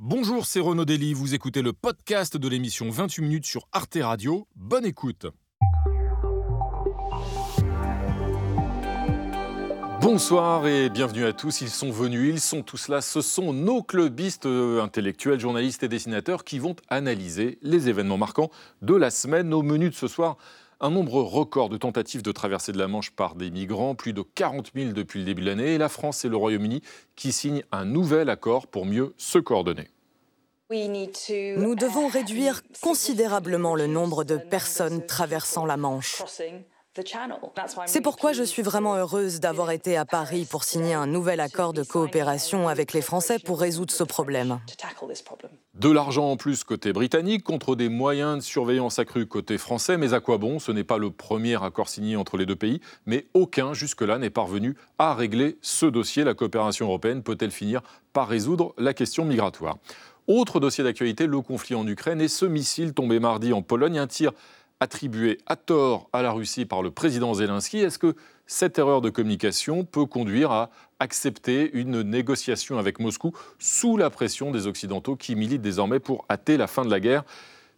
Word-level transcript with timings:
Bonjour, 0.00 0.46
c'est 0.46 0.60
Renaud 0.60 0.84
Dely, 0.84 1.12
vous 1.12 1.34
écoutez 1.34 1.60
le 1.60 1.72
podcast 1.72 2.36
de 2.36 2.48
l'émission 2.48 2.88
28 2.88 3.20
minutes 3.20 3.46
sur 3.46 3.66
Arte 3.72 3.98
Radio. 4.00 4.46
Bonne 4.54 4.84
écoute. 4.84 5.26
Bonsoir 10.00 10.68
et 10.68 10.88
bienvenue 10.88 11.24
à 11.24 11.32
tous. 11.32 11.62
Ils 11.62 11.68
sont 11.68 11.90
venus, 11.90 12.32
ils 12.32 12.40
sont 12.40 12.62
tous 12.62 12.86
là. 12.86 13.00
Ce 13.00 13.20
sont 13.20 13.52
nos 13.52 13.82
clubistes 13.82 14.46
euh, 14.46 14.80
intellectuels, 14.80 15.40
journalistes 15.40 15.82
et 15.82 15.88
dessinateurs 15.88 16.44
qui 16.44 16.60
vont 16.60 16.76
analyser 16.88 17.58
les 17.62 17.88
événements 17.88 18.18
marquants 18.18 18.52
de 18.82 18.94
la 18.94 19.10
semaine. 19.10 19.52
Au 19.52 19.62
menu 19.62 19.90
de 19.90 19.96
ce 19.96 20.06
soir, 20.06 20.36
un 20.80 20.90
nombre 20.90 21.20
record 21.22 21.68
de 21.68 21.76
tentatives 21.76 22.22
de 22.22 22.32
traversée 22.32 22.72
de 22.72 22.78
la 22.78 22.88
Manche 22.88 23.10
par 23.10 23.34
des 23.34 23.50
migrants, 23.50 23.94
plus 23.94 24.12
de 24.12 24.22
40 24.22 24.70
000 24.74 24.92
depuis 24.92 25.20
le 25.20 25.24
début 25.24 25.42
de 25.42 25.46
l'année, 25.46 25.74
et 25.74 25.78
la 25.78 25.88
France 25.88 26.24
et 26.24 26.28
le 26.28 26.36
Royaume-Uni 26.36 26.82
qui 27.16 27.32
signent 27.32 27.64
un 27.72 27.84
nouvel 27.84 28.30
accord 28.30 28.66
pour 28.66 28.86
mieux 28.86 29.14
se 29.16 29.38
coordonner. 29.38 29.88
Nous 30.70 31.74
devons 31.74 32.08
réduire 32.08 32.62
considérablement 32.82 33.74
le 33.74 33.86
nombre 33.86 34.24
de 34.24 34.36
personnes 34.36 35.04
traversant 35.06 35.64
la 35.64 35.78
Manche. 35.78 36.22
C'est 37.86 38.00
pourquoi 38.00 38.32
je 38.32 38.42
suis 38.42 38.62
vraiment 38.62 38.96
heureuse 38.96 39.40
d'avoir 39.40 39.70
été 39.70 39.96
à 39.96 40.04
Paris 40.04 40.46
pour 40.50 40.64
signer 40.64 40.94
un 40.94 41.06
nouvel 41.06 41.40
accord 41.40 41.72
de 41.72 41.82
coopération 41.82 42.68
avec 42.68 42.92
les 42.92 43.02
Français 43.02 43.38
pour 43.38 43.60
résoudre 43.60 43.92
ce 43.92 44.04
problème. 44.04 44.58
De 45.74 45.90
l'argent 45.90 46.30
en 46.30 46.36
plus 46.36 46.64
côté 46.64 46.92
britannique 46.92 47.44
contre 47.44 47.76
des 47.76 47.88
moyens 47.88 48.38
de 48.38 48.42
surveillance 48.42 48.98
accrus 48.98 49.26
côté 49.26 49.58
français, 49.58 49.96
mais 49.96 50.12
à 50.12 50.20
quoi 50.20 50.38
bon? 50.38 50.58
Ce 50.58 50.72
n'est 50.72 50.84
pas 50.84 50.98
le 50.98 51.10
premier 51.10 51.62
accord 51.62 51.88
signé 51.88 52.16
entre 52.16 52.36
les 52.36 52.46
deux 52.46 52.56
pays, 52.56 52.80
mais 53.06 53.26
aucun 53.34 53.74
jusque-là 53.74 54.18
n'est 54.18 54.30
parvenu 54.30 54.76
à 54.98 55.14
régler 55.14 55.58
ce 55.62 55.86
dossier. 55.86 56.24
La 56.24 56.34
coopération 56.34 56.86
européenne 56.86 57.22
peut-elle 57.22 57.52
finir 57.52 57.82
par 58.12 58.28
résoudre 58.28 58.74
la 58.76 58.94
question 58.94 59.24
migratoire? 59.24 59.78
Autre 60.26 60.60
dossier 60.60 60.84
d'actualité, 60.84 61.26
le 61.26 61.40
conflit 61.40 61.74
en 61.74 61.86
Ukraine 61.86 62.20
et 62.20 62.28
ce 62.28 62.44
missile 62.44 62.92
tombé 62.92 63.18
mardi 63.18 63.54
en 63.54 63.62
Pologne, 63.62 63.98
un 63.98 64.06
tir 64.06 64.32
attribué 64.80 65.38
à 65.46 65.56
tort 65.56 66.08
à 66.12 66.22
la 66.22 66.30
Russie 66.30 66.64
par 66.64 66.82
le 66.82 66.90
président 66.90 67.34
Zelensky. 67.34 67.78
Est-ce 67.78 67.98
que 67.98 68.14
cette 68.46 68.78
erreur 68.78 69.00
de 69.00 69.10
communication 69.10 69.84
peut 69.84 70.06
conduire 70.06 70.50
à 70.50 70.70
accepter 71.00 71.70
une 71.74 72.02
négociation 72.02 72.78
avec 72.78 72.98
Moscou 73.00 73.32
sous 73.58 73.96
la 73.96 74.10
pression 74.10 74.50
des 74.50 74.66
Occidentaux 74.66 75.16
qui 75.16 75.34
militent 75.34 75.62
désormais 75.62 76.00
pour 76.00 76.24
hâter 76.30 76.56
la 76.56 76.66
fin 76.66 76.84
de 76.84 76.90
la 76.90 77.00
guerre? 77.00 77.24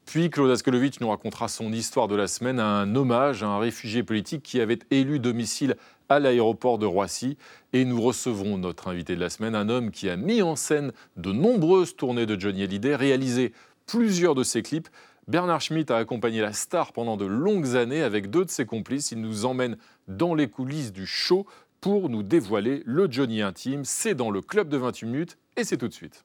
Puis 0.06 0.30
Claude 0.30 0.50
Askolovitch 0.50 1.00
nous 1.00 1.08
racontera 1.08 1.48
son 1.48 1.72
histoire 1.72 2.08
de 2.08 2.16
la 2.16 2.26
semaine, 2.26 2.58
un 2.58 2.94
hommage 2.96 3.42
à 3.42 3.46
un 3.46 3.58
réfugié 3.58 4.02
politique 4.02 4.42
qui 4.42 4.60
avait 4.60 4.78
élu 4.90 5.20
domicile 5.20 5.76
à 6.08 6.18
l'aéroport 6.18 6.78
de 6.78 6.86
Roissy. 6.86 7.36
Et 7.72 7.84
nous 7.84 8.00
recevrons 8.00 8.58
notre 8.58 8.88
invité 8.88 9.14
de 9.14 9.20
la 9.20 9.30
semaine, 9.30 9.54
un 9.54 9.68
homme 9.68 9.90
qui 9.90 10.10
a 10.10 10.16
mis 10.16 10.42
en 10.42 10.56
scène 10.56 10.92
de 11.16 11.32
nombreuses 11.32 11.94
tournées 11.94 12.26
de 12.26 12.38
Johnny 12.38 12.64
Hallyday, 12.64 12.96
réalisé 12.96 13.52
plusieurs 13.86 14.34
de 14.34 14.42
ses 14.42 14.62
clips, 14.62 14.88
Bernard 15.28 15.60
Schmitt 15.60 15.90
a 15.90 15.96
accompagné 15.96 16.40
la 16.40 16.52
star 16.52 16.92
pendant 16.92 17.16
de 17.16 17.26
longues 17.26 17.76
années 17.76 18.02
avec 18.02 18.30
deux 18.30 18.44
de 18.44 18.50
ses 18.50 18.66
complices. 18.66 19.12
Il 19.12 19.20
nous 19.20 19.44
emmène 19.44 19.76
dans 20.08 20.34
les 20.34 20.48
coulisses 20.48 20.92
du 20.92 21.06
show 21.06 21.46
pour 21.80 22.08
nous 22.08 22.22
dévoiler 22.22 22.82
le 22.84 23.10
Johnny 23.10 23.42
intime. 23.42 23.84
C'est 23.84 24.14
dans 24.14 24.30
le 24.30 24.40
club 24.40 24.68
de 24.68 24.76
28 24.76 25.06
minutes 25.06 25.38
et 25.56 25.64
c'est 25.64 25.76
tout 25.76 25.88
de 25.88 25.92
suite. 25.92 26.24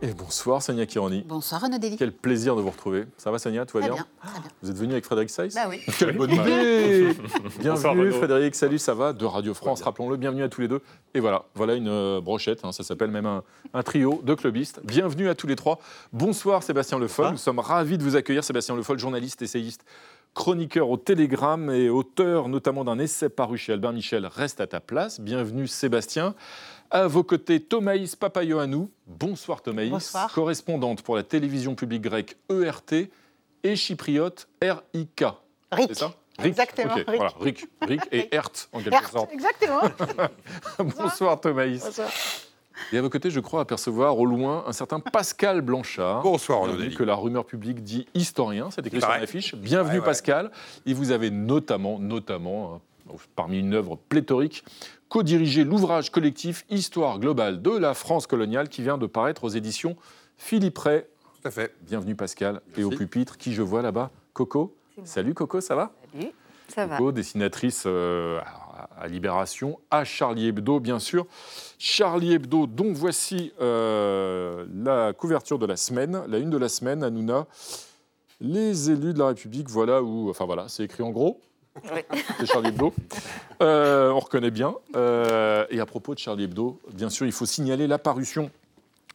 Et 0.00 0.12
bonsoir 0.14 0.62
Sonia 0.62 0.86
Kironi. 0.86 1.24
Bonsoir 1.26 1.60
Renaud 1.60 1.78
Dely. 1.78 1.96
Quel 1.96 2.12
plaisir 2.12 2.54
de 2.54 2.60
vous 2.60 2.70
retrouver. 2.70 3.06
Ça 3.16 3.32
va 3.32 3.40
Sonia, 3.40 3.66
tout 3.66 3.78
va 3.78 3.80
Très 3.82 3.90
bien, 3.92 4.04
bien, 4.22 4.30
très 4.30 4.40
bien. 4.40 4.50
Vous 4.62 4.70
êtes 4.70 4.76
venu 4.76 4.92
avec 4.92 5.04
Frédéric 5.04 5.28
Seiss 5.28 5.54
Bah 5.56 5.62
oui. 5.68 5.80
Quelle 5.98 6.16
bonne 6.16 6.30
idée 6.30 7.16
Bienvenue. 7.58 8.12
Frédéric, 8.12 8.54
salut, 8.54 8.78
ça 8.78 8.94
va 8.94 9.12
De 9.12 9.24
Radio 9.24 9.54
France, 9.54 9.82
rappelons-le, 9.82 10.16
bienvenue 10.16 10.44
à 10.44 10.48
tous 10.48 10.60
les 10.60 10.68
deux. 10.68 10.82
Et 11.14 11.20
voilà, 11.20 11.46
voilà 11.56 11.74
une 11.74 11.88
euh, 11.88 12.20
brochette, 12.20 12.64
hein, 12.64 12.70
ça 12.70 12.84
s'appelle 12.84 13.10
même 13.10 13.26
un, 13.26 13.42
un 13.74 13.82
trio 13.82 14.20
de 14.22 14.34
clubistes. 14.34 14.80
Bienvenue 14.84 15.28
à 15.28 15.34
tous 15.34 15.48
les 15.48 15.56
trois. 15.56 15.80
Bonsoir 16.12 16.62
Sébastien 16.62 17.00
Le 17.00 17.08
Foll, 17.08 17.32
nous 17.32 17.36
sommes 17.36 17.58
ravis 17.58 17.98
de 17.98 18.04
vous 18.04 18.14
accueillir. 18.14 18.44
Sébastien 18.44 18.76
Le 18.76 18.84
Foll, 18.84 19.00
journaliste, 19.00 19.42
essayiste, 19.42 19.84
chroniqueur 20.32 20.90
au 20.90 20.96
Télégramme 20.96 21.70
et 21.70 21.88
auteur 21.88 22.48
notamment 22.48 22.84
d'un 22.84 23.00
essai 23.00 23.28
paru 23.28 23.58
chez 23.58 23.72
Albert 23.72 23.92
Michel, 23.92 24.26
Reste 24.26 24.60
à 24.60 24.68
ta 24.68 24.78
place. 24.78 25.18
Bienvenue 25.20 25.66
Sébastien. 25.66 26.36
À 26.90 27.06
vos 27.06 27.22
côtés, 27.22 27.60
Thomaïs 27.60 28.16
Papayoannou. 28.16 28.90
Bonsoir 29.06 29.60
Thomaïs. 29.60 29.90
Bonsoir. 29.90 30.32
Correspondante 30.32 31.02
pour 31.02 31.16
la 31.16 31.22
télévision 31.22 31.74
publique 31.74 32.02
grecque 32.02 32.36
ERT 32.50 33.10
et 33.62 33.76
chypriote 33.76 34.48
RIK. 34.62 35.24
Rick. 35.72 35.88
C'est 35.88 35.94
ça 35.98 36.14
Exactement, 36.42 36.92
Ok, 36.94 37.04
Rick. 37.08 37.16
Voilà, 37.16 37.32
Rick, 37.40 37.66
Rick 37.82 38.00
et 38.12 38.20
Rick. 38.20 38.28
Hert 38.34 38.50
en 38.72 38.80
quelque 38.80 39.10
sorte. 39.10 39.32
exactement. 39.32 39.80
Bonsoir 40.96 41.40
Thomaïs. 41.40 41.84
Bonsoir. 41.84 42.08
Et 42.92 42.98
à 42.98 43.02
vos 43.02 43.10
côtés, 43.10 43.30
je 43.30 43.40
crois 43.40 43.60
apercevoir 43.60 44.16
au 44.16 44.24
loin 44.24 44.64
un 44.66 44.72
certain 44.72 45.00
Pascal 45.00 45.60
Blanchard. 45.62 46.22
Bonsoir, 46.22 46.60
Renaud 46.60 46.94
que 46.96 47.02
la 47.02 47.16
rumeur 47.16 47.44
publique 47.44 47.82
dit 47.82 48.06
historien, 48.14 48.70
c'est 48.70 48.86
écrit 48.86 49.00
sur 49.00 49.10
l'affiche. 49.10 49.56
Bienvenue 49.56 49.94
Ouais, 49.94 49.98
ouais. 49.98 50.04
Pascal. 50.06 50.52
Et 50.86 50.94
vous 50.94 51.10
avez 51.10 51.30
notamment, 51.32 51.98
notamment, 51.98 52.80
euh, 53.10 53.16
parmi 53.34 53.58
une 53.58 53.74
œuvre 53.74 53.98
pléthorique, 54.08 54.64
co-dirigé 55.08 55.64
l'ouvrage 55.64 56.10
collectif 56.10 56.64
Histoire 56.70 57.18
globale 57.18 57.62
de 57.62 57.70
la 57.70 57.94
France 57.94 58.26
coloniale 58.26 58.68
qui 58.68 58.82
vient 58.82 58.98
de 58.98 59.06
paraître 59.06 59.44
aux 59.44 59.48
éditions 59.48 59.96
Philippe 60.36 60.78
Ray. 60.78 61.04
Tout 61.40 61.48
à 61.48 61.50
fait. 61.50 61.74
Bienvenue 61.82 62.14
Pascal. 62.14 62.60
Et 62.76 62.84
au 62.84 62.90
pupitre, 62.90 63.38
qui 63.38 63.52
je 63.54 63.62
vois 63.62 63.82
là-bas 63.82 64.10
Coco. 64.32 64.76
Salut 65.04 65.34
Coco, 65.34 65.60
ça 65.60 65.74
va 65.74 65.92
Salut. 66.12 66.32
Ça 66.68 66.86
va. 66.86 66.98
Coco, 66.98 67.12
dessinatrice 67.12 67.84
euh, 67.86 68.40
à, 68.40 68.88
à 69.00 69.08
Libération, 69.08 69.78
à 69.90 70.04
Charlie 70.04 70.48
Hebdo, 70.48 70.80
bien 70.80 70.98
sûr. 70.98 71.26
Charlie 71.78 72.34
Hebdo, 72.34 72.66
dont 72.66 72.92
voici 72.92 73.52
euh, 73.60 74.66
la 74.74 75.12
couverture 75.14 75.58
de 75.58 75.66
la 75.66 75.76
semaine, 75.76 76.22
la 76.28 76.38
une 76.38 76.50
de 76.50 76.58
la 76.58 76.68
semaine, 76.68 77.02
Hanouna. 77.02 77.46
Les 78.40 78.90
élus 78.90 79.14
de 79.14 79.18
la 79.18 79.28
République, 79.28 79.68
voilà 79.70 80.02
où. 80.02 80.28
Enfin 80.28 80.44
voilà, 80.44 80.68
c'est 80.68 80.84
écrit 80.84 81.02
en 81.02 81.10
gros. 81.10 81.40
C'est 82.38 82.46
Charlie 82.46 82.68
Hebdo. 82.68 82.92
Euh, 83.62 84.10
on 84.10 84.18
reconnaît 84.20 84.50
bien. 84.50 84.74
Euh, 84.96 85.66
et 85.70 85.80
à 85.80 85.86
propos 85.86 86.14
de 86.14 86.18
Charlie 86.18 86.44
Hebdo, 86.44 86.80
bien 86.92 87.10
sûr, 87.10 87.26
il 87.26 87.32
faut 87.32 87.46
signaler 87.46 87.86
l'apparition 87.86 88.50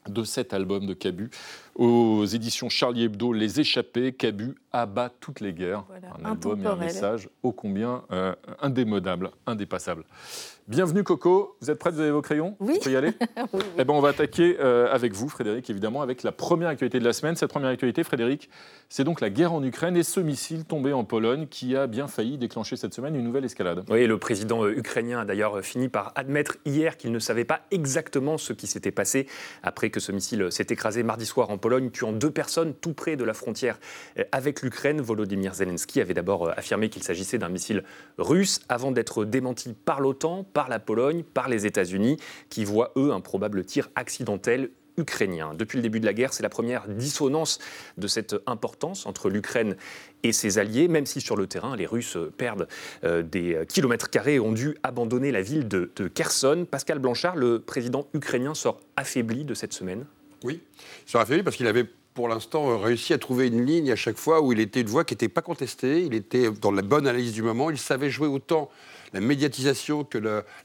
de 0.08 0.24
cet 0.24 0.54
album 0.54 0.86
de 0.86 0.94
Cabu 0.94 1.30
aux 1.76 2.26
éditions 2.26 2.70
Charlie 2.70 3.04
Hebdo, 3.04 3.34
Les 3.34 3.60
Échappés, 3.60 4.14
Cabu 4.14 4.56
abat 4.72 5.12
toutes 5.20 5.40
les 5.40 5.54
guerres. 5.54 5.84
Voilà, 5.88 6.08
un 6.22 6.32
album 6.32 6.62
et 6.64 6.68
un 6.68 6.76
message 6.76 7.30
ô 7.44 7.52
combien 7.52 8.04
euh, 8.12 8.34
indémodable, 8.62 9.32
indépassable. 9.46 10.04
Bienvenue 10.66 11.04
Coco, 11.04 11.58
vous 11.60 11.70
êtes 11.70 11.78
prête, 11.78 11.94
vous 11.94 12.00
avez 12.00 12.12
vos 12.12 12.22
crayons? 12.22 12.56
Oui. 12.62 12.76
On 12.80 12.84
peut 12.84 12.92
y 12.92 12.96
aller? 12.96 13.12
Oui, 13.54 13.62
Eh 13.78 13.84
ben, 13.84 13.94
on 13.94 14.00
va 14.00 14.10
attaquer 14.10 14.58
euh, 14.62 14.88
avec 14.92 15.14
vous, 15.14 15.28
Frédéric, 15.28 15.70
évidemment, 15.70 16.02
avec 16.02 16.24
la 16.24 16.32
première 16.32 16.70
actualité 16.70 17.00
de 17.00 17.04
la 17.04 17.12
semaine. 17.12 17.36
Cette 17.36 17.50
première 17.50 17.70
actualité, 17.70 18.04
Frédéric, 18.06 18.50
c'est 18.88 19.04
donc 19.04 19.20
la 19.20 19.30
guerre 19.30 19.52
en 19.52 19.62
Ukraine 19.62 19.98
et 19.98 20.04
ce 20.04 20.22
missile 20.22 20.64
tombé 20.64 20.94
en 20.94 21.04
Pologne 21.04 21.48
qui 21.48 21.76
a 21.76 21.86
bien 21.86 22.08
failli 22.08 22.38
déclencher 22.38 22.78
cette 22.78 22.94
semaine 22.94 23.14
une 23.16 23.26
nouvelle 23.26 23.44
escalade. 23.44 23.84
Oui, 23.90 24.08
le 24.08 24.18
président 24.18 24.64
euh, 24.64 24.72
ukrainien 24.72 25.20
a 25.20 25.26
d'ailleurs 25.26 25.62
fini 25.62 25.90
par 25.90 26.14
admettre 26.16 26.56
hier 26.66 26.96
qu'il 26.96 27.12
ne 27.12 27.20
savait 27.20 27.46
pas 27.46 27.62
exactement 27.70 28.38
ce 28.38 28.54
qui 28.54 28.68
s'était 28.68 28.92
passé 28.92 29.28
après 29.64 29.90
que 29.90 30.00
ce 30.00 30.14
missile 30.14 30.48
s'est 30.50 30.68
écrasé 30.70 31.04
mardi 31.04 31.26
soir 31.26 31.50
en 31.50 31.58
Pologne, 31.64 31.92
tuant 31.92 32.12
deux 32.12 32.30
personnes 32.30 32.74
tout 32.74 32.92
près 32.92 33.16
de 33.16 33.24
la 33.24 33.34
frontière 33.34 33.80
euh, 34.20 34.26
avec 34.34 34.64
l'Ukraine. 34.64 35.00
Volodymyr 35.00 35.54
Zelensky 35.54 36.02
avait 36.02 36.14
d'abord 36.14 36.48
euh, 36.48 36.52
affirmé 36.58 36.90
qu'il 36.90 37.04
s'agissait 37.04 37.38
d'un 37.38 37.48
missile 37.48 37.86
russe 38.18 38.60
avant 38.68 38.92
d'être 38.92 39.24
démenti 39.24 39.74
par 39.74 40.02
l'OTAN, 40.02 40.44
par 40.44 40.68
la 40.68 40.80
Pologne, 40.80 41.24
par 41.24 41.48
les 41.48 41.66
États-Unis, 41.66 42.18
qui 42.50 42.66
voient, 42.66 42.92
eux, 42.98 43.14
un 43.14 43.22
probable 43.22 43.64
tir 43.64 43.90
accidentel 43.96 44.72
ukrainien. 44.98 45.54
Depuis 45.54 45.78
le 45.78 45.84
début 45.84 46.02
de 46.02 46.06
la 46.06 46.14
guerre, 46.14 46.34
c'est 46.34 46.44
la 46.44 46.50
première 46.50 46.86
dissonance 46.90 47.60
de 47.98 48.08
cette 48.08 48.36
importance 48.46 49.06
entre 49.06 49.30
l'Ukraine 49.30 49.78
et 50.24 50.34
ses 50.34 50.60
alliés, 50.60 50.90
même 50.90 51.06
si 51.06 51.22
sur 51.22 51.38
le 51.38 51.48
terrain, 51.48 51.78
les 51.78 51.86
Russes 51.86 52.18
perdent 52.38 52.68
euh, 53.06 53.24
des 53.24 53.58
kilomètres 53.70 54.10
carrés 54.10 54.36
et 54.36 54.40
ont 54.42 54.52
dû 54.52 54.76
abandonner 54.84 55.32
la 55.32 55.42
ville 55.42 55.70
de 55.70 56.08
Kherson. 56.14 56.68
Pascal 56.70 57.00
Blanchard, 57.00 57.38
le 57.38 57.60
président 57.60 58.06
ukrainien, 58.14 58.54
sort 58.54 58.82
affaibli 58.98 59.46
de 59.46 59.54
cette 59.54 59.72
semaine. 59.72 60.06
Oui. 60.44 60.62
Il 61.06 61.12
sera 61.12 61.24
affaibli 61.24 61.44
parce 61.44 61.56
qu'il 61.56 61.68
avait 61.68 61.86
pour 62.14 62.28
l'instant 62.28 62.70
euh, 62.70 62.78
réussi 62.78 63.14
à 63.14 63.18
trouver 63.18 63.48
une 63.48 63.66
ligne 63.66 63.92
à 63.92 63.96
chaque 63.96 64.18
fois 64.18 64.42
où 64.42 64.52
il 64.52 64.60
était 64.60 64.82
une 64.82 64.88
voix 64.88 65.04
qui 65.04 65.14
n'était 65.14 65.30
pas 65.30 65.42
contestée, 65.42 66.04
il 66.04 66.14
était 66.14 66.52
dans 66.52 66.72
la 66.72 66.82
bonne 66.82 67.08
analyse 67.08 67.34
du 67.34 67.42
moment, 67.42 67.70
il 67.70 67.78
savait 67.78 68.10
jouer 68.10 68.28
autant 68.28 68.70
la 69.14 69.20
médiatisation 69.20 70.04
que 70.04 70.18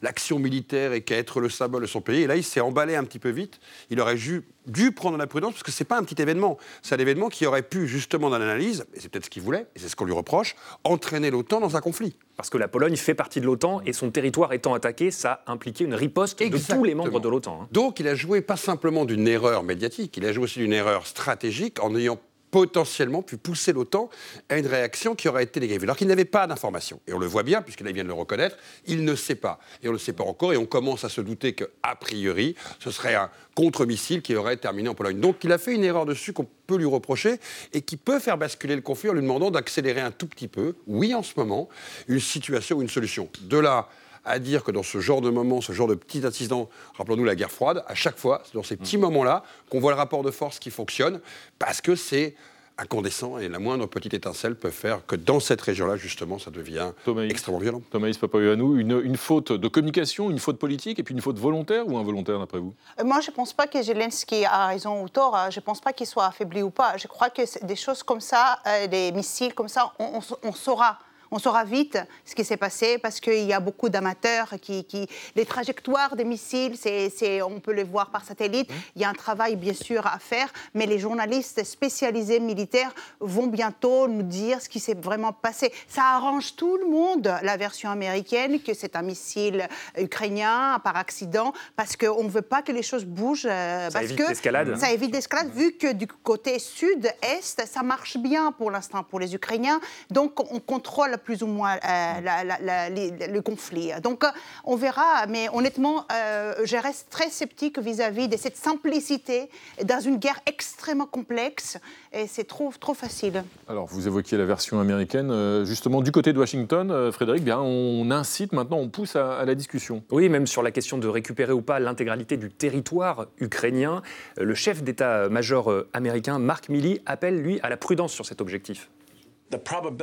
l'action 0.03 0.39
militaire 0.39 0.93
et 0.93 1.03
qu'à 1.03 1.17
être 1.17 1.41
le 1.41 1.49
symbole 1.49 1.83
de 1.83 1.87
son 1.87 2.00
pays. 2.00 2.23
Et 2.23 2.27
là, 2.27 2.37
il 2.37 2.45
s'est 2.45 2.61
emballé 2.61 2.97
un 2.97 3.05
petit 3.05 3.19
peu 3.19 3.29
vite. 3.31 3.61
Il 3.91 4.00
aurait 4.00 4.15
dû, 4.17 4.43
dû 4.67 4.93
prendre 4.93 5.17
la 5.19 5.27
prudence 5.27 5.53
parce 5.53 5.62
que 5.62 5.71
c'est 5.71 5.85
pas 5.85 5.99
un 5.99 6.03
petit 6.03 6.21
événement. 6.21 6.59
C'est 6.83 6.95
un 6.95 6.99
événement 6.99 7.29
qui 7.29 7.47
aurait 7.47 7.62
pu, 7.62 7.87
justement, 7.87 8.31
dans 8.31 8.39
l'analyse, 8.39 8.87
et 8.95 9.00
c'est 9.00 9.09
peut-être 9.09 9.27
ce 9.27 9.31
qu'il 9.31 9.43
voulait, 9.43 9.67
et 9.77 9.79
c'est 9.79 9.89
ce 9.89 9.97
qu'on 9.97 10.05
lui 10.05 10.12
reproche, 10.15 10.56
entraîner 10.85 11.31
l'OTAN 11.31 11.61
dans 11.61 11.77
un 11.77 11.81
conflit. 11.81 12.17
Parce 12.37 12.50
que 12.50 12.59
la 12.59 12.69
Pologne 12.69 12.97
fait 12.97 13.15
partie 13.15 13.41
de 13.41 13.47
l'OTAN 13.47 13.81
et 13.85 13.93
son 13.93 14.11
territoire 14.11 14.53
étant 14.53 14.73
attaqué, 14.73 15.11
ça 15.11 15.43
impliquait 15.47 15.85
une 15.85 15.95
riposte 15.95 16.41
de 16.41 16.56
tous 16.56 16.85
les 16.85 16.95
membres 16.95 17.21
de 17.21 17.29
l'OTAN. 17.29 17.62
hein. 17.62 17.69
Donc 17.73 17.99
il 18.00 18.06
a 18.06 18.15
joué 18.15 18.41
pas 18.41 18.56
simplement 18.56 19.05
d'une 19.05 19.27
erreur 19.27 19.65
médiatique, 19.65 20.17
il 20.17 20.25
a 20.25 20.33
joué 20.33 20.45
aussi 20.45 20.61
d'une 20.61 20.73
erreur 20.73 21.06
stratégique 21.06 21.83
en 21.83 21.97
ayant 21.97 22.21
potentiellement 22.50 23.23
pu 23.23 23.37
pousser 23.37 23.73
l'OTAN 23.73 24.11
à 24.49 24.59
une 24.59 24.67
réaction 24.67 25.15
qui 25.15 25.29
aurait 25.29 25.45
été 25.45 25.61
négative. 25.61 25.85
Alors 25.85 25.97
qu'il 25.97 26.09
n'avait 26.09 26.25
pas 26.25 26.47
d'informations. 26.47 27.00
Et 27.06 27.12
on 27.12 27.19
le 27.19 27.27
voit 27.27 27.43
bien, 27.43 27.62
puisqu'il 27.62 27.87
vient 27.93 28.03
de 28.03 28.09
le 28.09 28.15
reconnaître, 28.15 28.56
il 28.87 29.05
ne 29.05 29.15
sait 29.15 29.35
pas. 29.35 29.59
Et 29.83 29.89
on 29.89 29.93
ne 29.93 29.97
le 29.97 29.99
sait 29.99 30.12
pas 30.12 30.25
encore, 30.25 30.53
et 30.53 30.56
on 30.56 30.67
commence 30.67 31.05
à 31.05 31.09
se 31.09 31.21
douter 31.21 31.55
qu'a 31.55 31.95
priori, 32.00 32.55
ce 32.79 32.91
serait 32.91 33.15
un 33.15 33.31
contre-missile 33.55 34.23
qui 34.23 34.35
aurait 34.37 34.56
terminé 34.56 34.89
en 34.89 34.95
Pologne. 34.95 35.21
Donc 35.21 35.45
il 35.45 35.53
a 35.53 35.59
fait 35.59 35.75
une 35.75 35.85
erreur 35.85 36.06
dessus 36.06 36.33
qu'on 36.33 36.47
peut 36.67 36.77
lui 36.77 36.87
reprocher 36.87 37.41
et 37.73 37.83
qui 37.83 37.97
peut 37.97 38.21
faire 38.21 38.39
basculer 38.39 38.77
le 38.77 38.83
conflit 38.83 39.11
en 39.11 39.15
lui 39.15 39.23
demandant 39.23 39.50
d'accélérer 39.50 40.00
un 40.00 40.11
tout 40.11 40.27
petit 40.27 40.49
peu, 40.49 40.75
oui 40.87 41.15
en 41.15 41.23
ce 41.23 41.33
moment, 41.37 41.69
une 42.06 42.21
situation 42.21 42.77
ou 42.77 42.83
une 42.83 42.89
solution. 42.89 43.29
De 43.43 43.59
là 43.59 43.89
à 44.25 44.38
dire 44.38 44.65
que 44.65 44.70
dans 44.70 44.82
ce 44.82 45.00
genre 45.00 45.20
de 45.20 45.31
moment, 45.31 45.61
ce 45.61 45.73
genre 45.73 45.88
de 45.88 45.94
petits 45.94 46.25
incidents, 46.25 46.69
rappelons-nous 46.97 47.25
la 47.25 47.35
guerre 47.35 47.50
froide, 47.50 47.85
à 47.87 47.94
chaque 47.94 48.19
fois, 48.19 48.43
c'est 48.44 48.55
dans 48.55 48.62
ces 48.62 48.76
petits 48.76 48.99
moments-là 48.99 49.43
qu'on 49.70 49.81
voit 49.81 49.93
le 49.93 49.99
rapport 49.99 50.23
de 50.23 50.31
force 50.31 50.59
qui 50.59 50.70
fonctionne, 50.70 51.20
parce 51.59 51.81
que 51.81 51.94
c'est 51.94 52.35
incandescent 52.81 53.38
et 53.38 53.49
la 53.49 53.59
moindre 53.59 53.87
petite 53.87 54.15
étincelle 54.15 54.55
peut 54.55 54.70
faire 54.70 55.05
que 55.05 55.17
dans 55.17 55.41
cette 55.41 55.61
région-là, 55.61 55.97
justement, 55.97 56.38
ça 56.38 56.53
devient 56.53 56.93
extrêmement 57.29 57.59
violent. 57.59 57.82
Thomas 57.91 58.09
Papayoannou, 58.20 58.76
une, 58.76 59.00
une 59.03 59.17
faute 59.17 59.50
de 59.53 59.67
communication, 59.69 60.31
une 60.31 60.38
faute 60.38 60.59
politique 60.59 61.00
et 61.00 61.03
puis 61.03 61.12
une 61.12 61.21
faute 61.21 61.38
volontaire 61.38 61.88
ou 61.88 61.99
involontaire 61.99 62.38
d'après 62.38 62.61
vous? 62.61 62.75
Euh, 63.00 63.05
Moi, 63.05 63.21
je 63.21 63.31
ne 63.31 63.35
pense 63.35 63.53
pas 63.53 63.67
que 63.67 63.82
Zelensky 63.82 64.44
a 64.44 64.69
raison 64.69 65.03
ou 65.03 65.09
tort. 65.09 65.35
Hein. 65.35 65.50
Je 65.50 65.59
ne 65.59 65.64
pense 65.64 65.81
pas 65.81 65.93
qu'il 65.93 66.06
soit 66.06 66.26
affaibli 66.26 66.62
ou 66.62 66.71
pas. 66.71 66.97
Je 66.97 67.09
crois 67.09 67.31
que 67.31 67.43
des 67.67 67.75
choses 67.75 68.05
comme 68.05 68.21
ça, 68.21 68.61
euh, 68.67 68.87
des 68.87 69.11
missiles 69.11 69.55
comme 69.55 69.69
ça, 69.69 69.93
on 69.99 70.53
saura 70.53 71.00
on 71.31 71.39
saura 71.39 71.65
vite 71.65 71.99
ce 72.25 72.35
qui 72.35 72.45
s'est 72.45 72.57
passé 72.57 72.99
parce 72.99 73.21
qu'il 73.21 73.45
y 73.45 73.53
a 73.53 73.61
beaucoup 73.61 73.89
d'amateurs 73.89 74.55
qui, 74.61 75.09
Les 75.37 75.45
trajectoires 75.45 76.17
des 76.17 76.25
missiles, 76.25 76.77
c'est, 76.77 77.43
on 77.43 77.61
peut 77.61 77.73
les 77.73 77.85
voir 77.85 78.11
par 78.11 78.25
satellite. 78.25 78.71
Il 78.97 79.03
y 79.03 79.05
a 79.05 79.09
un 79.09 79.15
travail, 79.15 79.57
bien 79.57 79.75
sûr, 79.75 80.07
à 80.07 80.19
faire, 80.19 80.49
mais 80.75 80.87
les 80.87 80.99
journalistes 80.99 81.65
spécialisés 81.65 82.41
militaires 82.41 82.95
vont 83.21 83.47
bientôt 83.47 84.09
nous 84.09 84.23
dire 84.23 84.61
ce 84.61 84.69
qui 84.69 84.81
s'est 84.81 84.95
vraiment 84.95 85.33
passé. 85.33 85.73
Ça 85.89 86.03
arrange 86.05 86.57
tout 86.57 86.77
le 86.77 86.89
monde, 86.89 87.33
la 87.43 87.57
version 87.57 87.91
américaine, 87.91 88.61
que 88.61 88.75
c'est 88.75 88.97
un 88.97 89.03
missile 89.03 89.69
ukrainien 89.97 90.81
par 90.83 90.97
accident, 90.97 91.53
parce 91.77 91.97
qu'on 91.97 92.25
ne 92.25 92.31
veut 92.31 92.43
pas 92.43 92.63
que 92.63 92.73
les 92.73 92.83
choses 92.83 93.05
bougent. 93.05 93.47
Euh, 93.49 93.91
ça 93.91 94.03
évite 94.03 94.29
l'escalade. 94.29 94.77
Ça 94.77 94.93
évite 94.93 95.13
l'escalade, 95.13 95.51
vu 95.55 95.73
que 95.73 95.93
du 95.93 96.07
côté 96.07 96.59
sud-est, 96.59 97.67
ça 97.67 97.83
marche 97.83 98.17
bien 98.17 98.53
pour 98.53 98.71
l'instant 98.71 99.03
pour 99.03 99.21
les 99.21 99.35
Ukrainiens. 99.35 99.81
Donc, 100.11 100.41
on 100.53 100.61
contrôle 100.61 101.18
plus 101.19 101.43
ou 101.43 101.47
moins 101.47 101.76
euh, 101.76 103.29
le 103.32 103.41
conflit. 103.41 103.91
Donc 104.03 104.25
on 104.65 104.76
verra, 104.76 105.26
mais 105.29 105.49
honnêtement, 105.53 106.06
euh, 106.12 106.55
je 106.65 106.76
reste 106.76 107.09
très 107.11 107.31
sceptique 107.31 107.79
vis-à-vis 107.79 108.29
de 108.29 108.37
cette 108.37 108.56
simplicité 108.56 109.50
dans 109.85 110.00
une 110.00 110.17
guerre 110.17 110.41
extrêmement 110.47 111.06
complexe 111.06 111.79
et 112.12 112.26
c'est 112.26 112.44
trop, 112.44 112.73
trop 112.79 112.94
facile. 112.94 113.44
Alors 113.69 113.87
vous 113.87 114.06
évoquiez 114.06 114.38
la 114.38 114.44
version 114.44 114.81
américaine, 114.81 115.31
euh, 115.31 115.65
justement 115.65 116.00
du 116.00 116.12
côté 116.12 116.32
de 116.32 116.38
Washington, 116.38 117.12
Frédéric, 117.12 117.44
bien 117.44 117.61
on 117.61 118.11
incite 118.11 118.53
maintenant, 118.53 118.79
on 118.79 118.88
pousse 118.88 119.17
à, 119.17 119.38
à 119.38 119.44
la 119.44 119.55
discussion. 119.55 120.03
Oui, 120.11 120.29
même 120.29 120.47
sur 120.47 120.62
la 120.62 120.71
question 120.71 120.99
de 120.99 121.09
récupérer 121.09 121.53
ou 121.53 121.62
pas 121.62 121.79
l'intégralité 121.81 122.37
du 122.37 122.50
territoire 122.50 123.26
ukrainien, 123.38 124.03
le 124.37 124.55
chef 124.55 124.82
d'état-major 124.82 125.85
américain 125.93 126.38
Mark 126.38 126.69
Milley 126.69 127.03
appelle 127.06 127.41
lui 127.41 127.61
à 127.62 127.69
la 127.69 127.76
prudence 127.76 128.12
sur 128.12 128.26
cet 128.26 128.41
objectif. 128.41 128.88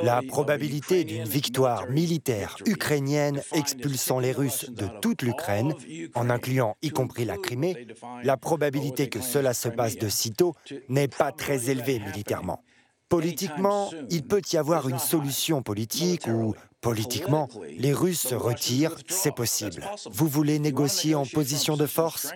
La 0.04 0.22
probabilité 0.22 1.04
d'une 1.04 1.24
victoire 1.26 1.90
militaire 1.90 2.58
ukrainienne 2.66 3.42
expulsant 3.54 4.20
les 4.20 4.32
Russes 4.32 4.70
de 4.72 4.88
toute 5.02 5.22
l'Ukraine, 5.22 5.74
en 6.16 6.30
incluant 6.30 6.76
y 6.82 6.90
compris 6.90 7.26
la 7.26 7.38
Crimée, 7.38 7.88
la 8.24 8.38
probabilité 8.38 9.08
que 9.10 9.22
cela 9.22 9.54
se 9.54 9.70
passe 9.70 9.98
de 9.98 10.10
sitôt 10.10 10.56
n'est 10.90 11.08
pas 11.08 11.32
très 11.32 11.70
élevée 11.70 12.00
militairement. 12.00 12.64
Politiquement, 13.08 13.92
il 14.10 14.24
peut 14.24 14.42
y 14.52 14.58
avoir 14.58 14.90
une 14.90 15.00
solution 15.00 15.62
politique 15.62 16.28
ou, 16.28 16.56
politiquement, 16.82 17.48
les 17.78 17.94
Russes 17.94 18.28
se 18.28 18.36
retirent, 18.36 18.96
c'est 19.08 19.34
possible. 19.34 19.86
Vous 20.12 20.28
voulez 20.28 20.58
négocier 20.58 21.14
en 21.14 21.26
position 21.26 21.78
de 21.78 21.86
force? 21.86 22.32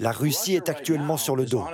La 0.00 0.10
Russie 0.10 0.54
est 0.54 0.68
actuellement 0.68 1.16
sur 1.16 1.36
le 1.36 1.46
dos. 1.46 1.64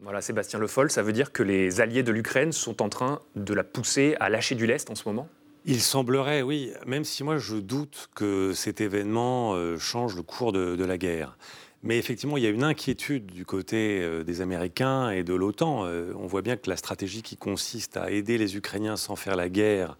Voilà, 0.00 0.20
Sébastien 0.20 0.58
Le 0.58 0.66
Foll, 0.66 0.90
ça 0.90 1.02
veut 1.02 1.12
dire 1.12 1.32
que 1.32 1.42
les 1.42 1.80
alliés 1.80 2.02
de 2.02 2.12
l'Ukraine 2.12 2.52
sont 2.52 2.82
en 2.82 2.90
train 2.90 3.20
de 3.34 3.54
la 3.54 3.64
pousser 3.64 4.14
à 4.20 4.28
lâcher 4.28 4.54
du 4.54 4.66
lest 4.66 4.90
en 4.90 4.94
ce 4.94 5.08
moment? 5.08 5.26
Il 5.64 5.80
semblerait, 5.80 6.42
oui, 6.42 6.72
même 6.86 7.04
si 7.04 7.24
moi 7.24 7.38
je 7.38 7.56
doute 7.56 8.08
que 8.14 8.52
cet 8.52 8.80
événement 8.80 9.54
euh, 9.54 9.78
change 9.78 10.14
le 10.14 10.22
cours 10.22 10.52
de, 10.52 10.84
la 10.84 10.98
guerre. 10.98 11.36
Mais 11.82 11.98
effectivement, 11.98 12.36
il 12.36 12.44
y 12.44 12.46
a 12.46 12.50
une 12.50 12.62
inquiétude 12.62 13.26
du 13.26 13.44
côté 13.44 14.00
euh, 14.00 14.22
des 14.22 14.42
Américains 14.42 15.10
et 15.10 15.24
de 15.24 15.34
l'OTAN. 15.34 15.86
Euh, 15.86 16.12
on 16.20 16.26
voit 16.26 16.42
bien 16.42 16.56
que 16.56 16.68
la 16.70 16.76
stratégie 16.76 17.22
qui 17.22 17.36
consiste 17.36 17.96
à 17.96 18.10
aider 18.10 18.38
les 18.38 18.56
Ukrainiens 18.56 18.96
sans 18.96 19.16
faire 19.16 19.34
la 19.34 19.48
guerre 19.48 19.96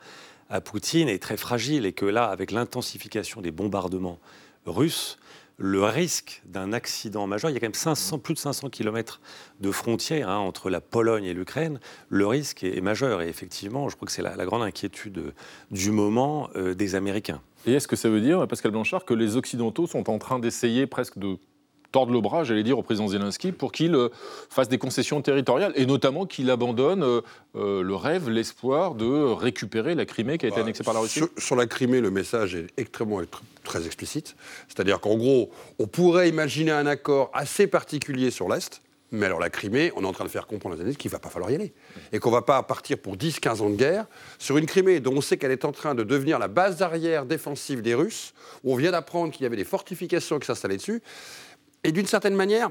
à 0.51 0.61
Poutine 0.61 1.09
est 1.09 1.23
très 1.23 1.37
fragile 1.37 1.87
et 1.87 1.93
que 1.93 2.05
là, 2.05 2.27
avec 2.27 2.53
l'intensification 2.53 3.41
des 3.41 3.51
bombardements 3.51 4.21
russes, 4.67 5.19
le 5.59 5.85
risque 5.85 6.43
d'un 6.45 6.73
accident 6.73 7.27
majeur, 7.27 7.51
il 7.51 7.55
y 7.55 7.57
a 7.57 7.61
quand 7.61 7.67
même 7.67 7.75
500, 7.75 8.19
plus 8.19 8.35
de 8.35 8.39
500 8.39 8.69
km 8.69 9.21
de 9.61 9.71
frontières 9.71 10.29
hein, 10.29 10.39
entre 10.39 10.69
la 10.69 10.81
Pologne 10.81 11.25
et 11.25 11.33
l'Ukraine, 11.33 11.81
le 12.09 12.27
risque 12.27 12.63
est, 12.63 12.81
majeur. 12.81 13.23
Et 13.23 13.29
effectivement, 13.29 13.89
je 13.89 13.97
crois 13.97 14.07
que 14.07 14.13
c'est 14.13 14.23
la, 14.23 14.45
grande 14.45 14.63
inquiétude 14.63 15.33
du 15.71 15.91
moment 15.91 16.51
euh, 16.57 16.75
des 16.75 16.95
Américains. 16.95 17.41
Et 17.67 17.73
est-ce 17.73 17.89
que 17.89 17.97
ça 17.97 18.09
veut 18.09 18.21
dire, 18.21 18.47
Pascal 18.47 18.71
Blanchard, 18.71 19.05
que 19.05 19.15
les 19.15 19.37
Occidentaux 19.37 19.87
sont 19.87 20.11
en 20.11 20.19
train 20.19 20.39
d'essayer 20.39 20.87
presque 20.87 21.19
de 21.19 21.39
tordre 21.93 22.13
le 22.13 22.21
bras, 22.21 22.45
j'allais 22.45 22.63
dire, 22.63 22.79
au 22.79 22.83
président 22.83 23.09
Zelensky 23.09 23.53
pour 23.53 23.73
qu'il 23.73 23.95
euh, 23.95 24.09
fasse 24.51 24.69
des 24.69 24.79
concessions 24.79 25.21
territoriales 25.23 25.73
et 25.77 25.87
notamment 25.87 26.27
qu'il 26.27 26.51
abandonne 26.51 27.03
euh, 27.03 27.21
euh, 27.57 27.83
le 27.83 27.95
rêve, 27.95 28.29
l'espoir 28.29 28.95
de 28.95 29.07
récupérer 29.07 29.95
la 29.95 30.05
Crimée 30.05 30.39
qui 30.39 30.47
a 30.47 30.49
été 30.49 30.57
bah, 30.57 30.63
annexée 30.63 30.85
par 30.85 30.95
la 30.95 31.01
Russie 31.01 31.23
sur, 31.39 31.57
la 31.57 31.67
Crimée, 31.67 32.01
le 32.01 32.11
message 32.11 32.55
est 32.55 32.67
extrêmement 32.77 33.21
très 33.65 33.87
explicite. 33.87 34.37
C'est-à-dire 34.69 35.01
qu'en 35.01 35.17
gros, 35.17 35.51
on 35.79 35.87
pourrait 35.87 36.29
imaginer 36.29 36.71
un 36.71 36.87
accord 36.87 37.31
assez 37.35 37.67
particulier 37.67 38.31
sur 38.31 38.49
l'Est. 38.49 38.83
Mais 39.13 39.27
alors 39.27 39.39
la 39.39 39.51
Crimée, 39.51 39.93
on 39.95 40.03
est 40.03 40.07
en 40.07 40.13
train 40.13 40.25
de 40.25 40.31
faire 40.31 40.47
comprendre 40.47 40.75
aux 40.75 40.79
États-Unis 40.79 40.97
qu'il 40.97 41.11
ne 41.11 41.13
va 41.13 41.21
pas 41.21 41.29
falloir 41.29 41.51
y 41.51 41.55
aller. 41.55 41.73
Et 42.13 42.19
qu'on 42.19 42.31
ne 42.31 42.35
va 42.35 42.43
pas 42.43 42.63
partir 42.63 42.99
pour 42.99 43.17
10-15 43.17 43.63
ans 43.63 43.71
de 43.71 43.77
guerre 43.77 44.07
sur 44.39 44.59
une 44.59 44.67
Crimée 44.67 45.01
dont 45.01 45.15
on 45.15 45.21
sait 45.21 45.37
qu'elle 45.37 45.53
est 45.53 45.65
en 45.65 45.73
train 45.73 45.95
de 45.95 46.03
devenir 46.03 46.39
la 46.39 46.49
base 46.49 46.83
arrière 46.83 47.25
défensive 47.25 47.83
des 47.83 47.95
Russes, 47.95 48.35
où 48.65 48.73
on 48.73 48.77
vient 48.77 48.91
d'apprendre 48.91 49.33
qu'il 49.33 49.45
y 49.45 49.47
avait 49.47 49.57
des 49.57 49.65
fortifications 49.65 50.39
qui 50.39 50.47
s'installaient 50.47 50.77
dessus. 50.77 51.03
Et 51.87 51.93
d'une 51.93 52.07
certaine 52.07 52.35
manière, 52.35 52.71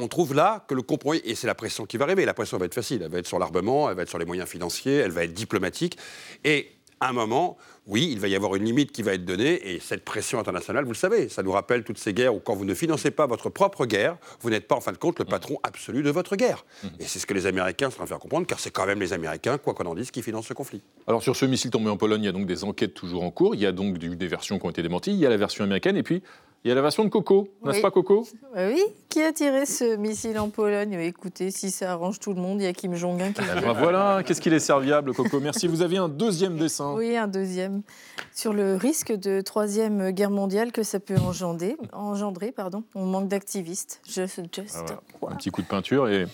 on 0.00 0.08
trouve 0.08 0.32
là 0.32 0.64
que 0.66 0.74
le 0.74 0.80
compromis, 0.80 1.20
et 1.24 1.34
c'est 1.34 1.46
la 1.46 1.54
pression 1.54 1.84
qui 1.84 1.98
va 1.98 2.06
arriver, 2.06 2.24
la 2.24 2.32
pression 2.32 2.56
va 2.56 2.64
être 2.64 2.74
facile, 2.74 3.02
elle 3.02 3.10
va 3.10 3.18
être 3.18 3.26
sur 3.26 3.38
l'armement, 3.38 3.90
elle 3.90 3.96
va 3.96 4.02
être 4.02 4.08
sur 4.08 4.18
les 4.18 4.24
moyens 4.24 4.48
financiers, 4.48 4.94
elle 4.94 5.10
va 5.10 5.24
être 5.24 5.34
diplomatique, 5.34 5.98
et 6.42 6.72
à 7.00 7.10
un 7.10 7.12
moment, 7.12 7.58
oui, 7.86 8.08
il 8.10 8.18
va 8.18 8.28
y 8.28 8.36
avoir 8.36 8.54
une 8.54 8.64
limite 8.64 8.92
qui 8.92 9.02
va 9.02 9.12
être 9.12 9.26
donnée, 9.26 9.74
et 9.74 9.78
cette 9.78 10.06
pression 10.06 10.38
internationale, 10.38 10.84
vous 10.84 10.92
le 10.92 10.96
savez, 10.96 11.28
ça 11.28 11.42
nous 11.42 11.52
rappelle 11.52 11.84
toutes 11.84 11.98
ces 11.98 12.14
guerres 12.14 12.34
où 12.34 12.40
quand 12.40 12.54
vous 12.54 12.64
ne 12.64 12.72
financez 12.72 13.10
pas 13.10 13.26
votre 13.26 13.50
propre 13.50 13.84
guerre, 13.84 14.16
vous 14.40 14.48
n'êtes 14.48 14.66
pas 14.66 14.76
en 14.76 14.80
fin 14.80 14.92
de 14.92 14.96
compte 14.96 15.18
le 15.18 15.26
patron 15.26 15.58
absolu 15.62 16.02
de 16.02 16.10
votre 16.10 16.34
guerre. 16.34 16.64
Et 16.98 17.04
c'est 17.04 17.18
ce 17.18 17.26
que 17.26 17.34
les 17.34 17.44
Américains 17.44 17.90
sont 17.90 17.96
en 17.96 17.96
train 17.96 18.04
de 18.04 18.08
faire 18.08 18.18
comprendre, 18.20 18.46
car 18.46 18.58
c'est 18.58 18.70
quand 18.70 18.86
même 18.86 19.00
les 19.00 19.12
Américains, 19.12 19.58
quoi 19.58 19.74
qu'on 19.74 19.84
en 19.84 19.94
dise, 19.94 20.10
qui 20.10 20.22
financent 20.22 20.46
ce 20.46 20.54
conflit. 20.54 20.80
Alors 21.06 21.22
sur 21.22 21.36
ce 21.36 21.44
missile 21.44 21.70
tombé 21.70 21.90
en 21.90 21.98
Pologne, 21.98 22.22
il 22.22 22.26
y 22.26 22.30
a 22.30 22.32
donc 22.32 22.46
des 22.46 22.64
enquêtes 22.64 22.94
toujours 22.94 23.22
en 23.22 23.30
cours, 23.30 23.54
il 23.54 23.60
y 23.60 23.66
a 23.66 23.72
donc 23.72 23.98
des 23.98 24.28
versions 24.28 24.58
qui 24.58 24.66
ont 24.66 24.70
été 24.70 24.82
démenties, 24.82 25.12
il 25.12 25.18
y 25.18 25.26
a 25.26 25.30
la 25.30 25.36
version 25.36 25.64
américaine, 25.64 25.96
et 25.96 26.02
puis 26.02 26.22
il 26.64 26.68
y 26.68 26.70
a 26.70 26.74
la 26.74 26.82
version 26.82 27.04
de 27.04 27.08
Coco, 27.08 27.48
n'est-ce 27.64 27.80
pas 27.80 27.90
Coco? 27.90 28.26
Oui, 28.54 28.82
qui 29.08 29.22
a 29.22 29.32
tiré 29.32 29.64
ce 29.64 29.96
missile 29.96 30.38
en 30.38 30.50
Pologne? 30.50 30.92
Écoutez, 30.92 31.50
si 31.50 31.70
ça 31.70 31.92
arrange 31.92 32.20
tout 32.20 32.34
le 32.34 32.40
monde, 32.40 32.60
il 32.60 32.64
y 32.64 32.66
a 32.66 32.72
Kim 32.74 32.94
Jong-un 32.94 33.32
qui... 33.32 33.40
Ah 33.40 33.72
voilà, 33.72 34.22
qu'est-ce 34.24 34.42
qu'il 34.42 34.52
est 34.52 34.58
serviable 34.58 35.14
Coco, 35.14 35.40
merci. 35.40 35.66
Vous 35.68 35.80
avez 35.80 35.96
un 35.96 36.10
deuxième 36.10 36.58
dessin. 36.58 36.92
Oui, 36.94 37.16
un 37.16 37.28
deuxième. 37.28 37.82
Sur 38.34 38.52
le 38.52 38.76
risque 38.76 39.10
de 39.12 39.40
troisième 39.40 40.10
guerre 40.10 40.30
mondiale 40.30 40.70
que 40.70 40.82
ça 40.82 41.00
peut 41.00 41.16
engendrer. 41.16 41.76
engendrer 41.92 42.52
pardon. 42.52 42.84
On 42.94 43.06
manque 43.06 43.28
d'activistes. 43.28 44.02
Just, 44.06 44.42
just 44.54 44.76
ah 44.86 45.30
Un 45.30 45.36
petit 45.36 45.50
coup 45.50 45.62
de 45.62 45.66
peinture 45.66 46.08
et, 46.08 46.26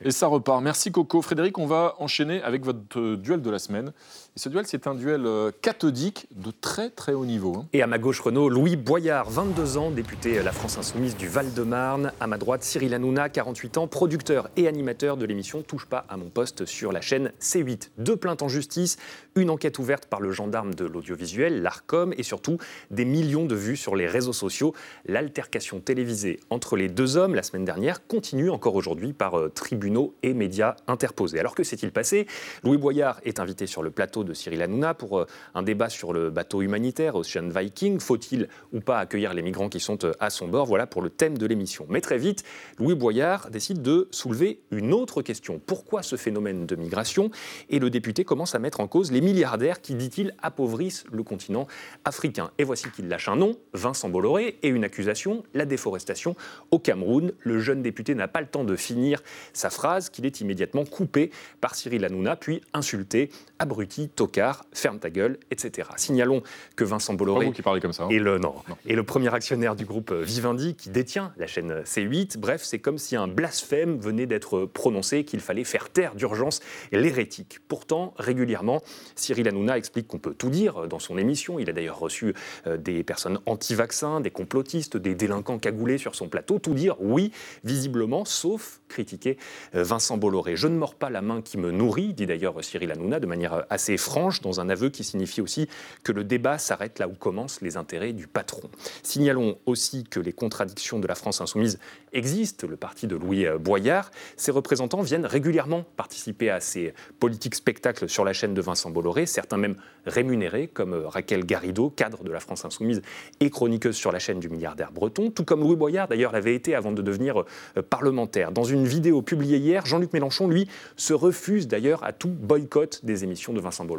et 0.00 0.10
ça 0.12 0.28
repart. 0.28 0.62
Merci 0.62 0.92
Coco. 0.92 1.22
Frédéric, 1.22 1.58
on 1.58 1.66
va 1.66 1.96
enchaîner 1.98 2.40
avec 2.42 2.64
votre 2.64 3.16
duel 3.16 3.42
de 3.42 3.50
la 3.50 3.58
semaine. 3.58 3.92
Ce 4.34 4.48
duel, 4.48 4.64
c'est 4.66 4.86
un 4.86 4.94
duel 4.94 5.26
euh, 5.26 5.50
cathodique 5.60 6.26
de 6.34 6.50
très 6.50 6.88
très 6.88 7.12
haut 7.12 7.26
niveau. 7.26 7.54
Hein. 7.54 7.66
Et 7.74 7.82
à 7.82 7.86
ma 7.86 7.98
gauche, 7.98 8.18
Renaud, 8.18 8.48
Louis 8.48 8.76
Boyard, 8.76 9.28
22 9.28 9.76
ans, 9.76 9.90
député 9.90 10.42
La 10.42 10.52
France 10.52 10.78
Insoumise 10.78 11.18
du 11.18 11.28
Val-de-Marne. 11.28 12.12
À 12.18 12.26
ma 12.26 12.38
droite, 12.38 12.62
Cyril 12.62 12.94
Hanouna, 12.94 13.28
48 13.28 13.76
ans, 13.76 13.88
producteur 13.88 14.48
et 14.56 14.68
animateur 14.68 15.18
de 15.18 15.26
l'émission 15.26 15.60
Touche 15.60 15.84
pas 15.84 16.06
à 16.08 16.16
mon 16.16 16.30
poste 16.30 16.64
sur 16.64 16.92
la 16.92 17.02
chaîne 17.02 17.30
C8. 17.42 17.90
Deux 17.98 18.16
plaintes 18.16 18.40
en 18.40 18.48
justice, 18.48 18.96
une 19.34 19.50
enquête 19.50 19.78
ouverte 19.78 20.06
par 20.06 20.22
le 20.22 20.32
gendarme 20.32 20.72
de 20.72 20.86
l'audiovisuel, 20.86 21.60
l'ARCOM, 21.60 22.14
et 22.16 22.22
surtout 22.22 22.56
des 22.90 23.04
millions 23.04 23.44
de 23.44 23.54
vues 23.54 23.76
sur 23.76 23.96
les 23.96 24.06
réseaux 24.06 24.32
sociaux. 24.32 24.72
L'altercation 25.04 25.80
télévisée 25.80 26.40
entre 26.48 26.76
les 26.76 26.88
deux 26.88 27.18
hommes 27.18 27.34
la 27.34 27.42
semaine 27.42 27.66
dernière 27.66 28.06
continue 28.06 28.48
encore 28.48 28.76
aujourd'hui 28.76 29.12
par 29.12 29.38
euh, 29.38 29.50
tribunaux 29.50 30.14
et 30.22 30.32
médias 30.32 30.76
interposés. 30.86 31.38
Alors 31.38 31.54
que 31.54 31.64
s'est-il 31.64 31.92
passé? 31.92 32.26
Louis 32.64 32.78
Boyard 32.78 33.20
est 33.24 33.38
invité 33.38 33.66
sur 33.66 33.82
le 33.82 33.90
plateau 33.90 34.21
de 34.24 34.34
Cyril 34.34 34.62
Hanouna 34.62 34.94
pour 34.94 35.20
euh, 35.20 35.26
un 35.54 35.62
débat 35.62 35.88
sur 35.88 36.12
le 36.12 36.30
bateau 36.30 36.62
humanitaire 36.62 37.14
Ocean 37.14 37.48
Viking. 37.48 38.00
Faut-il 38.00 38.48
ou 38.72 38.80
pas 38.80 38.98
accueillir 38.98 39.34
les 39.34 39.42
migrants 39.42 39.52
migrants 39.52 39.68
qui 39.68 39.80
sont 39.80 39.98
à 40.18 40.30
son 40.30 40.48
bord? 40.48 40.64
Voilà 40.64 40.86
pour 40.86 41.02
le 41.02 41.10
thème 41.10 41.36
de 41.36 41.44
l'émission. 41.44 41.84
Mais 41.90 42.00
très 42.00 42.16
vite, 42.16 42.42
Louis 42.78 42.94
Boyard 42.94 43.50
décide 43.50 43.82
de 43.82 44.08
soulever 44.10 44.62
une 44.70 44.94
autre 44.94 45.20
question. 45.20 45.60
Pourquoi 45.64 46.02
ce 46.02 46.16
phénomène 46.16 46.64
de 46.64 46.74
migration? 46.74 47.30
Et 47.68 47.78
le 47.78 47.90
député 47.90 48.24
commence 48.24 48.54
à 48.54 48.58
mettre 48.58 48.80
en 48.80 48.88
cause 48.88 49.12
les 49.12 49.20
milliardaires 49.20 49.82
qui, 49.82 49.94
dit-il, 49.94 50.34
appauvrissent 50.40 51.04
le 51.12 51.22
continent 51.22 51.66
africain. 52.06 52.50
Et 52.56 52.64
voici 52.64 52.86
qu'il 52.90 53.08
lâche 53.08 53.28
un 53.28 53.36
nom, 53.36 53.58
Vincent 53.74 54.08
Bolloré, 54.08 54.58
et 54.62 54.68
une 54.68 54.84
accusation, 54.84 55.42
la 55.52 55.66
déforestation 55.66 56.34
au 56.70 56.78
Cameroun. 56.78 57.32
Le 57.40 57.58
jeune 57.58 57.82
député 57.82 58.14
n'a 58.14 58.28
pas 58.28 58.40
le 58.40 58.46
temps 58.46 58.64
de 58.64 58.74
finir 58.74 59.22
sa 59.52 59.68
phrase 59.68 60.08
qu'il 60.08 60.24
est 60.24 60.40
immédiatement 60.40 60.86
coupé 60.86 61.30
par 61.60 61.74
Cyril 61.74 62.06
Hanouna, 62.06 62.36
puis 62.36 62.62
insulté, 62.72 63.30
abruti, 63.58 64.08
tocard, 64.14 64.64
ferme 64.72 64.98
ta 64.98 65.10
gueule, 65.10 65.38
etc. 65.50 65.88
Signalons 65.96 66.42
que 66.76 66.84
Vincent 66.84 67.14
Bolloré 67.14 67.52
qui 67.52 67.62
comme 67.62 67.92
ça, 67.92 68.04
hein. 68.04 68.08
est, 68.10 68.18
le, 68.18 68.38
non, 68.38 68.54
est 68.86 68.94
le 68.94 69.02
premier 69.02 69.32
actionnaire 69.34 69.76
du 69.76 69.84
groupe 69.84 70.12
Vivendi 70.12 70.74
qui 70.74 70.90
détient 70.90 71.32
la 71.36 71.46
chaîne 71.46 71.82
C8. 71.82 72.38
Bref, 72.38 72.62
c'est 72.64 72.78
comme 72.78 72.98
si 72.98 73.16
un 73.16 73.28
blasphème 73.28 73.98
venait 73.98 74.26
d'être 74.26 74.66
prononcé, 74.66 75.24
qu'il 75.24 75.40
fallait 75.40 75.64
faire 75.64 75.90
taire 75.90 76.14
d'urgence 76.14 76.60
l'hérétique. 76.92 77.60
Pourtant, 77.68 78.14
régulièrement, 78.16 78.82
Cyril 79.14 79.48
Hanouna 79.48 79.78
explique 79.78 80.08
qu'on 80.08 80.18
peut 80.18 80.34
tout 80.34 80.50
dire 80.50 80.88
dans 80.88 80.98
son 80.98 81.18
émission. 81.18 81.58
Il 81.58 81.68
a 81.70 81.72
d'ailleurs 81.72 81.98
reçu 81.98 82.34
euh, 82.66 82.76
des 82.76 83.02
personnes 83.02 83.38
anti-vaccins, 83.46 84.20
des 84.20 84.30
complotistes, 84.30 84.96
des 84.96 85.14
délinquants 85.14 85.58
cagoulés 85.58 85.98
sur 85.98 86.14
son 86.14 86.28
plateau. 86.28 86.58
Tout 86.58 86.74
dire, 86.74 86.96
oui, 87.00 87.32
visiblement, 87.64 88.24
sauf 88.24 88.80
critiquer 88.88 89.38
euh, 89.74 89.82
Vincent 89.82 90.16
Bolloré. 90.16 90.56
Je 90.56 90.68
ne 90.68 90.76
mords 90.76 90.94
pas 90.94 91.10
la 91.10 91.22
main 91.22 91.42
qui 91.42 91.58
me 91.58 91.70
nourrit, 91.70 92.14
dit 92.14 92.26
d'ailleurs 92.26 92.62
Cyril 92.62 92.90
Hanouna 92.90 93.20
de 93.20 93.26
manière 93.26 93.64
assez 93.70 93.96
franche, 94.02 94.40
dans 94.40 94.60
un 94.60 94.68
aveu 94.68 94.90
qui 94.90 95.04
signifie 95.04 95.40
aussi 95.40 95.68
que 96.04 96.12
le 96.12 96.24
débat 96.24 96.58
s'arrête 96.58 96.98
là 96.98 97.08
où 97.08 97.14
commencent 97.14 97.60
les 97.60 97.76
intérêts 97.76 98.12
du 98.12 98.26
patron. 98.26 98.68
Signalons 99.02 99.58
aussi 99.66 100.04
que 100.04 100.20
les 100.20 100.32
contradictions 100.32 100.98
de 100.98 101.06
la 101.06 101.14
France 101.14 101.40
insoumise 101.40 101.78
existent. 102.12 102.66
Le 102.66 102.76
parti 102.76 103.06
de 103.06 103.16
Louis 103.16 103.46
euh, 103.46 103.58
Boyard, 103.58 104.10
ses 104.36 104.50
représentants 104.50 105.02
viennent 105.02 105.26
régulièrement 105.26 105.84
participer 105.96 106.50
à 106.50 106.60
ces 106.60 106.94
politiques 107.20 107.54
spectacles 107.54 108.08
sur 108.08 108.24
la 108.24 108.32
chaîne 108.32 108.54
de 108.54 108.60
Vincent 108.60 108.90
Bolloré, 108.90 109.26
certains 109.26 109.56
même 109.56 109.76
rémunérés, 110.06 110.68
comme 110.68 110.92
euh, 110.92 111.08
Raquel 111.08 111.44
Garrido, 111.46 111.90
cadre 111.90 112.24
de 112.24 112.30
la 112.30 112.40
France 112.40 112.64
insoumise 112.64 113.02
et 113.40 113.50
chroniqueuse 113.50 113.96
sur 113.96 114.12
la 114.12 114.18
chaîne 114.18 114.40
du 114.40 114.48
milliardaire 114.48 114.92
breton, 114.92 115.30
tout 115.30 115.44
comme 115.44 115.60
Louis 115.60 115.76
Boyard 115.76 116.08
d'ailleurs 116.08 116.32
l'avait 116.32 116.54
été 116.54 116.74
avant 116.74 116.92
de 116.92 117.02
devenir 117.02 117.44
parlementaire. 117.88 118.52
Dans 118.52 118.64
une 118.64 118.86
vidéo 118.86 119.22
publiée 119.22 119.58
hier, 119.58 119.86
Jean-Luc 119.86 120.12
Mélenchon, 120.12 120.48
lui, 120.48 120.68
se 120.96 121.12
refuse 121.12 121.68
d'ailleurs 121.68 122.04
à 122.04 122.12
tout 122.12 122.28
boycott 122.28 123.00
des 123.04 123.24
émissions 123.24 123.52
de 123.52 123.60
Vincent 123.60 123.84
Bolloré. 123.84 123.91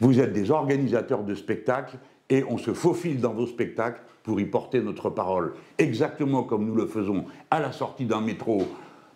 Vous 0.00 0.20
êtes 0.20 0.32
des 0.32 0.50
organisateurs 0.50 1.24
de 1.24 1.34
spectacles 1.34 1.98
et 2.28 2.44
on 2.48 2.58
se 2.58 2.74
faufile 2.74 3.20
dans 3.20 3.32
vos 3.32 3.46
spectacles 3.46 4.00
pour 4.22 4.40
y 4.40 4.44
porter 4.44 4.80
notre 4.80 5.08
parole, 5.08 5.54
exactement 5.78 6.42
comme 6.42 6.66
nous 6.66 6.74
le 6.74 6.86
faisons 6.86 7.24
à 7.50 7.60
la 7.60 7.72
sortie 7.72 8.04
d'un 8.04 8.20
métro, 8.20 8.66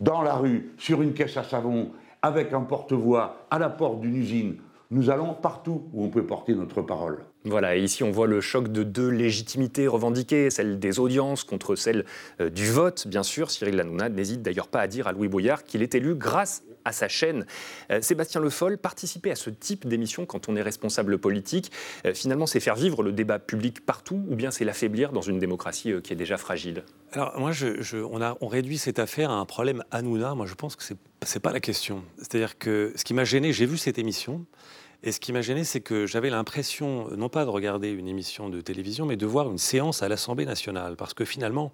dans 0.00 0.22
la 0.22 0.34
rue, 0.34 0.70
sur 0.78 1.02
une 1.02 1.12
caisse 1.12 1.36
à 1.36 1.42
savon, 1.42 1.90
avec 2.22 2.52
un 2.52 2.60
porte-voix, 2.60 3.46
à 3.50 3.58
la 3.58 3.68
porte 3.68 4.00
d'une 4.00 4.16
usine. 4.16 4.56
Nous 4.92 5.10
allons 5.10 5.34
partout 5.34 5.82
où 5.92 6.04
on 6.04 6.08
peut 6.08 6.24
porter 6.24 6.54
notre 6.54 6.82
parole. 6.82 7.24
Voilà, 7.44 7.76
et 7.76 7.82
ici 7.82 8.02
on 8.02 8.10
voit 8.10 8.26
le 8.26 8.40
choc 8.40 8.68
de 8.68 8.82
deux 8.82 9.08
légitimités 9.08 9.86
revendiquées, 9.86 10.50
celle 10.50 10.78
des 10.78 10.98
audiences 10.98 11.44
contre 11.44 11.74
celle 11.74 12.04
euh, 12.40 12.50
du 12.50 12.66
vote, 12.66 13.06
bien 13.08 13.22
sûr. 13.22 13.50
Cyril 13.50 13.80
Hanouna 13.80 14.08
n'hésite 14.08 14.42
d'ailleurs 14.42 14.68
pas 14.68 14.80
à 14.80 14.86
dire 14.86 15.06
à 15.06 15.12
Louis 15.12 15.28
Boyard 15.28 15.64
qu'il 15.64 15.82
est 15.82 15.94
élu 15.94 16.14
grâce 16.14 16.64
à 16.84 16.92
sa 16.92 17.08
chaîne. 17.08 17.46
Euh, 17.90 18.00
Sébastien 18.00 18.40
Le 18.40 18.50
Foll, 18.50 18.78
participer 18.78 19.30
à 19.30 19.36
ce 19.36 19.50
type 19.50 19.86
d'émission 19.86 20.26
quand 20.26 20.48
on 20.48 20.56
est 20.56 20.62
responsable 20.62 21.18
politique, 21.18 21.70
euh, 22.06 22.14
finalement 22.14 22.46
c'est 22.46 22.60
faire 22.60 22.76
vivre 22.76 23.02
le 23.02 23.12
débat 23.12 23.38
public 23.38 23.84
partout 23.84 24.24
ou 24.28 24.36
bien 24.36 24.50
c'est 24.50 24.64
l'affaiblir 24.64 25.12
dans 25.12 25.22
une 25.22 25.38
démocratie 25.38 25.92
qui 26.02 26.12
est 26.12 26.16
déjà 26.16 26.36
fragile? 26.36 26.84
Alors 27.12 27.38
moi, 27.38 27.50
on, 28.40 28.48
réduit 28.48 28.78
cette 28.78 28.98
affaire 28.98 29.30
à 29.30 29.34
un 29.34 29.44
problème 29.44 29.84
Hanouna. 29.90 30.34
Moi 30.34 30.46
je 30.46 30.54
pense 30.54 30.76
que 30.76 30.84
ce 30.84 30.94
n'est 30.94 31.40
pas 31.40 31.52
la 31.52 31.60
question. 31.60 32.04
C'est-à-dire 32.18 32.58
que 32.58 32.92
ce 32.94 33.04
qui 33.04 33.14
m'a 33.14 33.24
gêné, 33.24 33.52
j'ai 33.52 33.66
vu 33.66 33.78
cette 33.78 33.98
émission. 33.98 34.46
Et 35.02 35.12
ce 35.12 35.20
qui 35.20 35.32
m'a 35.32 35.40
gêné, 35.40 35.64
c'est 35.64 35.80
que 35.80 36.06
j'avais 36.06 36.28
l'impression, 36.28 37.08
non 37.16 37.30
pas 37.30 37.44
de 37.44 37.50
regarder 37.50 37.90
une 37.90 38.06
émission 38.06 38.50
de 38.50 38.60
télévision, 38.60 39.06
mais 39.06 39.16
de 39.16 39.26
voir 39.26 39.50
une 39.50 39.58
séance 39.58 40.02
à 40.02 40.08
l'Assemblée 40.08 40.44
nationale. 40.44 40.96
Parce 40.96 41.14
que 41.14 41.24
finalement, 41.24 41.72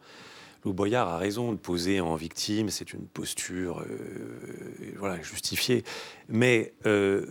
Lou 0.66 0.73
Boyard 0.73 1.08
a 1.08 1.16
raison 1.16 1.52
de 1.52 1.58
poser 1.58 2.00
en 2.00 2.16
victime, 2.16 2.70
c'est 2.70 2.92
une 2.92 3.06
posture 3.06 3.85
euh, 3.88 4.92
voilà, 4.96 5.23
justifiée. 5.23 5.85
Mais 6.28 6.75
euh, 6.87 7.25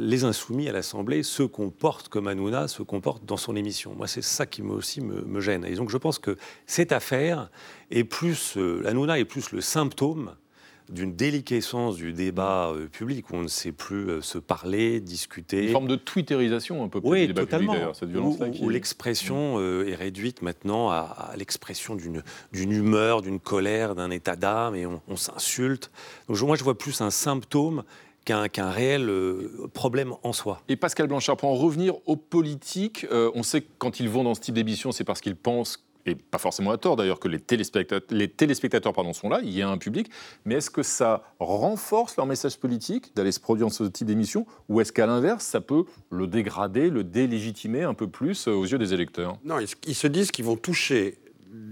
les 0.00 0.24
insoumis 0.24 0.66
à 0.66 0.72
l'Assemblée 0.72 1.22
se 1.22 1.42
comportent 1.42 2.08
comme 2.08 2.28
Hanouna 2.28 2.66
se 2.66 2.82
comporte 2.82 3.26
dans 3.26 3.36
son 3.36 3.56
émission. 3.56 3.94
Moi, 3.94 4.06
c'est 4.06 4.22
ça 4.22 4.46
qui 4.46 4.62
me, 4.62 4.72
aussi 4.72 5.02
me, 5.02 5.38
gêne. 5.38 5.66
Et 5.66 5.74
donc, 5.74 5.90
je 5.90 5.98
pense 5.98 6.18
que 6.18 6.38
cette 6.64 6.92
affaire 6.92 7.50
est 7.90 8.04
plus, 8.04 8.56
euh, 8.56 8.86
Hanouna 8.86 9.18
est 9.18 9.26
plus 9.26 9.52
le 9.52 9.60
symptôme 9.60 10.34
d'une 10.88 11.14
déliquescence 11.14 11.96
du 11.96 12.12
débat 12.12 12.68
euh, 12.68 12.86
public 12.86 13.30
où 13.30 13.36
on 13.36 13.42
ne 13.42 13.48
sait 13.48 13.72
plus 13.72 14.08
euh, 14.08 14.20
se 14.20 14.38
parler, 14.38 15.00
discuter. 15.00 15.64
Une 15.64 15.72
forme 15.72 15.88
de 15.88 15.96
twitterisation 15.96 16.84
un 16.84 16.88
peu 16.88 17.00
plus 17.00 17.10
oui, 17.10 17.34
totalement. 17.34 17.92
cette 17.94 18.10
violence-là. 18.10 18.48
Où, 18.60 18.68
l'expression 18.68 19.58
euh, 19.58 19.88
est 19.88 19.94
réduite 19.94 20.42
maintenant 20.42 20.90
à, 20.90 21.32
l'expression 21.36 21.96
d'une, 21.96 22.22
humeur, 22.52 23.22
d'une 23.22 23.40
colère, 23.40 23.94
d'un 23.94 24.10
état 24.10 24.36
d'âme 24.36 24.74
et 24.74 24.86
on, 24.86 25.16
s'insulte. 25.16 25.90
Donc 26.28 26.40
moi 26.42 26.56
je 26.56 26.64
vois 26.64 26.76
plus 26.76 27.00
un 27.00 27.10
symptôme 27.10 27.82
qu'un, 28.24 28.48
réel 28.70 29.10
problème 29.72 30.12
en 30.22 30.32
soi. 30.32 30.60
Et 30.68 30.76
Pascal 30.76 31.06
Blanchard, 31.06 31.36
pour 31.36 31.48
en 31.48 31.54
revenir 31.54 31.94
aux 32.06 32.16
politiques, 32.16 33.06
on 33.10 33.42
sait 33.42 33.62
que 33.62 33.68
quand 33.78 33.98
ils 33.98 34.08
vont 34.08 34.24
dans 34.24 34.34
ce 34.34 34.40
type 34.40 34.54
d'émission, 34.54 34.92
c'est 34.92 35.04
parce 35.04 35.20
qu'ils 35.20 35.36
pensent 35.36 35.85
et 36.06 36.14
pas 36.14 36.38
forcément 36.38 36.70
à 36.70 36.78
tort 36.78 36.96
d'ailleurs, 36.96 37.20
que 37.20 37.28
les 37.28 37.40
téléspectateurs, 37.40 38.00
les 38.10 38.28
téléspectateurs 38.28 38.92
pardon, 38.92 39.12
sont 39.12 39.28
là, 39.28 39.40
il 39.42 39.50
y 39.50 39.62
a 39.62 39.68
un 39.68 39.78
public, 39.78 40.10
mais 40.44 40.56
est-ce 40.56 40.70
que 40.70 40.82
ça 40.82 41.22
renforce 41.38 42.16
leur 42.16 42.26
message 42.26 42.58
politique 42.58 43.14
d'aller 43.16 43.32
se 43.32 43.40
produire 43.40 43.66
dans 43.66 43.72
ce 43.72 43.84
type 43.84 44.06
d'émission, 44.06 44.46
ou 44.68 44.80
est-ce 44.80 44.92
qu'à 44.92 45.06
l'inverse, 45.06 45.44
ça 45.44 45.60
peut 45.60 45.84
le 46.10 46.26
dégrader, 46.26 46.90
le 46.90 47.04
délégitimer 47.04 47.82
un 47.82 47.94
peu 47.94 48.08
plus 48.08 48.48
euh, 48.48 48.52
aux 48.52 48.64
yeux 48.64 48.78
des 48.78 48.94
électeurs? 48.94 49.38
Non, 49.44 49.56
ils 49.58 49.94
se 49.94 50.06
disent 50.06 50.30
qu'ils 50.30 50.44
vont 50.44 50.56
toucher 50.56 51.18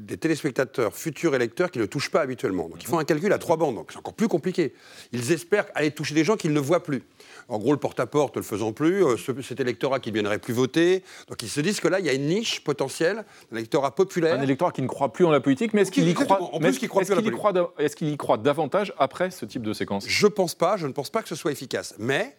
des 0.04 0.16
téléspectateurs, 0.16 0.94
futurs 0.94 1.34
électeurs 1.34 1.70
qui 1.70 1.78
ne 1.78 1.86
touchent 1.86 2.10
pas 2.10 2.20
habituellement. 2.20 2.68
Donc 2.68 2.82
ils 2.82 2.86
font 2.86 2.98
un 2.98 3.04
calcul 3.04 3.32
à 3.32 3.38
trois 3.38 3.56
bandes, 3.56 3.74
donc 3.74 3.90
c'est 3.90 3.98
encore 3.98 4.14
plus 4.14 4.28
compliqué. 4.28 4.74
Ils 5.12 5.32
espèrent 5.32 5.66
aller 5.74 5.90
toucher 5.90 6.14
des 6.14 6.24
gens 6.24 6.36
qu'ils 6.36 6.52
ne 6.52 6.60
voient 6.60 6.82
plus. 6.82 7.02
En 7.48 7.58
gros, 7.58 7.72
le 7.72 7.78
porte-à-porte 7.78 8.36
ne 8.36 8.40
le 8.40 8.46
faisant 8.46 8.72
plus, 8.72 9.04
euh, 9.04 9.16
cet 9.42 9.60
électorat 9.60 10.00
qui 10.00 10.10
ne 10.10 10.14
viendrait 10.14 10.38
plus 10.38 10.54
voter. 10.54 11.02
Donc 11.28 11.42
ils 11.42 11.48
se 11.48 11.60
disent 11.60 11.80
que 11.80 11.88
là, 11.88 12.00
il 12.00 12.06
y 12.06 12.08
a 12.08 12.12
une 12.12 12.26
niche 12.26 12.62
potentielle, 12.62 13.24
un 13.52 13.56
électorat 13.56 13.94
populaire. 13.94 14.38
Un 14.38 14.42
électorat 14.42 14.72
qui 14.72 14.82
ne 14.82 14.88
croit 14.88 15.12
plus 15.12 15.24
en 15.24 15.30
la 15.30 15.40
politique, 15.40 15.74
mais 15.74 15.82
est-ce 15.82 15.90
qu'il 15.90 16.08
y 16.08 16.14
croit, 16.14 16.38
est-ce 16.60 17.96
qu'il 17.96 18.08
y 18.08 18.16
croit 18.16 18.38
davantage 18.38 18.92
après 18.98 19.30
ce 19.30 19.44
type 19.44 19.62
de 19.62 19.72
séquence? 19.72 20.06
Je 20.08 20.26
ne 20.26 20.30
pense 20.30 20.54
pas, 20.54 20.76
je 20.76 20.86
ne 20.86 20.92
pense 20.92 21.10
pas 21.10 21.22
que 21.22 21.28
ce 21.28 21.34
soit 21.34 21.52
efficace. 21.52 21.94
Mais, 21.98 22.36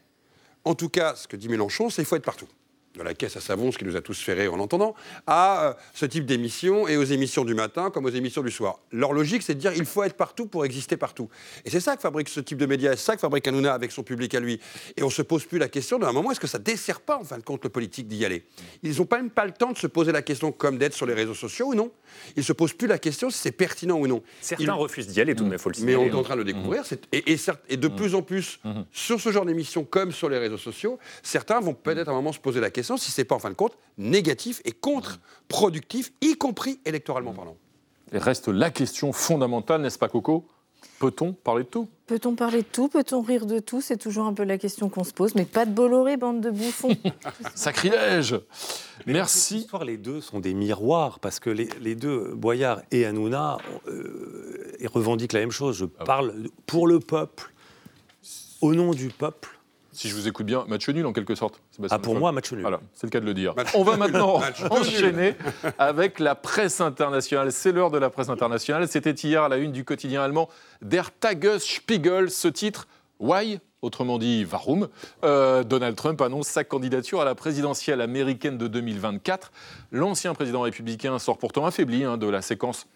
en 0.64 0.76
tout 0.76 0.90
cas, 0.90 1.16
ce 1.16 1.28
que 1.28 1.36
dit 1.36 1.50
Mélenchon, 1.50 1.90
c'est 1.90 1.98
qu'il 1.98 2.06
faut 2.06 2.16
être 2.16 2.24
partout 2.24 2.48
de 3.04 3.04
la 3.04 3.14
caisse 3.14 3.38
à 3.38 3.42
savon, 3.42 3.72
ce 3.72 3.78
qui 3.78 3.86
nous 3.86 3.96
a 3.96 4.02
tous 4.02 4.20
fait 4.20 4.34
rire 4.34 4.54
en 4.54 4.58
l'entendant, 4.58 4.96
à 5.28 5.70
euh, 5.70 5.74
ce 5.94 6.06
type 6.06 6.26
d'émissions 6.26 6.88
et 6.88 6.98
aux 6.98 7.04
émissions 7.04 7.46
du 7.46 7.54
matin 7.54 7.90
comme 7.90 8.06
aux 8.06 8.10
émissions 8.10 8.42
du 8.42 8.52
soir. 8.52 8.80
Leur 8.92 9.14
logique, 9.14 9.42
c'est 9.42 9.56
de 9.56 9.60
dire 9.60 9.74
il 9.76 9.86
faut 9.86 10.04
être 10.04 10.16
partout 10.16 10.48
pour 10.48 10.66
exister 10.66 10.98
partout. 10.98 11.30
Et 11.66 11.70
c'est 11.70 11.80
ça 11.80 11.96
que 11.96 12.02
fabrique 12.02 12.30
ce 12.30 12.40
type 12.40 12.58
de 12.58 12.66
médias, 12.66 12.92
c'est 12.92 13.04
ça 13.04 13.16
que 13.16 13.22
fabrique 13.22 13.48
Hanouna 13.48 13.74
avec 13.74 13.92
son 13.92 14.04
public 14.04 14.34
à 14.36 14.40
lui. 14.40 14.60
Et 14.98 15.04
on 15.04 15.10
se 15.10 15.22
pose 15.22 15.46
plus 15.46 15.58
la 15.58 15.68
question 15.68 16.00
d'un 16.00 16.12
moment, 16.12 16.32
est-ce 16.32 16.40
que 16.40 16.48
ça 16.48 16.60
dessert 16.60 17.02
pas 17.02 17.18
en 17.18 17.24
fin 17.24 17.38
de 17.38 17.44
compte 17.44 17.64
le 17.64 17.70
politique 17.70 18.08
d'y 18.08 18.24
aller? 18.26 18.46
Ils 18.84 18.98
n'ont 18.98 19.08
même 19.12 19.30
pas 19.30 19.46
le 19.46 19.52
temps 19.52 19.72
de 19.72 19.78
se 19.78 19.88
poser 19.88 20.12
la 20.12 20.22
question 20.22 20.52
comme 20.52 20.78
d'être 20.78 20.94
sur 20.94 21.06
les 21.06 21.14
réseaux 21.14 21.34
sociaux 21.34 21.68
ou 21.68 21.76
non. 21.76 21.92
Ils 22.36 22.44
se 22.44 22.54
posent 22.54 22.74
plus 22.74 22.88
la 22.88 23.00
question 23.00 23.30
si 23.30 23.40
c'est 23.40 23.52
pertinent 23.52 23.98
ou 23.98 24.08
non. 24.08 24.22
Certains 24.42 24.74
refusent 24.74 25.08
d'y 25.08 25.22
aller 25.22 25.36
tout 25.36 25.44
de 25.44 25.50
même, 25.50 25.60
faut 25.60 25.70
le 25.70 25.76
Mais 25.82 25.96
on 25.96 26.06
est 26.06 26.14
en 26.14 26.24
train 26.24 26.36
de 26.36 26.40
le 26.40 26.46
découvrir. 26.46 26.84
Mmh. 26.84 26.96
Et, 27.12 27.38
et, 27.70 27.78
de 27.78 27.88
mmh. 27.88 27.96
plus 27.96 28.16
en 28.16 28.22
plus, 28.22 28.60
mmh. 28.64 28.82
sur 28.92 29.20
ce 29.20 29.32
genre 29.32 29.46
d'émissions 29.46 29.84
comme 29.84 30.12
sur 30.12 30.30
les 30.30 30.38
réseaux 30.38 30.58
sociaux, 30.58 31.00
certains 31.24 31.60
vont 31.60 31.74
peut-être 31.74 32.08
à 32.08 32.12
un 32.12 32.16
moment 32.16 32.34
se 32.34 32.40
poser 32.40 32.60
la 32.60 32.70
question 32.70 32.85
si 32.98 33.12
c'est 33.12 33.26
pas 33.26 33.36
en 33.36 33.40
fin 33.40 33.50
de 33.50 33.56
compte 33.56 33.78
négatif 33.98 34.62
et 34.66 34.72
contre-productif, 34.72 36.12
y 36.22 36.36
compris 36.36 36.80
électoralement 36.86 37.34
parlant. 37.34 37.58
Et 38.12 38.18
reste 38.18 38.48
la 38.48 38.70
question 38.70 39.12
fondamentale, 39.14 39.82
n'est-ce 39.82 39.98
pas 39.98 40.10
Coco? 40.10 40.46
Peut-on 41.00 41.34
parler 41.34 41.64
de 41.64 41.70
tout? 41.70 41.90
Peut-on 42.08 42.36
parler 42.36 42.60
de 42.60 42.68
tout? 42.68 42.88
Peut-on 42.88 43.22
rire 43.22 43.46
de 43.46 43.60
tout? 43.60 43.82
C'est 43.82 43.98
toujours 43.98 44.26
un 44.26 44.34
peu 44.34 44.44
la 44.44 44.58
question 44.58 44.90
qu'on 44.90 45.04
se 45.04 45.12
pose. 45.12 45.36
Mais 45.36 45.46
pas 45.46 45.66
de 45.66 45.72
Bolloré, 45.72 46.16
bande 46.16 46.40
de 46.42 46.52
bouffons. 46.52 46.96
Sacrilège 47.56 48.40
Merci. 49.06 49.68
les 49.86 49.98
deux 49.98 50.22
sont 50.22 50.40
des 50.40 50.54
miroirs 50.54 51.20
parce 51.20 51.40
que 51.40 51.50
les, 51.50 51.96
deux, 51.96 52.34
Boyard 52.36 52.82
et 52.92 53.06
Hanouna, 53.06 53.58
euh, 53.88 54.72
revendiquent 54.86 55.34
la 55.34 55.42
même 55.42 55.52
chose. 55.52 55.78
Je 55.78 55.86
ah 56.00 56.04
parle 56.06 56.34
pour 56.66 56.88
le 56.88 57.00
peuple, 57.00 57.52
au 58.62 58.74
nom 58.74 58.92
du 58.92 59.10
peuple 59.10 59.55
si 59.96 60.10
je 60.10 60.16
vous 60.16 60.28
écoute 60.28 60.46
bien, 60.46 60.66
match 60.68 60.88
nul 60.90 61.06
en 61.06 61.14
quelque 61.14 61.36
sorte. 61.36 61.62
ah, 61.90 62.00
pour 62.00 62.16
moi, 62.16 62.32
match 62.32 62.52
nul. 62.52 62.62
Voilà, 62.62 62.82
c'est 62.94 63.08
le 63.08 63.12
cas 63.12 63.22
de 63.22 63.26
le 63.26 63.34
dire. 63.34 63.54
On 63.74 63.84
va 63.84 63.96
maintenant 63.98 64.42
enchaîner 64.70 65.36
avec 65.80 66.20
la 66.20 66.36
presse 66.36 66.82
internationale. 66.82 67.52
C'est 67.52 67.72
l'heure 67.72 67.92
de 67.92 67.98
la 67.98 68.10
presse 68.10 68.30
internationale. 68.30 68.88
C'était 68.88 69.12
hier 69.12 69.44
à 69.44 69.50
la 69.50 69.58
une 69.58 69.72
du 69.72 69.86
quotidien 69.86 70.22
allemand 70.22 70.50
Der 70.82 71.12
Tagesspiegel. 71.18 72.30
Ce 72.30 72.48
titre 72.48 72.88
Why 73.20 73.60
Autrement 73.82 74.18
dit, 74.18 74.44
Varum. 74.44 74.88
Euh, 75.24 75.64
Donald 75.64 75.96
Trump 75.96 76.20
annonce 76.20 76.48
sa 76.48 76.64
candidature 76.64 77.22
à 77.22 77.26
la 77.26 77.36
présidentielle 77.36 78.02
américaine 78.02 78.58
de 78.58 78.68
2024. 78.68 79.52
L'ancien 79.92 80.34
président 80.34 80.62
républicain 80.62 81.20
sort 81.20 81.38
pourtant 81.38 81.68
affaibli 81.68 82.04
hein, 82.04 82.18
de 82.18 82.28
la 82.28 82.42
séquence 82.42 82.88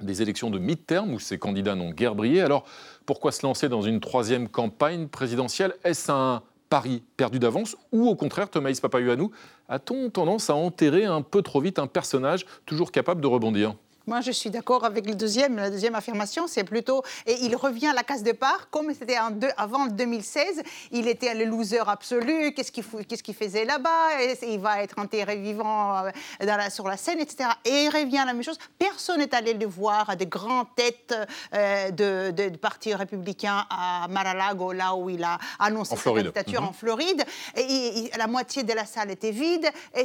des 0.00 0.22
élections 0.22 0.50
de 0.50 0.58
mi-terme 0.58 1.14
où 1.14 1.18
ses 1.18 1.38
candidats 1.38 1.74
n'ont 1.74 1.90
guère 1.90 2.14
brillé. 2.14 2.40
Alors, 2.40 2.64
pourquoi 3.06 3.32
se 3.32 3.46
lancer 3.46 3.68
dans 3.68 3.82
une 3.82 4.00
troisième 4.00 4.48
campagne 4.48 5.08
présidentielle? 5.08 5.74
Est-ce 5.84 6.10
un 6.10 6.42
pari 6.68 7.02
perdu 7.16 7.38
d'avance 7.38 7.76
ou 7.92 8.08
au 8.08 8.16
contraire, 8.16 8.50
Thomas 8.50 8.76
Papayuanou, 8.80 9.30
a-t-on 9.68 10.10
tendance 10.10 10.50
à 10.50 10.54
enterrer 10.54 11.04
un 11.04 11.22
peu 11.22 11.42
trop 11.42 11.60
vite 11.60 11.78
un 11.78 11.86
personnage 11.86 12.46
toujours 12.66 12.92
capable 12.92 13.20
de 13.20 13.26
rebondir? 13.26 13.74
Moi, 14.06 14.20
je 14.20 14.32
suis 14.32 14.50
d'accord 14.50 14.84
avec 14.84 15.06
le 15.06 15.14
deuxième. 15.14 15.56
La 15.56 15.70
deuxième 15.70 15.94
affirmation, 15.94 16.46
c'est 16.46 16.64
plutôt. 16.64 17.02
Et 17.26 17.36
il 17.42 17.56
revient 17.56 17.86
à 17.86 17.94
la 17.94 18.02
case 18.02 18.22
départ, 18.22 18.68
comme 18.70 18.92
c'était 18.92 19.16
avant 19.56 19.86
2016. 19.86 20.62
Il 20.92 21.08
était 21.08 21.34
le 21.34 21.46
loser 21.46 21.80
absolu. 21.86 22.52
Qu'est-ce 22.52 22.70
qu'il 22.70 23.34
faisait 23.34 23.64
là-bas? 23.64 24.22
Il 24.42 24.60
va 24.60 24.82
être 24.82 24.98
enterré 24.98 25.36
vivant 25.36 26.04
euh, 26.04 26.70
sur 26.70 26.86
la 26.86 26.98
scène, 26.98 27.20
etc. 27.20 27.48
Et 27.64 27.84
il 27.84 27.88
revient 27.88 28.18
à 28.18 28.26
la 28.26 28.34
même 28.34 28.42
chose. 28.42 28.58
Personne 28.78 29.18
n'est 29.18 29.34
allé 29.34 29.54
le 29.54 29.66
voir 29.66 30.10
à 30.10 30.16
des 30.16 30.26
grandes 30.26 30.66
têtes 30.76 31.14
euh, 31.54 31.90
de, 31.90 32.30
de, 32.30 32.56
parti 32.56 32.94
républicain 32.94 33.64
à 33.70 34.06
Mar-a-Lago, 34.08 34.72
là 34.72 34.94
où 34.94 35.08
il 35.08 35.24
a 35.24 35.38
annoncé 35.58 35.96
sa 35.96 36.10
candidature 36.10 36.60
mhm. 36.60 36.68
en 36.68 36.72
Floride. 36.72 37.24
Et, 37.56 38.10
la 38.18 38.26
moitié 38.26 38.62
de 38.62 38.72
la 38.72 38.84
salle 38.84 39.10
était 39.10 39.30
vide. 39.30 39.66
Et, 39.96 40.04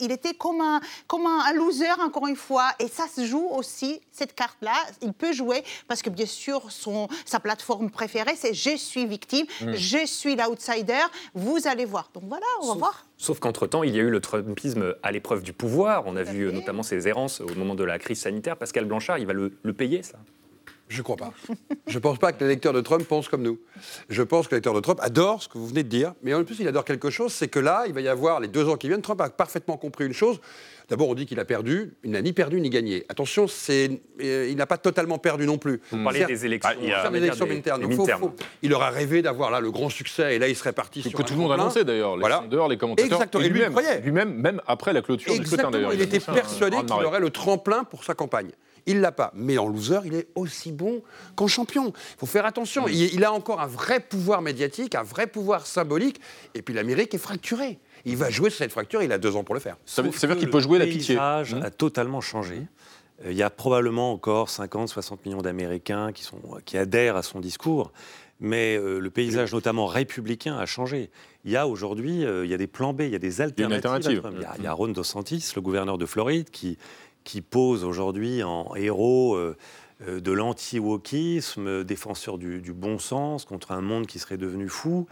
il, 0.00 0.10
était 0.10 0.34
comme 0.34 0.60
un, 0.60 0.80
comme 1.06 1.26
un 1.26 1.52
loser, 1.52 2.00
encore 2.00 2.26
une 2.26 2.36
fois 2.36 2.55
et 2.78 2.88
ça 2.88 3.06
se 3.08 3.26
joue 3.26 3.48
aussi, 3.52 4.00
cette 4.12 4.34
carte-là, 4.34 4.74
il 5.02 5.12
peut 5.12 5.32
jouer 5.32 5.62
parce 5.88 6.02
que 6.02 6.10
bien 6.10 6.26
sûr, 6.26 6.70
son, 6.70 7.08
sa 7.24 7.40
plateforme 7.40 7.90
préférée, 7.90 8.34
c'est 8.36 8.54
je 8.54 8.76
suis 8.76 9.06
victime, 9.06 9.46
mm. 9.60 9.74
je 9.74 10.06
suis 10.06 10.36
l'outsider, 10.36 11.04
vous 11.34 11.66
allez 11.66 11.84
voir. 11.84 12.10
Donc 12.14 12.24
voilà, 12.26 12.46
on 12.62 12.68
va 12.68 12.74
voir. 12.74 13.06
Sauf 13.18 13.38
qu'entre-temps, 13.38 13.82
il 13.82 13.94
y 13.94 13.98
a 13.98 14.02
eu 14.02 14.10
le 14.10 14.20
Trumpisme 14.20 14.94
à 15.02 15.12
l'épreuve 15.12 15.42
du 15.42 15.52
pouvoir. 15.52 16.04
On 16.06 16.16
a 16.16 16.22
vu 16.22 16.52
notamment 16.52 16.82
ses 16.82 17.08
errances 17.08 17.40
au 17.40 17.54
moment 17.54 17.74
de 17.74 17.84
la 17.84 17.98
crise 17.98 18.20
sanitaire. 18.20 18.56
Pascal 18.56 18.84
Blanchard, 18.84 19.18
il 19.18 19.26
va 19.26 19.32
le, 19.32 19.56
le 19.62 19.72
payer, 19.72 20.02
ça? 20.02 20.18
Je 20.88 20.98
ne 20.98 21.02
crois 21.02 21.16
pas. 21.16 21.32
Je 21.88 21.94
ne 21.94 21.98
pense 21.98 22.18
pas 22.18 22.32
que 22.32 22.42
l'électeur 22.42 22.72
de 22.72 22.80
Trump 22.80 23.04
pense 23.06 23.28
comme 23.28 23.42
nous. 23.42 23.58
Je 24.08 24.22
pense 24.22 24.46
que 24.46 24.54
l'électeur 24.54 24.74
de 24.74 24.80
Trump 24.80 25.00
adore 25.02 25.42
ce 25.42 25.48
que 25.48 25.58
vous 25.58 25.66
venez 25.66 25.82
de 25.82 25.88
dire, 25.88 26.14
mais 26.22 26.32
en 26.32 26.44
plus, 26.44 26.58
il 26.60 26.68
adore 26.68 26.84
quelque 26.84 27.10
chose, 27.10 27.32
c'est 27.32 27.48
que 27.48 27.58
là, 27.58 27.84
il 27.86 27.92
va 27.92 28.00
y 28.00 28.08
avoir 28.08 28.40
les 28.40 28.48
deux 28.48 28.68
ans 28.68 28.76
qui 28.76 28.88
viennent. 28.88 29.02
Trump 29.02 29.20
a 29.20 29.30
parfaitement 29.30 29.76
compris 29.76 30.06
une 30.06 30.12
chose. 30.12 30.40
D'abord, 30.88 31.08
on 31.08 31.14
dit 31.14 31.26
qu'il 31.26 31.40
a 31.40 31.44
perdu. 31.44 31.94
Il 32.04 32.12
n'a 32.12 32.22
ni 32.22 32.32
perdu 32.32 32.60
ni 32.60 32.70
gagné. 32.70 33.04
Attention, 33.08 33.48
c'est, 33.48 34.00
euh, 34.22 34.46
il 34.48 34.56
n'a 34.56 34.66
pas 34.66 34.78
totalement 34.78 35.18
perdu 35.18 35.44
non 35.44 35.58
plus. 35.58 35.80
Vous 35.90 36.04
parlez 36.04 36.24
des 36.24 36.46
élections, 36.46 36.70
ah, 36.72 36.78
il 36.80 36.88
y 36.88 36.92
a 36.92 37.10
des 37.10 37.18
élections 37.18 37.46
il 38.62 38.72
aura 38.72 38.90
rêvé 38.90 39.22
d'avoir 39.22 39.50
là 39.50 39.58
le 39.58 39.70
grand 39.72 39.88
succès 39.88 40.36
et 40.36 40.38
là, 40.38 40.48
il 40.48 40.54
serait 40.54 40.72
parti 40.72 41.02
que, 41.02 41.08
sur. 41.08 41.18
Que 41.18 41.24
tout 41.24 41.34
le 41.34 41.40
monde 41.40 41.52
annonçait 41.52 41.84
d'ailleurs. 41.84 42.14
Les 42.14 42.20
voilà. 42.20 42.38
sondeurs, 42.38 42.68
les 42.68 42.76
commentateurs. 42.76 43.12
Exactement. 43.12 43.42
Et 43.42 43.48
lui-même, 43.48 43.74
lui-même, 44.04 44.34
même 44.34 44.60
après 44.66 44.92
la 44.92 45.02
clôture 45.02 45.36
du 45.36 45.44
scrutin 45.44 45.70
d'ailleurs. 45.70 45.92
Il, 45.92 46.00
était 46.00 46.20
persuadé 46.20 46.76
qu'il 46.76 47.04
aurait 47.04 47.20
le 47.20 47.30
tremplin 47.30 47.82
pour 47.82 48.04
sa 48.04 48.14
campagne. 48.14 48.50
Il 48.86 49.00
l'a 49.00 49.12
pas. 49.12 49.32
Mais 49.34 49.58
en 49.58 49.68
loser, 49.68 50.00
il 50.04 50.14
est 50.14 50.28
aussi 50.34 50.72
bon 50.72 51.02
qu'en 51.34 51.48
champion. 51.48 51.88
Il 51.88 52.18
faut 52.18 52.26
faire 52.26 52.46
attention. 52.46 52.86
Il, 52.88 53.24
a 53.24 53.32
encore 53.32 53.60
un 53.60 53.66
vrai 53.66 54.00
pouvoir 54.00 54.42
médiatique, 54.42 54.94
un 54.94 55.02
vrai 55.02 55.26
pouvoir 55.26 55.66
symbolique. 55.66 56.20
Et 56.54 56.62
puis 56.62 56.72
l'Amérique 56.72 57.12
est 57.14 57.18
fracturée. 57.18 57.78
Il 58.04 58.16
va 58.16 58.30
jouer 58.30 58.50
sur 58.50 58.58
cette 58.58 58.72
fracture. 58.72 59.02
Il 59.02 59.12
a 59.12 59.18
deux 59.18 59.34
ans 59.34 59.44
pour 59.44 59.54
le 59.54 59.60
faire. 59.60 59.76
Ça 59.84 60.02
veut, 60.02 60.10
dire 60.10 60.36
qu'il 60.36 60.50
peut 60.50 60.60
jouer 60.60 60.78
la 60.78 60.86
pitié. 60.86 61.16
Le 61.16 61.20
paysage 61.20 61.54
a 61.54 61.70
totalement 61.70 62.20
changé. 62.20 62.62
Euh, 63.24 63.32
il 63.32 63.36
y 63.36 63.42
a 63.42 63.50
probablement 63.50 64.12
encore 64.12 64.50
50, 64.50 64.88
60 64.88 65.26
millions 65.26 65.42
d'Américains 65.42 66.12
qui, 66.12 66.28
qui 66.64 66.78
adhèrent 66.78 67.16
à 67.16 67.22
son 67.22 67.40
discours 67.40 67.92
mais 68.40 68.76
euh, 68.76 68.98
le 68.98 69.10
paysage, 69.10 69.52
notamment 69.52 69.86
républicain, 69.86 70.56
a 70.56 70.66
changé. 70.66 71.10
Il 71.44 71.52
y 71.52 71.56
a 71.56 71.66
aujourd'hui, 71.66 72.24
euh, 72.24 72.44
il 72.44 72.50
y 72.50 72.54
a 72.54 72.58
des 72.58 72.66
plans 72.66 72.92
B, 72.92 73.02
il 73.02 73.10
y 73.10 73.14
a 73.14 73.18
des 73.18 73.40
alternatives. 73.40 74.22
Il, 74.32 74.40
y 74.40 74.44
a, 74.44 74.54
il, 74.58 74.64
y 74.64 74.66
a, 74.66 74.72
Ron 74.72 74.88
DeSantis, 74.88 75.52
le 75.54 75.62
gouverneur 75.62 75.96
de 75.96 76.06
Floride, 76.06 76.50
qui, 76.50 76.76
qui 77.26 77.42
pose 77.42 77.84
aujourd'hui 77.84 78.42
en 78.44 78.74
héros 78.76 79.34
euh, 79.34 79.56
euh, 80.08 80.20
de 80.20 80.32
l'anti-wokisme, 80.32 81.84
défenseur 81.84 82.38
du, 82.38 82.72
bon 82.72 82.98
sens 82.98 83.44
contre 83.44 83.72
un 83.72 83.82
monde 83.82 84.06
qui 84.06 84.18
serait 84.18 84.38
devenu 84.38 84.68
fou. 84.68 85.06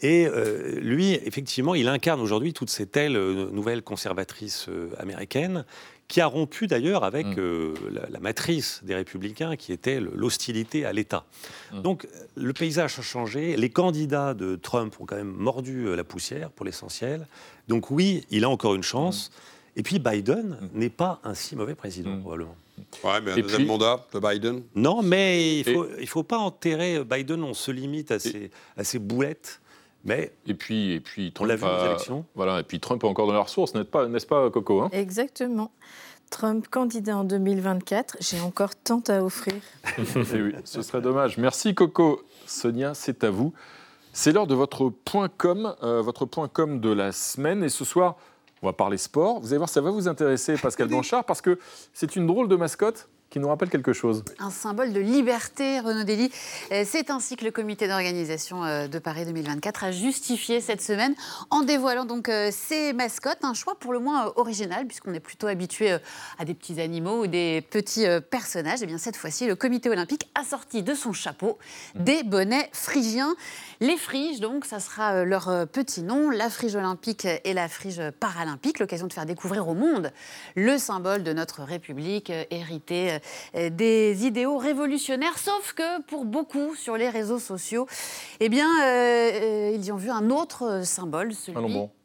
Et 0.00 0.26
euh, 0.26 0.80
lui, 0.80 1.12
effectivement, 1.12 1.74
il 1.74 1.86
incarne 1.86 2.20
aujourd'hui 2.20 2.52
toutes 2.52 2.70
ces 2.70 2.86
telles 2.86 3.16
nouvelles 3.52 3.82
conservatrices 3.82 4.68
américaines 4.98 5.64
qui 6.08 6.20
a 6.20 6.26
rompu 6.26 6.66
d'ailleurs 6.66 7.04
avec 7.04 7.26
mm. 7.26 7.74
la, 8.10 8.20
matrice 8.20 8.80
des 8.82 8.96
républicains 8.96 9.54
qui 9.54 9.72
était 9.72 10.00
l'hostilité 10.00 10.84
à 10.84 10.92
l'État. 10.92 11.24
Mm. 11.72 11.82
Donc 11.82 12.08
le 12.34 12.52
paysage 12.52 12.98
a 12.98 13.02
changé, 13.02 13.56
les 13.56 13.70
candidats 13.70 14.34
de 14.34 14.56
Trump 14.56 14.94
ont 15.00 15.06
quand 15.06 15.16
même 15.16 15.32
mordu 15.32 15.94
la 15.94 16.04
poussière 16.04 16.50
pour 16.50 16.66
l'essentiel. 16.66 17.28
Donc 17.68 17.90
oui, 17.90 18.26
il 18.30 18.44
a 18.44 18.50
encore 18.50 18.74
une 18.74 18.82
chance. 18.82 19.30
Mm. 19.30 19.51
Et 19.76 19.82
puis 19.82 19.98
Biden 19.98 20.58
mm. 20.60 20.78
n'est 20.78 20.90
pas 20.90 21.20
un 21.24 21.34
si 21.34 21.56
mauvais 21.56 21.74
président, 21.74 22.10
mm. 22.10 22.20
probablement. 22.20 22.56
Ouais, 23.04 23.20
mais 23.20 23.32
un 23.32 23.36
deuxième 23.36 23.66
mandat 23.66 24.04
de 24.12 24.18
Biden 24.18 24.62
Non, 24.74 25.02
mais 25.02 25.60
il 25.60 25.68
ne 25.68 25.74
faut, 25.74 25.86
il 26.00 26.08
faut 26.08 26.22
pas 26.22 26.38
enterrer 26.38 27.04
Biden, 27.04 27.42
on 27.42 27.54
se 27.54 27.70
limite 27.70 28.10
à, 28.10 28.18
ses, 28.18 28.50
à 28.76 28.84
ses 28.84 28.98
boulettes. 28.98 29.60
Mais 30.04 30.32
et 30.46 30.54
puis, 30.54 30.92
et 30.92 31.00
puis 31.00 31.32
Trump 31.32 31.46
on 31.46 31.48
l'a 31.48 31.56
vu 31.56 31.64
aux 31.64 31.86
élections. 31.86 32.24
Voilà, 32.34 32.60
et 32.60 32.62
puis 32.64 32.80
Trump 32.80 33.04
est 33.04 33.06
encore 33.06 33.26
dans 33.26 33.32
la 33.32 33.40
ressource, 33.40 33.74
n'est-ce 33.74 33.86
pas, 33.86 34.08
n'est-ce 34.08 34.26
pas, 34.26 34.50
Coco 34.50 34.82
hein? 34.82 34.88
Exactement. 34.92 35.70
Trump 36.30 36.66
candidat 36.68 37.18
en 37.18 37.24
2024, 37.24 38.16
j'ai 38.20 38.40
encore 38.40 38.74
tant 38.74 39.02
à 39.08 39.22
offrir. 39.22 39.54
Eh 39.98 40.42
oui, 40.42 40.54
ce 40.64 40.82
serait 40.82 41.02
dommage. 41.02 41.36
Merci 41.36 41.74
Coco. 41.74 42.22
Sonia, 42.46 42.94
c'est 42.94 43.22
à 43.22 43.30
vous. 43.30 43.52
C'est 44.14 44.32
l'heure 44.32 44.46
de 44.46 44.54
votre 44.54 44.88
point 44.88 45.28
com, 45.28 45.74
euh, 45.82 46.02
votre 46.02 46.24
point 46.24 46.48
com 46.48 46.80
de 46.80 46.90
la 46.90 47.12
semaine. 47.12 47.62
Et 47.62 47.68
ce 47.68 47.84
soir, 47.84 48.16
on 48.62 48.66
va 48.66 48.72
parler 48.72 48.96
sport. 48.96 49.40
Vous 49.40 49.48
allez 49.48 49.58
voir, 49.58 49.68
ça 49.68 49.80
va 49.80 49.90
vous 49.90 50.08
intéresser, 50.08 50.56
Pascal 50.56 50.88
Blanchard, 50.88 51.24
parce 51.24 51.42
que 51.42 51.58
c'est 51.92 52.16
une 52.16 52.26
drôle 52.26 52.48
de 52.48 52.56
mascotte 52.56 53.08
qui 53.32 53.40
nous 53.40 53.48
rappelle 53.48 53.70
quelque 53.70 53.94
chose. 53.94 54.22
Un 54.38 54.50
symbole 54.50 54.92
de 54.92 55.00
liberté, 55.00 55.80
Renaud 55.80 56.04
Dely. 56.04 56.30
Euh, 56.70 56.84
c'est 56.86 57.08
ainsi 57.08 57.36
que 57.36 57.46
le 57.46 57.50
comité 57.50 57.88
d'organisation 57.88 58.62
euh, 58.62 58.88
de 58.88 58.98
Paris 58.98 59.24
2024 59.24 59.84
a 59.84 59.90
justifié 59.90 60.60
cette 60.60 60.82
semaine 60.82 61.14
en 61.48 61.62
dévoilant 61.62 62.04
donc 62.04 62.28
euh, 62.28 62.50
ses 62.52 62.92
mascottes. 62.92 63.38
Un 63.42 63.54
choix 63.54 63.74
pour 63.80 63.94
le 63.94 64.00
moins 64.00 64.34
original, 64.36 64.86
puisqu'on 64.86 65.14
est 65.14 65.20
plutôt 65.20 65.46
habitué 65.46 65.96
à 66.38 66.44
des 66.44 66.52
petits 66.52 66.78
animaux 66.78 67.22
ou 67.22 67.26
des 67.26 67.66
petits 67.70 68.04
personnages. 68.30 68.80
Et 68.80 68.84
eh 68.84 68.86
bien 68.86 68.98
cette 68.98 69.16
fois-ci, 69.16 69.46
le 69.46 69.56
comité 69.56 69.88
olympique 69.88 70.28
a 70.38 70.44
sorti 70.44 70.82
de 70.82 70.92
son 70.94 71.14
chapeau 71.14 71.56
des 71.94 72.24
bonnets 72.24 72.68
phrygiens. 72.72 73.34
Les 73.80 73.96
friges, 73.96 74.40
donc, 74.40 74.66
ça 74.66 74.78
sera 74.78 75.24
leur 75.24 75.66
petit 75.68 76.02
nom, 76.02 76.28
la 76.28 76.50
frige 76.50 76.76
olympique 76.76 77.26
et 77.44 77.54
la 77.54 77.68
frige 77.68 78.02
paralympique. 78.20 78.78
L'occasion 78.78 79.06
de 79.06 79.12
faire 79.12 79.26
découvrir 79.26 79.66
au 79.66 79.74
monde 79.74 80.12
le 80.54 80.76
symbole 80.78 81.22
de 81.22 81.32
notre 81.32 81.62
République, 81.62 82.30
hérité 82.50 83.18
des 83.54 84.26
idéaux 84.26 84.58
révolutionnaires, 84.58 85.38
sauf 85.38 85.72
que 85.72 86.02
pour 86.02 86.24
beaucoup 86.24 86.74
sur 86.74 86.96
les 86.96 87.08
réseaux 87.08 87.38
sociaux, 87.38 87.86
eh 88.40 88.48
bien, 88.48 88.68
euh, 88.82 89.30
euh, 89.42 89.72
ils 89.74 89.84
y 89.84 89.92
ont 89.92 89.96
vu 89.96 90.10
un 90.10 90.30
autre 90.30 90.84
symbole, 90.84 91.32
celui 91.34 91.56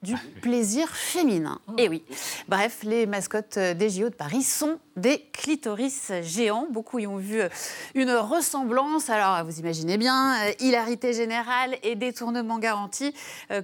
du 0.03 0.15
plaisir 0.41 0.89
féminin. 0.89 1.59
Et 1.77 1.85
eh 1.85 1.89
oui. 1.89 2.03
Bref, 2.47 2.79
les 2.83 3.05
mascottes 3.05 3.57
des 3.57 3.89
JO 3.89 4.09
de 4.09 4.15
Paris 4.15 4.43
sont 4.43 4.79
des 4.95 5.27
clitoris 5.33 6.11
géants. 6.21 6.67
Beaucoup 6.71 6.99
y 6.99 7.07
ont 7.07 7.17
vu 7.17 7.41
une 7.95 8.11
ressemblance. 8.11 9.09
Alors, 9.09 9.43
vous 9.45 9.59
imaginez 9.59 9.97
bien, 9.97 10.35
hilarité 10.59 11.13
générale 11.13 11.77
et 11.83 11.95
détournement 11.95 12.59
garanti, 12.59 13.13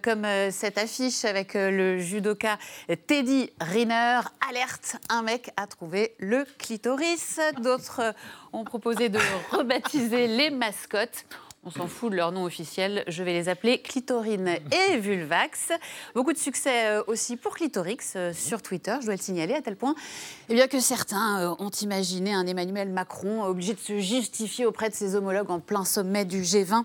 comme 0.01 0.25
cette 0.51 0.77
affiche 0.77 1.25
avec 1.25 1.53
le 1.53 1.99
judoka 1.99 2.57
Teddy 3.07 3.51
Riner. 3.59 4.21
Alerte, 4.49 4.97
un 5.09 5.21
mec 5.21 5.51
a 5.57 5.67
trouvé 5.67 6.15
le 6.19 6.45
clitoris. 6.57 7.39
D'autres 7.59 8.13
ont 8.53 8.63
proposé 8.63 9.09
de 9.09 9.19
rebaptiser 9.51 10.27
les 10.27 10.49
mascottes. 10.49 11.25
On 11.65 11.71
s'en 11.71 11.87
fout 11.87 12.11
de 12.11 12.17
leur 12.17 12.33
nom 12.33 12.43
officiel. 12.43 13.05
Je 13.07 13.23
vais 13.23 13.31
les 13.31 13.47
appeler 13.47 13.81
Clitorine 13.81 14.57
et 14.71 14.97
Vulvax. 14.97 15.71
Beaucoup 16.13 16.33
de 16.33 16.37
succès 16.37 16.87
euh, 16.87 17.03
aussi 17.07 17.37
pour 17.37 17.55
Clitorix 17.55 17.99
euh, 18.17 18.33
sur 18.33 18.61
Twitter, 18.61 18.97
je 18.99 19.05
dois 19.05 19.15
le 19.15 19.21
signaler, 19.21 19.53
à 19.53 19.61
tel 19.61 19.77
point 19.77 19.95
eh 20.49 20.55
bien, 20.55 20.67
que 20.67 20.81
certains 20.81 21.39
euh, 21.39 21.55
ont 21.59 21.69
imaginé 21.69 22.33
un 22.33 22.45
Emmanuel 22.45 22.89
Macron 22.89 23.45
obligé 23.45 23.73
de 23.73 23.79
se 23.79 23.99
justifier 23.99 24.65
auprès 24.65 24.89
de 24.89 24.93
ses 24.93 25.15
homologues 25.15 25.51
en 25.51 25.61
plein 25.61 25.85
sommet 25.85 26.25
du 26.25 26.41
G20 26.41 26.83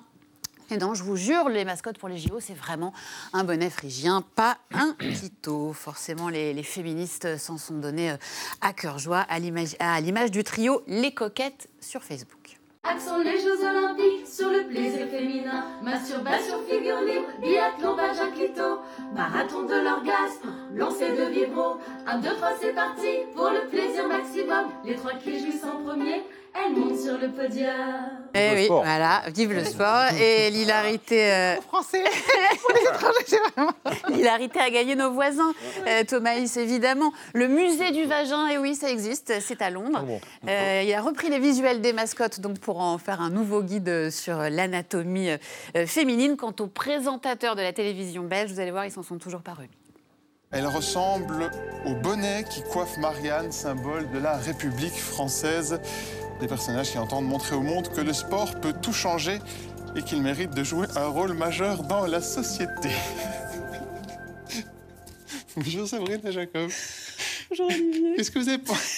et 0.70 0.76
non, 0.76 0.92
je 0.92 1.02
vous 1.02 1.16
jure, 1.16 1.48
les 1.48 1.64
mascottes 1.64 1.96
pour 1.96 2.10
les 2.10 2.18
JO, 2.18 2.40
c'est 2.40 2.52
vraiment 2.52 2.92
un 3.32 3.42
bonnet 3.42 3.70
phrygien, 3.70 4.22
pas 4.36 4.58
un 4.74 4.92
clito. 4.98 5.72
Forcément, 5.72 6.28
les, 6.28 6.62
féministes 6.62 7.38
s'en 7.38 7.56
sont 7.56 7.78
donnés 7.78 8.14
à 8.60 8.74
cœur 8.74 8.98
joie 8.98 9.20
à 9.30 9.38
l'image 9.38 10.30
du 10.30 10.44
trio 10.44 10.82
Les 10.86 11.14
Coquettes 11.14 11.70
sur 11.80 12.02
Facebook. 12.02 12.58
Accent 12.90 13.18
les 13.18 13.38
Jeux 13.38 13.62
Olympiques 13.62 14.27
sur 14.27 14.48
le 14.48 14.66
plaisir 14.66 15.07
féminin. 15.09 15.62
Masturbation, 15.83 16.57
figure 16.66 17.03
libre, 17.03 17.27
biathlon, 17.42 17.94
vagin, 17.94 18.31
clito. 18.31 18.79
Marathon 19.14 19.64
de 19.64 19.74
l'orgasme, 19.74 20.48
lancer 20.74 21.11
de 21.11 21.31
vibro. 21.31 21.77
Un, 22.07 22.18
deux, 22.18 22.35
trois, 22.37 22.53
c'est 22.59 22.72
parti 22.72 23.09
pour 23.35 23.51
le 23.51 23.68
plaisir 23.68 24.09
maximum. 24.09 24.70
Les 24.87 24.94
trois 24.94 25.12
qui 25.14 25.38
jouissent 25.38 25.64
en 25.64 25.85
premier, 25.85 26.22
elles 26.55 26.72
montent 26.72 26.98
sur 26.98 27.18
le 27.18 27.29
podium. 27.29 28.17
Eh 28.34 28.54
oui, 28.54 28.66
voilà, 28.68 29.22
vive 29.34 29.52
le 29.52 29.64
sport. 29.64 30.12
Et 30.20 30.50
l'hilarité. 30.50 31.32
Euh... 31.32 31.60
Français, 31.62 32.04
pour 32.60 32.72
les 32.74 32.82
étrangers, 32.82 33.24
c'est 33.26 33.38
vraiment. 33.38 33.72
L'hilarité 34.08 34.58
a 34.60 34.70
gagné 34.70 34.94
nos 34.94 35.12
voisins. 35.12 35.52
Euh, 35.86 36.04
Thomas, 36.04 36.34
évidemment. 36.34 37.12
Le 37.34 37.48
musée 37.48 37.90
du 37.90 38.04
vagin, 38.04 38.48
et 38.48 38.58
oui, 38.58 38.74
ça 38.74 38.90
existe, 38.90 39.32
c'est 39.40 39.62
à 39.62 39.70
Londres. 39.70 40.04
Euh, 40.48 40.82
il 40.84 40.92
a 40.92 41.00
repris 41.00 41.28
les 41.28 41.38
visuels 41.38 41.80
des 41.80 41.92
mascottes 41.92 42.40
donc 42.40 42.58
pour 42.58 42.80
en 42.80 42.98
faire 42.98 43.20
un 43.20 43.30
nouveau 43.30 43.62
guide 43.62 44.10
sur 44.10 44.36
l'anatomie 44.38 45.30
euh, 45.76 45.86
féminine. 45.86 46.36
Quant 46.36 46.54
aux 46.60 46.66
présentateurs 46.66 47.56
de 47.56 47.62
la 47.62 47.72
télévision 47.72 48.22
belge, 48.24 48.52
vous 48.52 48.60
allez 48.60 48.70
voir, 48.70 48.84
ils 48.84 48.92
s'en 48.92 49.02
sont 49.02 49.18
toujours 49.18 49.42
pas 49.42 49.54
remis. 49.54 49.77
Elle 50.50 50.66
ressemble 50.66 51.50
au 51.84 51.94
bonnet 51.94 52.44
qui 52.48 52.62
coiffe 52.62 52.96
Marianne, 52.96 53.52
symbole 53.52 54.11
de 54.11 54.18
la 54.18 54.38
République 54.38 54.94
française. 54.94 55.78
Des 56.40 56.46
personnages 56.46 56.90
qui 56.90 56.98
entendent 56.98 57.26
montrer 57.26 57.54
au 57.54 57.61
monde 57.61 57.88
que 57.88 58.00
le 58.00 58.14
sport 58.14 58.58
peut 58.61 58.72
tout 58.80 58.94
changer 58.94 59.40
et 59.94 60.02
qu'il 60.02 60.22
mérite 60.22 60.54
de 60.54 60.64
jouer 60.64 60.87
un 60.96 61.06
rôle 61.06 61.34
majeur 61.34 61.82
dans 61.82 62.06
la 62.06 62.22
société. 62.22 62.88
Bonjour 65.56 65.87
Sabrine 65.87 66.20
et 66.24 66.32
Jacob. 66.32 66.70
Bonjour 67.50 67.66
Olivier. 67.66 68.14
Qu'est-ce 68.16 68.30
que 68.30 68.38
vous 68.38 68.48
avez 68.48 68.58
pensé? 68.58 68.97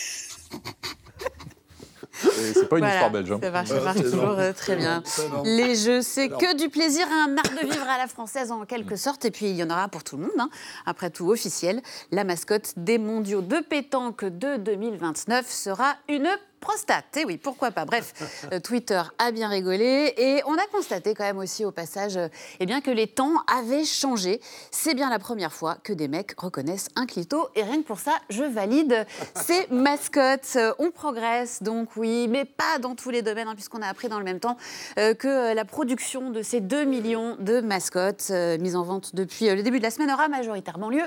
C'est 2.54 2.68
pas 2.68 2.78
une 2.78 2.86
histoire 2.86 3.10
belge. 3.10 3.32
Hein. 3.32 3.40
Ça 3.42 3.50
marche, 3.50 3.68
ça 3.68 3.80
marche 3.80 4.02
toujours 4.02 4.38
euh, 4.38 4.52
très 4.52 4.76
bien. 4.76 5.02
Les 5.44 5.74
jeux, 5.74 6.02
c'est 6.02 6.28
que 6.28 6.56
du 6.56 6.68
plaisir, 6.68 7.06
un 7.10 7.36
art 7.36 7.62
de 7.62 7.66
vivre 7.66 7.88
à 7.88 7.98
la 7.98 8.06
française 8.06 8.50
en 8.50 8.64
quelque 8.64 8.96
sorte. 8.96 9.24
Et 9.24 9.30
puis 9.30 9.50
il 9.50 9.56
y 9.56 9.62
en 9.62 9.70
aura 9.70 9.88
pour 9.88 10.04
tout 10.04 10.16
le 10.16 10.22
monde. 10.24 10.32
Hein. 10.38 10.50
Après 10.86 11.10
tout, 11.10 11.30
officiel, 11.30 11.82
la 12.10 12.24
mascotte 12.24 12.74
des 12.76 12.98
mondiaux 12.98 13.42
de 13.42 13.60
pétanque 13.60 14.24
de 14.24 14.56
2029 14.56 15.50
sera 15.50 15.94
une 16.08 16.28
prostate. 16.60 17.16
Et 17.16 17.20
eh 17.20 17.24
oui, 17.24 17.38
pourquoi 17.38 17.70
pas. 17.70 17.84
Bref, 17.84 18.12
euh, 18.52 18.60
Twitter 18.60 19.02
a 19.18 19.32
bien 19.32 19.48
rigolé 19.48 20.14
et 20.16 20.42
on 20.46 20.54
a 20.54 20.66
constaté 20.72 21.14
quand 21.14 21.24
même 21.24 21.38
aussi 21.38 21.64
au 21.64 21.72
passage 21.72 22.16
euh, 22.16 22.28
eh 22.60 22.66
bien, 22.66 22.80
que 22.80 22.90
les 22.90 23.06
temps 23.06 23.42
avaient 23.46 23.84
changé. 23.84 24.40
C'est 24.70 24.94
bien 24.94 25.10
la 25.10 25.18
première 25.18 25.52
fois 25.52 25.76
que 25.82 25.92
des 25.92 26.08
mecs 26.08 26.38
reconnaissent 26.38 26.88
un 26.96 27.06
clito 27.06 27.48
et 27.54 27.62
rien 27.62 27.82
que 27.82 27.86
pour 27.86 27.98
ça, 27.98 28.12
je 28.28 28.44
valide 28.44 29.06
ces 29.34 29.66
mascottes. 29.70 30.56
Euh, 30.56 30.72
on 30.78 30.90
progresse 30.90 31.62
donc, 31.62 31.96
oui, 31.96 32.28
mais 32.28 32.44
pas 32.44 32.78
dans 32.78 32.94
tous 32.94 33.10
les 33.10 33.22
domaines, 33.22 33.48
hein, 33.48 33.54
puisqu'on 33.54 33.82
a 33.82 33.86
appris 33.86 34.08
dans 34.08 34.18
le 34.18 34.24
même 34.24 34.40
temps 34.40 34.56
que 34.96 35.54
la 35.54 35.64
production 35.64 36.30
de 36.30 36.42
ces 36.42 36.60
2 36.60 36.84
millions 36.84 37.36
de 37.38 37.60
mascottes 37.60 38.30
mises 38.60 38.76
en 38.76 38.82
vente 38.82 39.14
depuis 39.14 39.48
le 39.48 39.62
début 39.62 39.78
de 39.78 39.84
la 39.84 39.90
semaine 39.90 40.10
aura 40.10 40.28
majoritairement 40.28 40.90
lieu 40.90 41.04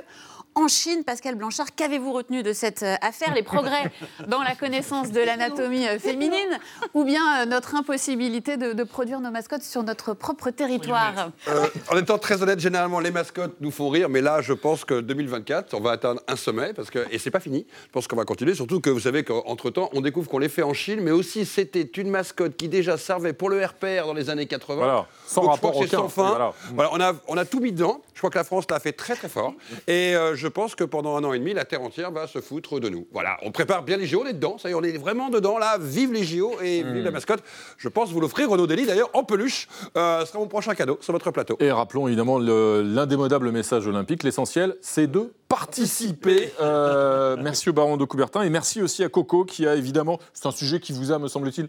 en 0.56 0.68
Chine. 0.68 1.04
Pascal 1.04 1.36
Blanchard, 1.36 1.76
qu'avez-vous 1.76 2.14
retenu 2.14 2.44
de 2.44 2.54
cette 2.54 2.84
euh, 2.84 2.96
affaire 3.02 3.34
Les 3.34 3.44
progrès 3.44 3.92
dans 4.28 4.42
la 4.42 4.56
connaissance 4.56 5.12
de 5.12 5.22
l'anatomie 5.22 5.88
euh, 5.88 6.00
féminine 6.00 6.60
ou 6.94 7.04
bien 7.04 7.42
euh, 7.42 7.46
notre 7.46 7.76
impossibilité 7.76 8.58
de, 8.58 8.84
produire 8.84 9.22
nos 9.22 9.32
mascottes 9.32 9.64
sur 9.64 9.84
notre 9.84 10.14
propre 10.14 10.50
territoire 10.50 11.32
En 11.90 11.98
étant 11.98 12.18
très 12.18 12.44
honnête, 12.44 12.60
généralement, 12.60 13.00
les 13.00 13.12
mascottes 13.12 13.56
nous 13.62 13.72
font 13.72 13.90
rire, 13.90 14.10
mais 14.10 14.22
là, 14.22 14.42
je 14.42 14.52
pense 14.52 14.84
que 14.84 15.00
2024, 15.00 15.74
on 15.74 15.80
va 15.80 15.92
atteindre 15.92 16.22
un 16.28 16.36
sommet, 16.36 16.74
parce 16.74 16.90
que, 16.90 17.06
et 17.12 17.18
c'est 17.18 17.32
pas 17.32 17.40
fini. 17.40 17.66
Je 17.88 17.92
pense 17.92 18.08
qu'on 18.08 18.18
va 18.18 18.26
continuer, 18.26 18.54
surtout 18.56 18.82
que 18.82 18.90
vous 18.90 19.00
savez 19.00 19.24
qu'entre-temps, 19.24 19.90
on 19.94 20.02
découvre 20.02 20.30
qu'on 20.30 20.40
les 20.40 20.50
fait 20.50 20.64
en 20.64 20.74
Chine, 20.74 21.00
mais 21.02 21.12
aussi 21.12 21.46
c'était 21.46 21.82
une 21.82 22.10
mascotte 22.10 22.58
qui 22.58 22.68
déjà 22.68 22.98
servait 22.98 23.34
pour 23.34 23.50
le 23.50 23.64
RPR 23.64 24.06
dans 24.06 24.14
les 24.14 24.30
années 24.30 24.48
80. 24.48 24.76
Voilà, 24.76 25.08
sans 25.26 25.44
rapport 25.44 25.78
aucun. 25.78 25.88
Sans 25.88 26.10
fin. 26.10 26.54
Voilà. 26.76 26.92
on, 26.92 27.00
a, 27.00 27.14
on 27.28 27.38
a 27.38 27.46
tout 27.46 27.62
mis 27.62 27.72
dedans. 27.72 28.02
Je 28.14 28.20
crois 28.20 28.30
que 28.30 28.38
la 28.38 28.44
France 28.44 28.66
l'a 28.70 28.80
fait 28.80 28.92
très 28.92 29.16
très 29.16 29.30
fort. 29.30 29.54
Et 29.88 30.14
je 30.36 30.43
pense 30.48 30.76
que 30.76 30.84
pendant 30.84 31.16
un 31.16 31.24
an 31.24 31.34
et 31.34 31.40
demi, 31.40 31.54
la 31.54 31.66
Terre 31.66 31.82
entière 31.82 32.12
va 32.12 32.28
se 32.28 32.42
foutre 32.42 32.80
de 32.80 32.90
nous. 32.90 33.08
Voilà, 33.12 33.38
on 33.44 33.52
prépare 33.52 33.84
bien 33.84 33.98
les 33.98 34.06
JO, 34.06 34.22
on 34.24 34.28
est 34.28 34.34
dedans, 34.34 34.58
ça 34.58 34.70
y 34.70 34.72
est, 34.72 34.76
on 34.76 34.84
est 34.84 34.98
vraiment 34.98 35.30
dedans, 35.30 35.58
là, 35.58 35.78
vive 35.80 36.14
les 36.14 36.24
JO 36.24 36.54
et 36.62 36.84
vive 36.84 37.04
la 37.04 37.10
hmm. 37.10 37.14
mascotte. 37.14 37.44
Je 37.78 37.90
pense 37.90 38.12
vous 38.12 38.20
l'offrir, 38.20 38.50
Renaud 38.50 38.68
Dely, 38.68 38.86
d'ailleurs, 38.86 39.10
en 39.14 39.24
peluche. 39.24 39.68
Euh, 39.98 40.22
ce 40.22 40.28
sera 40.28 40.40
mon 40.40 40.48
prochain 40.48 40.76
cadeau 40.76 40.98
sur 41.02 41.14
votre 41.14 41.32
plateau. 41.32 41.58
Et 41.60 41.72
rappelons 41.72 42.08
évidemment 42.08 42.40
l'indémodable 42.40 43.52
message 43.52 43.88
olympique, 43.88 44.24
l'essentiel, 44.24 44.76
c'est 44.82 45.08
de 45.08 45.34
participer. 45.48 46.52
Euh, 46.62 47.36
merci 47.42 47.70
au 47.70 47.74
baron 47.74 47.98
de 47.98 48.06
Coubertin 48.06 48.42
et 48.42 48.50
merci 48.50 48.82
aussi 48.82 49.04
à 49.04 49.10
Coco 49.10 49.46
qui 49.46 49.68
a 49.68 49.76
évidemment, 49.76 50.20
c'est 50.34 50.48
un 50.48 50.52
sujet 50.52 50.80
qui 50.80 50.94
vous 50.94 51.12
a, 51.12 51.20
me 51.20 51.28
semble-t-il, 51.28 51.68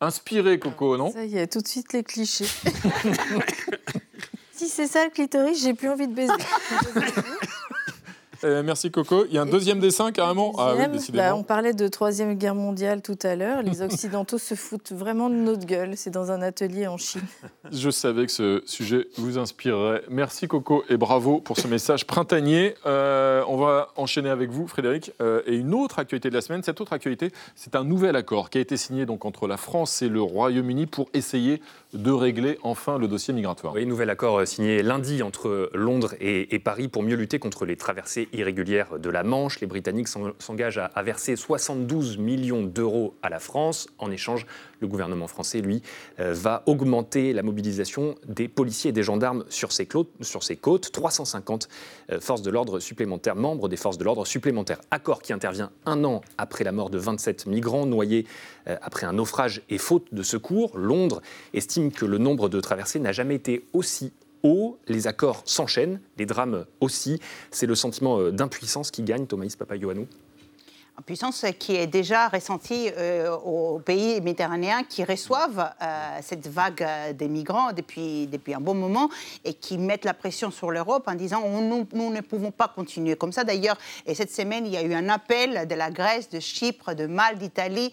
inspiré, 0.00 0.58
Coco, 0.58 0.96
non? 0.96 1.12
Ça 1.12 1.24
y 1.24 1.38
est, 1.38 1.46
tout 1.46 1.60
de 1.60 1.68
suite 1.68 1.92
les 1.92 2.02
clichés. 2.02 2.44
si 4.52 4.68
c'est 4.68 4.86
ça 4.86 5.04
le 5.04 5.10
clitoris, 5.10 5.62
j'ai 5.62 5.74
plus 5.74 5.88
envie 5.88 6.08
de 6.08 6.14
baiser. 6.14 6.32
Euh, 8.44 8.62
merci 8.62 8.90
Coco. 8.90 9.24
Il 9.26 9.34
y 9.34 9.38
a 9.38 9.42
un 9.42 9.46
deuxième 9.46 9.80
dessin 9.80 10.12
carrément. 10.12 10.52
Ah, 10.58 10.74
oui, 10.76 10.98
bah, 11.14 11.34
on 11.34 11.42
parlait 11.42 11.72
de 11.72 11.88
Troisième 11.88 12.34
Guerre 12.34 12.54
mondiale 12.54 13.00
tout 13.00 13.18
à 13.22 13.36
l'heure. 13.36 13.62
Les 13.62 13.80
Occidentaux 13.82 14.36
se 14.36 14.54
foutent 14.54 14.92
vraiment 14.92 15.30
de 15.30 15.34
notre 15.34 15.64
gueule. 15.64 15.96
C'est 15.96 16.10
dans 16.10 16.30
un 16.30 16.42
atelier 16.42 16.86
en 16.86 16.98
Chine. 16.98 17.22
Je 17.72 17.88
savais 17.88 18.26
que 18.26 18.32
ce 18.32 18.62
sujet 18.66 19.08
vous 19.16 19.38
inspirerait. 19.38 20.02
Merci 20.10 20.46
Coco 20.46 20.84
et 20.90 20.98
bravo 20.98 21.40
pour 21.40 21.58
ce 21.58 21.68
message 21.68 22.06
printanier. 22.06 22.74
Euh, 22.84 23.42
on 23.48 23.56
va 23.56 23.88
enchaîner 23.96 24.28
avec 24.28 24.50
vous, 24.50 24.66
Frédéric. 24.66 25.12
Euh, 25.22 25.40
et 25.46 25.56
une 25.56 25.72
autre 25.72 25.98
actualité 25.98 26.28
de 26.28 26.34
la 26.34 26.42
semaine. 26.42 26.62
Cette 26.62 26.82
autre 26.82 26.92
actualité, 26.92 27.30
c'est 27.56 27.74
un 27.74 27.84
nouvel 27.84 28.14
accord 28.14 28.50
qui 28.50 28.58
a 28.58 28.60
été 28.60 28.76
signé 28.76 29.06
donc 29.06 29.24
entre 29.24 29.46
la 29.46 29.56
France 29.56 30.02
et 30.02 30.08
le 30.10 30.20
Royaume-Uni 30.20 30.86
pour 30.86 31.08
essayer 31.14 31.62
de 31.94 32.10
régler 32.10 32.58
enfin 32.62 32.98
le 32.98 33.08
dossier 33.08 33.32
migratoire. 33.32 33.72
Oui, 33.72 33.86
nouvel 33.86 34.10
accord 34.10 34.46
signé 34.46 34.82
lundi 34.82 35.22
entre 35.22 35.70
Londres 35.72 36.14
et, 36.20 36.54
et 36.54 36.58
Paris 36.58 36.88
pour 36.88 37.02
mieux 37.02 37.16
lutter 37.16 37.38
contre 37.38 37.64
les 37.64 37.76
traversées 37.76 38.28
irrégulière 38.34 38.98
de 38.98 39.10
la 39.10 39.22
Manche. 39.22 39.60
Les 39.60 39.66
Britanniques 39.66 40.08
s'engagent 40.08 40.78
à, 40.78 41.02
verser 41.02 41.36
72 41.36 42.18
millions 42.18 42.62
d'euros 42.62 43.14
à 43.22 43.28
la 43.28 43.38
France. 43.38 43.88
En 43.98 44.10
échange, 44.10 44.46
le 44.80 44.88
gouvernement 44.88 45.26
français, 45.26 45.60
lui, 45.60 45.82
euh, 46.20 46.32
va 46.34 46.62
augmenter 46.66 47.32
la 47.32 47.42
mobilisation 47.42 48.16
des 48.26 48.48
policiers 48.48 48.90
et 48.90 48.92
des 48.92 49.02
gendarmes 49.02 49.44
sur 49.48 49.72
ses, 49.72 49.88
sur 50.20 50.40
côtes. 50.60 50.92
350 50.92 51.68
euh, 52.12 52.20
forces 52.20 52.42
de 52.42 52.50
l'ordre 52.50 52.80
supplémentaires, 52.80 53.36
membres 53.36 53.68
des 53.68 53.76
forces 53.76 53.98
de 53.98 54.04
l'ordre 54.04 54.26
supplémentaires. 54.26 54.80
Accord 54.90 55.22
qui 55.22 55.32
intervient 55.32 55.70
un 55.86 56.04
an 56.04 56.20
après 56.38 56.64
la 56.64 56.72
mort 56.72 56.90
de 56.90 56.98
27 56.98 57.46
migrants 57.46 57.86
noyés 57.86 58.26
euh, 58.68 58.76
après 58.82 59.06
un 59.06 59.14
naufrage 59.14 59.62
et 59.70 59.78
faute 59.78 60.12
de 60.12 60.22
secours. 60.22 60.76
Londres 60.76 61.22
estime 61.52 61.92
que 61.92 62.04
le 62.04 62.18
nombre 62.18 62.48
de 62.48 62.60
traversées 62.60 62.98
n'a 62.98 63.12
jamais 63.12 63.34
été 63.34 63.66
aussi 63.72 64.12
les 64.88 65.06
accords 65.06 65.42
s'enchaînent, 65.46 66.00
les 66.18 66.26
drames 66.26 66.66
aussi. 66.80 67.20
C'est 67.50 67.66
le 67.66 67.74
sentiment 67.74 68.20
euh, 68.20 68.30
d'impuissance 68.30 68.90
qui 68.90 69.02
gagne, 69.02 69.26
Thomas 69.26 69.54
Papayoannou 69.58 70.06
puissance 71.02 71.44
qui 71.58 71.74
est 71.74 71.86
déjà 71.86 72.28
ressentie 72.28 72.88
euh, 72.96 73.36
aux 73.36 73.80
pays 73.80 74.20
méditerranéens 74.20 74.84
qui 74.84 75.04
reçoivent 75.04 75.70
euh, 75.82 76.18
cette 76.22 76.46
vague 76.46 76.82
euh, 76.82 77.12
des 77.12 77.28
migrants 77.28 77.72
depuis, 77.72 78.26
depuis 78.28 78.54
un 78.54 78.60
bon 78.60 78.74
moment 78.74 79.08
et 79.44 79.54
qui 79.54 79.76
mettent 79.76 80.04
la 80.04 80.14
pression 80.14 80.50
sur 80.50 80.70
l'Europe 80.70 81.04
en 81.06 81.14
disant 81.14 81.42
nous, 81.48 81.86
nous, 81.92 82.10
ne 82.10 82.20
pouvons 82.20 82.52
pas 82.52 82.68
continuer 82.68 83.16
comme 83.16 83.32
ça. 83.32 83.42
D'ailleurs, 83.42 83.76
et 84.06 84.14
cette 84.14 84.30
semaine, 84.30 84.66
il 84.66 84.72
y 84.72 84.76
a 84.76 84.82
eu 84.82 84.94
un 84.94 85.08
appel 85.08 85.66
de 85.66 85.74
la 85.74 85.90
Grèce, 85.90 86.30
de 86.30 86.38
Chypre, 86.38 86.94
de 86.94 87.06
Malte, 87.06 87.38
d'Italie 87.38 87.92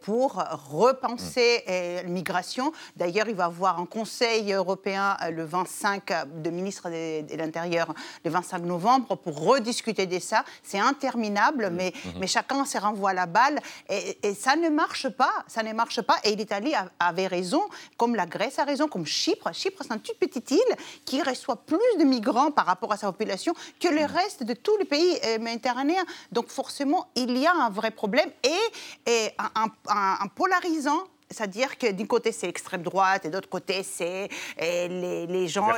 pour 0.00 0.42
repenser 0.70 1.62
la 1.66 2.02
migration. 2.04 2.72
D'ailleurs, 2.96 3.28
il 3.28 3.34
va 3.34 3.44
y 3.44 3.46
avoir 3.46 3.78
un 3.78 3.86
conseil 3.86 4.52
européen 4.52 5.16
le 5.30 5.44
25 5.44 6.12
de 6.42 6.50
ministre 6.50 6.90
de, 6.90 7.36
l'Intérieur 7.36 7.94
le 8.24 8.30
25 8.30 8.62
novembre 8.62 9.16
pour 9.16 9.38
rediscuter 9.40 10.06
de 10.06 10.18
ça. 10.18 10.44
C'est 10.62 10.78
interminable, 10.78 11.70
mmh. 11.70 11.74
mais, 11.74 11.92
mmh. 11.94 12.08
mais 12.18 12.26
chacun 12.32 12.64
se 12.64 12.78
renvoie 12.78 13.12
la 13.12 13.26
balle 13.26 13.60
et, 13.88 14.34
ça 14.34 14.56
ne 14.56 14.68
marche 14.68 15.08
pas. 15.08 15.32
Ça 15.46 15.62
ne 15.62 15.72
marche 15.72 16.00
pas. 16.00 16.16
Et 16.24 16.34
l'Italie 16.34 16.74
avait 16.98 17.26
raison, 17.26 17.62
comme 17.96 18.14
la 18.14 18.26
Grèce 18.26 18.58
a 18.58 18.64
raison, 18.64 18.88
comme 18.88 19.06
Chypre. 19.06 19.52
Chypre, 19.52 19.82
c'est 19.82 19.94
une 19.94 20.00
toute 20.00 20.18
petite 20.18 20.50
île 20.50 20.76
qui 21.04 21.22
reçoit 21.22 21.56
plus 21.56 21.78
de 21.98 22.04
migrants 22.04 22.50
par 22.50 22.66
rapport 22.66 22.92
à 22.92 22.96
sa 22.96 23.06
population 23.12 23.54
que 23.80 23.88
le 23.88 24.04
reste 24.04 24.42
de 24.42 24.54
tous 24.54 24.76
les 24.78 24.84
pays 24.84 25.18
euh, 25.24 25.38
méditerranéens. 25.38 26.04
Donc 26.30 26.48
forcément, 26.48 27.08
il 27.14 27.36
y 27.36 27.46
a 27.46 27.52
un 27.54 27.70
vrai 27.70 27.90
problème 27.90 28.30
et, 28.42 29.10
et 29.10 29.34
un 29.38 30.28
polarisant 30.34 31.04
c'est-à-dire 31.32 31.78
que 31.78 31.90
d'un 31.90 32.06
côté, 32.06 32.32
c'est 32.32 32.46
l'extrême 32.46 32.82
droite 32.82 33.24
et 33.24 33.30
d'autre 33.30 33.48
côté, 33.48 33.82
c'est 33.82 34.28
euh, 34.60 35.26
les, 35.26 35.48
gens, 35.48 35.68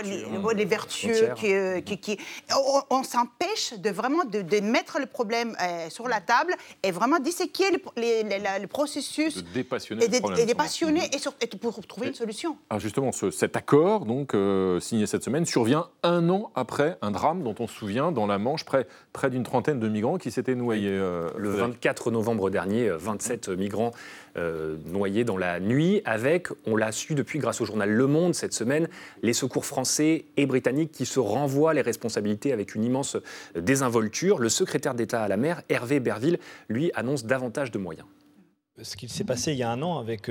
les, 0.55 0.65
vertueux, 0.65 1.31
euh, 1.45 1.81
qui, 1.81 1.99
qui, 1.99 2.19
On, 2.91 3.03
s'empêche 3.03 3.75
de 3.79 3.91
vraiment 3.91 4.25
de, 4.25 4.61
mettre 4.61 4.99
le 4.99 5.07
problème 5.07 5.57
euh, 5.61 5.89
sur 5.91 6.09
la 6.09 6.21
table 6.21 6.55
et 6.83 6.91
vraiment 6.91 7.19
disséquer 7.19 7.65
le, 7.71 8.61
le 8.61 8.67
processus. 8.67 9.37
De 9.37 9.43
dépassionner 9.53 10.05
et, 10.05 10.09
de, 10.09 10.41
et 10.41 10.47
dépassionner 10.47 11.11
et, 11.13 11.47
pour 11.57 11.87
trouver 11.87 12.09
une 12.09 12.15
solution. 12.15 12.57
Alors 12.71 12.81
justement, 12.81 13.11
cet 13.13 13.57
accord, 13.57 14.07
donc 14.07 14.35
signé 14.81 15.07
cette 15.07 15.25
semaine, 15.25 15.47
survient 15.47 15.89
un 16.03 16.29
an 16.31 16.51
après 16.55 16.99
un 17.03 17.11
drame 17.11 17.43
dont 17.43 17.55
on 17.59 17.67
se 17.67 17.75
souvient 17.75 18.13
dans 18.13 18.27
la 18.27 18.39
Manche, 18.39 18.65
près, 18.65 18.87
près 19.13 19.31
d'une 19.31 19.45
trentaine 19.45 19.81
de 19.81 19.89
migrants 19.89 20.19
qui 20.19 20.31
s'étaient 20.31 20.55
noyés. 20.55 20.91
le 20.91 21.51
24 21.51 22.11
novembre 22.11 22.51
dernier, 22.51 22.91
27 22.91 23.49
migrants 23.51 23.93
noyés 24.37 25.25
dans 25.25 25.37
la 25.37 25.61
nuit 25.61 26.03
avec, 26.05 26.49
on 26.67 26.77
l'a 26.77 26.93
su 26.93 27.15
depuis 27.15 27.39
grâce 27.39 27.61
au 27.61 27.65
journal 27.65 27.91
Le 27.91 28.07
Monde 28.07 28.35
cette 28.35 28.53
semaine, 28.53 28.89
les 29.23 29.33
secours 29.33 29.65
français 29.65 30.25
et 30.37 30.47
britanniques 30.47 30.93
qui 30.93 31.07
se 31.07 31.21
renvoient 31.21 31.75
les 31.75 31.83
responsabilités 31.83 32.53
avec 32.53 32.75
une 32.75 32.85
immense 32.85 33.17
désinvolture. 33.55 34.39
Le 34.39 34.49
secrétaire 34.49 34.95
d'État 34.95 35.23
à 35.23 35.29
la 35.29 35.37
mer, 35.37 35.63
Hervé 35.69 36.01
Berville, 36.01 36.39
lui 36.69 36.91
annonce 36.95 37.25
davantage 37.25 37.71
de 37.71 37.79
moyens. 37.79 38.07
Ce 38.83 38.97
qui 38.97 39.09
s'est 39.09 39.23
passé 39.23 39.53
il 39.53 39.59
y 39.59 39.63
a 39.63 39.71
un 39.71 39.83
an 39.83 39.99
avec 39.99 40.29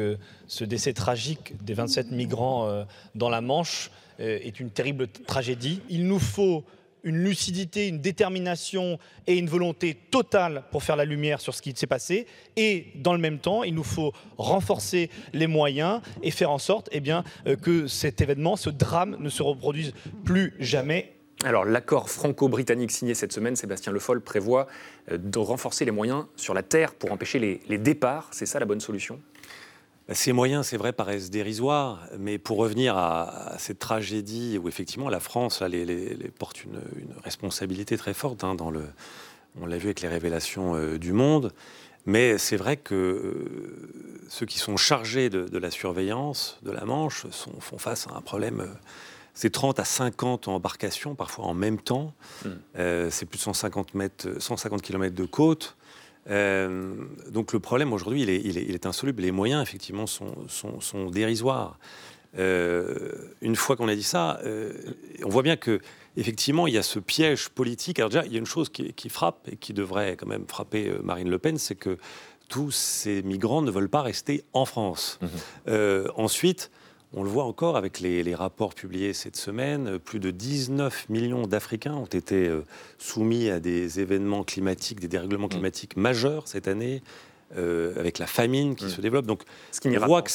ce 0.48 0.64
décès 0.66 0.92
tragique 0.92 1.54
des 1.64 1.74
27 1.74 2.12
migrants 2.12 2.86
dans 3.16 3.30
la 3.30 3.40
Manche 3.40 3.90
est 4.20 4.60
une 4.60 4.70
terrible 4.70 5.08
tragédie. 5.08 5.82
Il 5.90 6.08
nous 6.08 6.20
faut 6.20 6.66
une 7.04 7.18
lucidité, 7.18 7.88
une 7.88 8.00
détermination 8.00 8.98
et 9.28 9.38
une 9.38 9.48
volonté 9.48 9.96
totale 10.12 10.64
pour 10.72 10.84
faire 10.84 10.96
la 10.96 11.06
lumière 11.06 11.42
sur 11.42 11.54
ce 11.54 11.62
qui 11.62 11.74
s'est 11.76 11.88
passé. 11.88 12.28
Et 12.56 12.88
dans 12.96 13.14
le 13.14 13.20
même 13.20 13.40
temps, 13.40 13.64
il 13.64 13.76
nous 13.76 13.84
faut 13.84 14.14
renforcer 14.38 15.10
les 15.34 15.48
moyens 15.48 16.02
et 16.22 16.32
faire 16.32 16.52
en 16.52 16.58
sorte 16.58 16.90
eh 16.92 17.00
bien, 17.00 17.24
euh, 17.48 17.56
que 17.56 17.88
cet 17.88 18.22
événement, 18.22 18.56
ce 18.56 18.70
drame 18.70 19.18
ne 19.20 19.30
se 19.30 19.44
reproduise 19.44 19.94
plus 20.24 20.54
jamais. 20.60 21.14
Alors 21.44 21.66
l'accord 21.66 22.10
franco-britannique 22.10 22.92
signé 22.92 23.14
cette 23.16 23.34
semaine, 23.34 23.56
Sébastien 23.56 23.92
Le 23.92 24.00
Foll 24.00 24.22
prévoit 24.22 24.68
euh, 25.12 25.18
de 25.18 25.40
renforcer 25.40 25.84
les 25.84 25.92
moyens 25.92 26.26
sur 26.38 26.54
la 26.54 26.64
terre 26.64 26.94
pour 26.94 27.12
empêcher 27.12 27.40
les, 27.40 27.60
les 27.68 27.78
départs. 27.78 28.30
C'est 28.32 28.46
ça 28.46 28.60
la 28.60 28.66
bonne 28.66 28.80
solution? 28.80 29.20
Ces 30.12 30.34
moyens, 30.34 30.68
c'est 30.68 30.78
vrai, 30.78 30.92
paraissent 30.92 31.30
dérisoires, 31.30 32.02
mais 32.20 32.38
pour 32.38 32.58
revenir 32.58 32.98
à, 32.98 33.56
cette 33.58 33.80
tragédie 33.80 34.60
où 34.62 34.68
effectivement 34.68 35.10
la 35.10 35.22
France 35.22 35.62
les, 35.62 36.16
porte 36.38 36.64
une, 36.66 36.82
responsabilité 37.24 37.98
très 37.98 38.14
forte 38.14 38.44
hein, 38.44 38.56
dans 38.56 38.70
le, 38.70 38.84
on 39.60 39.66
l'a 39.66 39.78
vu 39.78 39.86
avec 39.86 40.02
les 40.02 40.10
révélations 40.10 40.76
euh, 40.76 40.98
du 40.98 41.14
Monde, 41.14 41.54
mais 42.06 42.38
c'est 42.38 42.58
vrai 42.58 42.76
que 42.76 42.94
euh, 42.96 44.26
ceux 44.28 44.46
qui 44.46 44.60
sont 44.60 44.76
chargés 44.76 45.30
de, 45.30 45.58
la 45.58 45.72
surveillance 45.72 46.60
de 46.64 46.72
la 46.72 46.84
Manche 46.84 47.26
font 47.60 47.78
face 47.78 48.08
à 48.08 48.18
un 48.18 48.22
problème. 48.22 48.60
Euh, 48.60 48.68
c'est 49.34 49.52
30 49.52 49.80
à 49.80 49.86
50 49.86 50.50
embarcations, 50.50 51.16
parfois 51.16 51.46
en 51.46 51.56
même 51.56 51.80
temps. 51.80 52.14
Hmm. 52.46 52.50
c'est 53.10 53.26
plus 53.26 53.38
de 53.40 53.44
150, 53.44 53.96
mètres, 53.96 54.40
150 54.40 54.84
km 54.84 55.16
de 55.16 55.26
côte. 55.26 55.76
Euh, 56.30 56.96
donc 57.30 57.54
le 57.54 57.60
problème 57.60 57.94
aujourd'hui, 57.94 58.22
il 58.22 58.30
est, 58.30 58.42
il, 58.44 58.58
est, 58.58 58.86
insoluble. 58.86 59.22
Les 59.22 59.32
moyens, 59.32 59.62
effectivement, 59.62 60.08
sont, 60.08 60.36
sont, 60.48 61.10
dérisoires. 61.10 61.78
Euh, 62.40 63.12
une 63.42 63.56
fois 63.56 63.76
qu'on 63.76 63.88
a 63.88 63.96
dit 63.96 64.04
ça, 64.04 64.40
euh, 64.44 64.74
on 65.24 65.30
voit 65.30 65.44
bien 65.44 65.56
que 65.56 65.80
effectivement, 66.18 66.68
il 66.68 66.74
y 66.74 66.78
a 66.78 66.84
ce 66.84 67.00
piège 67.00 67.50
politique. 67.50 68.00
Alors 68.00 68.10
déjà, 68.10 68.26
il 68.26 68.32
y 68.32 68.36
a 68.36 68.40
une 68.40 68.46
chose 68.46 68.70
qui, 68.70 69.10
frappe 69.10 69.48
et 69.52 69.58
qui 69.58 69.74
devrait 69.74 70.16
quand 70.16 70.28
même 70.28 70.46
frapper 70.48 70.92
Marine 71.04 71.30
Le 71.30 71.40
Pen, 71.40 71.58
c'est 71.58 71.76
que 71.76 71.98
tous 72.50 72.72
ces 72.72 73.22
migrants 73.24 73.62
ne 73.62 73.72
veulent 73.72 73.90
pas 73.90 74.02
rester 74.02 74.44
en 74.54 74.66
France. 74.66 75.20
Mmh. 75.22 76.08
ensuite, 76.16 76.72
on 77.14 77.24
le 77.24 77.30
voit 77.30 77.44
encore 77.44 77.78
avec 77.78 78.00
les, 78.00 78.36
rapports 78.36 78.74
publiés 78.74 79.14
cette 79.14 79.36
semaine. 79.36 80.00
Plus 80.00 80.20
de 80.20 80.32
19 80.32 81.10
millions 81.10 81.46
d'Africains 81.46 81.94
ont 81.94 82.06
été 82.06 82.48
euh, 82.48 82.64
soumis 82.98 83.50
à 83.50 83.60
des 83.60 84.00
événements 84.00 84.44
climatiques, 84.44 85.00
des 85.00 85.08
dérèglements 85.08 85.48
mm. 85.48 85.52
climatiques 85.52 85.98
majeurs 85.98 86.48
cette 86.48 86.68
année. 86.68 87.04
Euh, 87.56 87.94
avec 88.00 88.18
la 88.18 88.26
famine 88.26 88.76
qui 88.76 88.86
mm. 88.86 88.90
se 88.90 89.02
développe. 89.02 89.28
Donc, 89.28 89.44
Ce 89.72 89.80
qui 89.80 89.88
on, 89.90 90.06
voit 90.08 90.24
que 90.24 90.32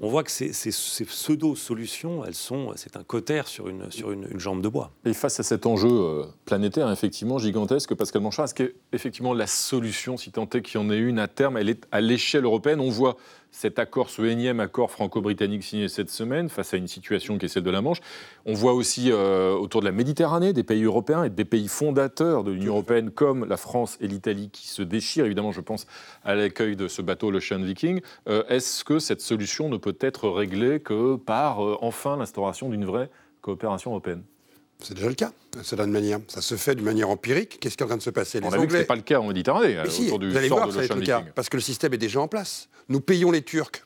on 0.00 0.08
voit 0.08 0.22
que 0.24 0.30
ces, 0.30 0.50
pseudo-solutions, 0.50 2.22
elles 2.26 2.34
sont, 2.34 2.72
c'est 2.76 2.98
un 2.98 3.02
cotère 3.02 3.48
sur, 3.48 3.70
une, 3.70 3.90
sur 3.90 4.12
une, 4.12 4.38
jambe 4.38 4.60
de 4.60 4.68
bois. 4.68 4.90
Et 5.06 5.14
face 5.14 5.40
à 5.40 5.42
cet 5.42 5.64
enjeu 5.64 5.88
euh, 5.88 6.24
planétaire, 6.44 6.90
effectivement, 6.90 7.38
gigantesque, 7.38 7.94
Pascal 7.94 8.20
Manchard, 8.20 8.44
est-ce 8.44 8.54
que 8.54 8.74
effectivement 8.92 9.32
la 9.32 9.46
solution, 9.46 10.18
si 10.18 10.32
tant 10.32 10.46
est 10.50 10.60
qu'il 10.60 10.78
y 10.78 10.84
en 10.84 10.90
ait 10.90 10.98
une 10.98 11.18
à 11.18 11.28
terme, 11.28 11.56
elle 11.56 11.70
est 11.70 11.86
à 11.92 12.02
l'échelle 12.02 12.44
européenne? 12.44 12.80
On 12.80 12.90
voit 12.90 13.16
cet 13.54 13.78
accord, 13.78 14.10
ce 14.10 14.22
énième 14.22 14.58
accord 14.58 14.90
franco-britannique 14.90 15.62
signé 15.62 15.86
cette 15.88 16.10
semaine, 16.10 16.48
face 16.48 16.74
à 16.74 16.76
une 16.76 16.88
situation 16.88 17.38
qui 17.38 17.46
est 17.46 17.48
celle 17.48 17.62
de 17.62 17.70
la 17.70 17.82
Manche. 17.82 18.00
On 18.46 18.52
voit 18.52 18.74
aussi 18.74 19.12
euh, 19.12 19.52
autour 19.54 19.80
de 19.80 19.86
la 19.86 19.92
Méditerranée 19.92 20.52
des 20.52 20.64
pays 20.64 20.82
européens 20.82 21.22
et 21.22 21.30
des 21.30 21.44
pays 21.44 21.68
fondateurs 21.68 22.42
de 22.42 22.50
l'Union 22.50 22.72
européenne 22.72 23.12
comme 23.12 23.44
la 23.44 23.56
France 23.56 23.96
et 24.00 24.08
l'Italie 24.08 24.50
qui 24.50 24.66
se 24.66 24.82
déchirent. 24.82 25.26
Évidemment, 25.26 25.52
je 25.52 25.60
pense 25.60 25.86
à 26.24 26.34
l'accueil 26.34 26.74
de 26.74 26.88
ce 26.88 27.00
bateau, 27.00 27.30
l'Ocean 27.30 27.60
Viking. 27.60 28.00
Euh, 28.28 28.42
est-ce 28.48 28.82
que 28.82 28.98
cette 28.98 29.20
solution 29.20 29.68
ne 29.68 29.76
peut 29.76 29.96
être 30.00 30.28
réglée 30.28 30.80
que 30.80 31.14
par 31.14 31.64
euh, 31.64 31.78
enfin 31.80 32.16
l'instauration 32.16 32.68
d'une 32.68 32.84
vraie 32.84 33.08
coopération 33.40 33.92
européenne? 33.92 34.24
C'est 34.84 34.94
déjà 34.94 35.08
le 35.08 35.14
cas, 35.14 35.32
d'une 35.52 35.90
manière. 35.90 36.20
Ça 36.28 36.42
se 36.42 36.56
fait 36.56 36.74
d'une 36.74 36.84
manière 36.84 37.08
empirique. 37.08 37.58
Qu'est-ce 37.60 37.76
qui 37.76 37.82
est 37.82 37.86
en 37.86 37.88
train 37.88 37.96
de 37.96 38.02
se 38.02 38.10
passer? 38.10 38.40
On 38.42 38.52
a 38.52 38.58
vu 38.58 38.66
que 38.66 38.78
ce 38.78 38.82
pas 38.82 38.96
le 38.96 39.02
cas 39.02 39.18
en 39.18 39.28
Méditerranée, 39.28 39.78
si, 39.88 40.08
vous 40.08 40.36
allez 40.36 40.48
voir, 40.48 40.70
ça 40.70 40.78
va 40.78 40.84
être 40.84 40.94
le 40.94 41.02
cas, 41.02 41.24
parce 41.34 41.48
que 41.48 41.56
le 41.56 41.62
système 41.62 41.94
est 41.94 41.98
déjà 41.98 42.20
en 42.20 42.28
place. 42.28 42.68
Nous 42.88 43.00
payons 43.00 43.30
les 43.30 43.42
Turcs 43.42 43.82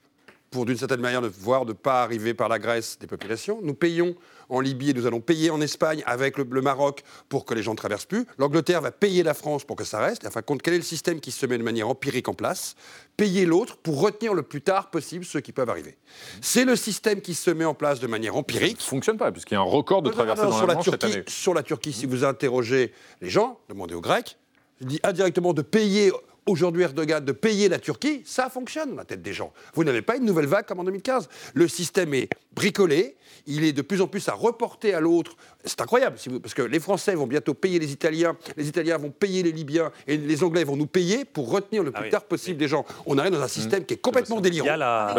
pour, 0.50 0.64
d'une 0.64 0.76
certaine 0.76 1.00
manière, 1.00 1.22
de 1.22 1.28
voir 1.28 1.64
de 1.64 1.72
ne 1.72 1.76
pas 1.76 2.02
arriver 2.02 2.34
par 2.34 2.48
la 2.48 2.58
Grèce 2.58 2.98
des 2.98 3.06
populations. 3.06 3.60
Nous 3.62 3.74
payons 3.74 4.14
en 4.48 4.60
Libye 4.60 4.90
et 4.90 4.94
nous 4.94 5.06
allons 5.06 5.20
payer 5.20 5.50
en 5.50 5.60
Espagne 5.60 6.02
avec 6.06 6.38
le, 6.38 6.44
Maroc 6.62 7.02
pour 7.28 7.44
que 7.44 7.54
les 7.54 7.62
gens 7.62 7.72
ne 7.72 7.76
traversent 7.76 8.06
plus. 8.06 8.26
L'Angleterre 8.38 8.80
va 8.80 8.90
payer 8.90 9.22
la 9.22 9.34
France 9.34 9.64
pour 9.64 9.76
que 9.76 9.84
ça 9.84 9.98
reste. 9.98 10.26
Enfin, 10.26 10.42
compte 10.42 10.62
quel 10.62 10.74
est 10.74 10.78
le 10.78 10.82
système 10.82 11.20
qui 11.20 11.30
se 11.30 11.44
met 11.46 11.58
de 11.58 11.62
manière 11.62 11.88
empirique 11.88 12.28
en 12.28 12.34
place? 12.34 12.74
Payer 13.16 13.44
l'autre 13.44 13.76
pour 13.76 14.00
retenir 14.00 14.32
le 14.32 14.42
plus 14.42 14.62
tard 14.62 14.90
possible 14.90 15.24
ceux 15.24 15.40
qui 15.40 15.52
peuvent 15.52 15.70
arriver. 15.70 15.98
C'est 16.40 16.64
le 16.64 16.76
système 16.76 17.20
qui 17.20 17.34
se 17.34 17.50
met 17.50 17.64
en 17.64 17.74
place 17.74 18.00
de 18.00 18.06
manière 18.06 18.36
empirique. 18.36 18.78
Ça 18.78 18.86
ne 18.86 18.90
fonctionne 18.90 19.18
pas, 19.18 19.30
puisqu'il 19.32 19.54
y 19.54 19.56
a 19.58 19.60
un 19.60 19.64
record 19.64 20.02
de 20.02 20.10
traversée 20.10 20.42
dans 20.42 20.66
la, 20.66 20.76
Turquie, 20.76 20.90
cette 20.90 21.04
année. 21.04 21.24
Sur 21.26 21.54
la 21.54 21.62
Turquie, 21.62 21.92
si 21.92 22.06
vous 22.06 22.24
interrogez 22.24 22.92
les 23.20 23.28
gens, 23.28 23.58
demandez 23.68 23.94
aux 23.94 24.00
Grecs, 24.00 24.38
je 24.80 24.86
dis 24.86 25.00
indirectement 25.02 25.52
de 25.52 25.62
payer 25.62 26.12
aujourd'hui 26.48 26.82
Erdogan 26.82 27.24
de 27.24 27.32
payer 27.32 27.68
la 27.68 27.78
Turquie, 27.78 28.22
ça 28.24 28.48
fonctionne 28.48 28.90
dans 28.90 28.96
la 28.96 29.04
tête 29.04 29.22
des 29.22 29.32
gens. 29.32 29.52
Vous 29.74 29.84
n'avez 29.84 30.02
pas 30.02 30.16
une 30.16 30.24
nouvelle 30.24 30.46
vague 30.46 30.66
comme 30.66 30.80
en 30.80 30.84
2015. 30.84 31.28
Le 31.54 31.68
système 31.68 32.14
est 32.14 32.28
bricolé, 32.52 33.16
il 33.46 33.64
est 33.64 33.72
de 33.72 33.82
plus 33.82 34.00
en 34.00 34.06
plus 34.08 34.28
à 34.28 34.32
reporter 34.32 34.94
à 34.94 35.00
l'autre. 35.00 35.36
C'est 35.64 35.80
incroyable, 35.80 36.16
parce 36.42 36.54
que 36.54 36.62
les 36.62 36.80
Français 36.80 37.14
vont 37.14 37.26
bientôt 37.26 37.54
payer 37.54 37.78
les 37.78 37.92
Italiens, 37.92 38.36
les 38.56 38.68
Italiens 38.68 38.96
vont 38.96 39.10
payer 39.10 39.42
les 39.42 39.52
Libyens, 39.52 39.92
et 40.06 40.16
les 40.16 40.42
Anglais 40.42 40.64
vont 40.64 40.76
nous 40.76 40.86
payer 40.86 41.24
pour 41.24 41.50
retenir 41.50 41.82
le 41.82 41.92
ah 41.94 42.00
plus 42.00 42.10
tard 42.10 42.24
possible 42.24 42.58
des 42.58 42.68
gens. 42.68 42.84
On 43.06 43.18
arrive 43.18 43.32
dans 43.32 43.42
un 43.42 43.48
système 43.48 43.84
qui 43.84 43.94
est 43.94 43.98
complètement 43.98 44.40
délirant. 44.40 44.66
Il 44.66 44.68
y 44.68 44.70
a, 44.70 44.76
la... 44.76 45.14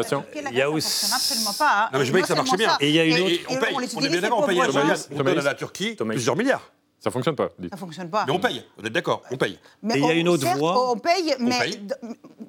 il 0.52 0.58
y 0.58 0.62
a 0.62 0.70
aussi... 0.70 1.12
absolument 1.14 1.54
pas. 1.54 1.86
Hein. 1.86 1.90
Non, 1.94 2.00
mais 2.00 2.06
je 2.06 2.12
veux 2.12 2.22
que 2.22 2.28
ça 2.28 2.36
marchait 2.36 2.58
bien. 2.58 2.76
Et 2.80 2.90
il 2.90 2.96
y 2.96 3.00
a 3.00 3.06
une 3.06 3.22
autre... 3.22 3.36
on 3.50 3.58
paye, 3.58 3.76
on, 3.76 4.02
est 4.02 4.10
bien 4.10 4.22
d'accord, 4.22 4.40
on 4.40 4.48
paye 4.48 4.62
on 4.62 5.24
donne 5.24 5.40
à 5.40 5.42
la 5.42 5.54
Turquie 5.54 5.96
plusieurs 5.96 6.36
milliards. 6.36 6.72
Ça 7.00 7.12
fonctionne 7.12 7.36
pas. 7.36 7.50
Ça 7.72 7.78
fonctionne 7.78 8.10
pas. 8.10 8.26
Mais 8.28 8.34
on 8.34 8.40
paye, 8.40 8.64
vous 8.78 8.86
êtes 8.86 8.94
d'accord, 8.94 9.24
on 9.32 9.38
paye. 9.38 9.58
Mais 9.82 9.96
il 9.96 10.06
y 10.06 10.10
a 10.10 10.14
une 10.14 10.28
autre 10.28 10.46
voie. 10.58 10.92
On 10.92 10.98
paye, 10.98 11.34
mais, 11.40 11.60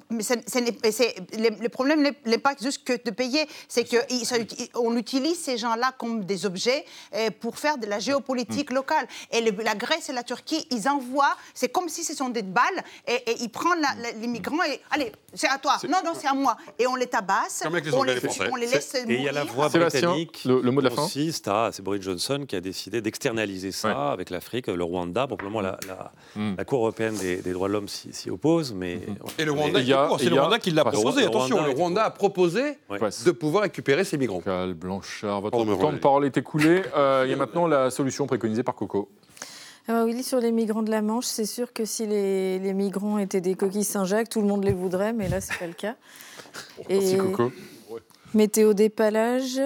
mais 0.09 0.31
le 1.59 1.69
problème 1.69 2.03
n'est 2.25 2.37
pas 2.37 2.55
juste 2.61 2.83
que 2.83 2.93
de 3.03 3.11
payer, 3.11 3.47
c'est 3.67 3.85
qu'on 3.85 4.97
utilise 4.97 5.39
ces 5.39 5.57
gens-là 5.57 5.93
comme 5.97 6.25
des 6.25 6.45
objets 6.45 6.85
euh, 7.15 7.29
pour 7.39 7.57
faire 7.57 7.77
de 7.77 7.85
la 7.85 7.99
géopolitique 7.99 8.71
mm. 8.71 8.75
locale. 8.75 9.07
Et 9.31 9.41
la 9.41 9.75
Grèce 9.75 10.09
et 10.09 10.13
la 10.13 10.23
Turquie, 10.23 10.67
ils 10.71 10.87
envoient, 10.89 11.35
c'est 11.53 11.69
comme 11.69 11.87
si 11.87 12.03
ce 12.03 12.13
sont 12.13 12.29
des 12.29 12.43
balles, 12.43 12.83
et, 13.07 13.23
ils 13.39 13.49
prennent 13.49 13.85
les 14.19 14.27
migrants 14.27 14.63
et 14.63 14.81
allez, 14.91 15.11
c'est 15.33 15.47
à 15.47 15.57
toi. 15.57 15.77
Non, 15.87 15.99
non, 16.03 16.11
c'est 16.19 16.27
à 16.27 16.33
moi. 16.33 16.57
Et 16.77 16.87
on 16.87 16.95
les 16.95 17.07
tabasse, 17.07 17.63
on, 17.65 17.69
les, 17.69 17.93
on, 17.93 18.03
les, 18.03 18.67
laisse 18.67 18.95
Et 18.95 19.05
il 19.07 19.21
y 19.21 19.29
a 19.29 19.31
la 19.31 19.45
voie 19.45 19.69
britannique. 19.69 20.43
Le, 20.45 20.71
mot 20.71 20.81
de 20.81 20.89
la 20.89 20.95
fin? 20.95 21.07
C'est 21.07 21.81
Boris 21.81 22.01
Johnson 22.01 22.45
qui 22.47 22.55
a 22.55 22.61
décidé 22.61 23.01
d'externaliser 23.01 23.71
ça 23.71 24.11
avec 24.11 24.29
la 24.29 24.40
le 24.67 24.83
Rwanda. 24.83 25.27
Probablement 25.27 25.61
la, 25.61 25.77
la, 25.87 26.11
la 26.57 26.65
Cour 26.65 26.79
européenne 26.79 27.15
des, 27.17 27.53
droits 27.53 27.67
de 27.67 27.73
l'homme 27.73 27.87
s'y 27.87 28.29
oppose. 28.29 28.73
Mais... 28.73 28.95
Hmm. 28.95 29.15
Et 29.39 29.45
le 29.45 29.51
Rwanda, 29.51 29.79
c'est 30.17 30.29
le 30.29 30.39
Rwanda 30.39 30.59
qui 30.59 30.71
l'a 30.71 30.85
proposé. 30.85 31.25
Attention, 31.25 31.63
le 31.65 31.71
Rwanda 31.71 32.05
a 32.05 32.11
proposé 32.11 32.77
de 32.89 33.31
pouvoir 33.31 33.63
récupérer 33.63 34.03
ces 34.03 34.17
migrants. 34.17 34.41
Cal 34.41 34.73
Blanchard, 34.73 35.41
votre 35.41 35.57
temps 35.57 35.93
de 35.93 35.97
parole 35.97 36.25
est 36.25 36.37
écoulé. 36.37 36.81
Euh, 37.01 37.23
il 37.25 37.31
y 37.31 37.33
a 37.33 37.37
maintenant 37.37 37.67
la 37.67 37.89
solution 37.89 38.27
préconisée 38.27 38.63
par 38.63 38.75
Coco. 38.75 39.09
Ah 39.87 39.93
bah 39.93 40.03
oui, 40.03 40.21
sur 40.23 40.39
les 40.39 40.51
migrants 40.51 40.83
de 40.83 40.91
la 40.91 41.01
Manche, 41.01 41.25
c'est 41.25 41.45
sûr 41.45 41.73
que 41.73 41.85
si 41.85 42.05
les, 42.05 42.59
les, 42.59 42.73
migrants 42.73 43.17
étaient 43.17 43.41
des 43.41 43.55
coquilles 43.55 43.83
Saint-Jacques, 43.83 44.29
tout 44.29 44.41
le 44.41 44.47
monde 44.47 44.63
les 44.63 44.73
voudrait, 44.73 45.13
mais 45.13 45.29
là, 45.29 45.41
c'est 45.41 45.57
pas 45.57 45.67
le 45.67 45.73
cas. 45.73 45.95
Merci 46.89 47.17
Coco. 47.17 47.51
Météo 48.33 48.73
dépalage, 48.73 49.59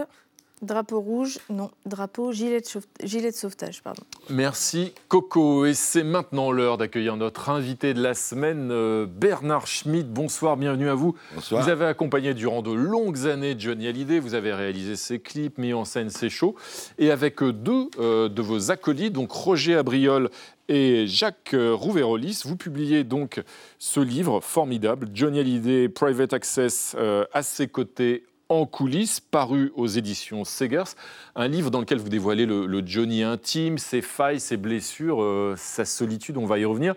Drapeau 0.61 1.01
rouge, 1.01 1.39
non. 1.49 1.69
Drapeau 1.85 2.31
gilet 2.31 2.61
de, 2.61 3.31
sauvetage, 3.35 3.83
pardon. 3.83 4.03
Merci 4.29 4.93
Coco. 5.09 5.65
Et 5.65 5.73
c'est 5.73 6.03
maintenant 6.03 6.49
l'heure 6.49 6.77
d'accueillir 6.77 7.17
notre 7.17 7.49
invité 7.49 7.93
de 7.93 8.01
la 8.01 8.13
semaine, 8.13 8.69
euh, 8.71 9.05
Bernard 9.05 9.67
Schmitt. 9.67 10.09
Bonsoir, 10.09 10.55
bienvenue 10.55 10.87
à 10.87 10.95
vous. 10.95 11.13
Bonsoir. 11.33 11.61
Vous 11.61 11.69
avez 11.69 11.85
accompagné 11.85 12.33
durant 12.33 12.61
de 12.61 12.71
longues 12.71 13.27
années 13.27 13.55
Johnny 13.59 13.87
Hallyday. 13.87 14.19
Vous 14.19 14.33
avez 14.33 14.53
réalisé 14.53 14.95
ses 14.95 15.19
clips, 15.19 15.57
mis 15.57 15.73
en 15.73 15.83
scène 15.83 16.09
ses 16.09 16.29
shows. 16.29 16.55
Et 16.97 17.11
avec 17.11 17.43
deux 17.43 17.89
euh, 17.99 18.29
de 18.29 18.41
vos 18.41 18.71
acolytes, 18.71 19.13
donc 19.13 19.31
Roger 19.31 19.75
Abriol 19.75 20.29
et 20.69 21.05
Jacques 21.05 21.53
euh, 21.53 21.73
Rouvérolis, 21.73 22.43
vous 22.45 22.55
publiez 22.55 23.03
donc 23.03 23.43
ce 23.77 23.99
livre 23.99 24.39
formidable, 24.39 25.09
Johnny 25.13 25.39
Hallyday, 25.41 25.89
Private 25.89 26.31
Access, 26.31 26.95
à 27.33 27.43
ses 27.43 27.67
côtés 27.67 28.23
en 28.49 28.65
coulisses, 28.65 29.19
paru 29.19 29.71
aux 29.75 29.87
éditions 29.87 30.45
Segers, 30.45 30.95
un 31.35 31.47
livre 31.47 31.71
dans 31.71 31.79
lequel 31.79 31.97
vous 31.97 32.09
dévoilez 32.09 32.45
le, 32.45 32.83
Johnny 32.85 33.23
intime, 33.23 33.77
ses 33.77 34.01
failles, 34.01 34.39
ses 34.39 34.57
blessures, 34.57 35.21
euh, 35.21 35.55
sa 35.57 35.85
solitude, 35.85 36.37
on 36.37 36.45
va 36.45 36.59
y 36.59 36.65
revenir. 36.65 36.95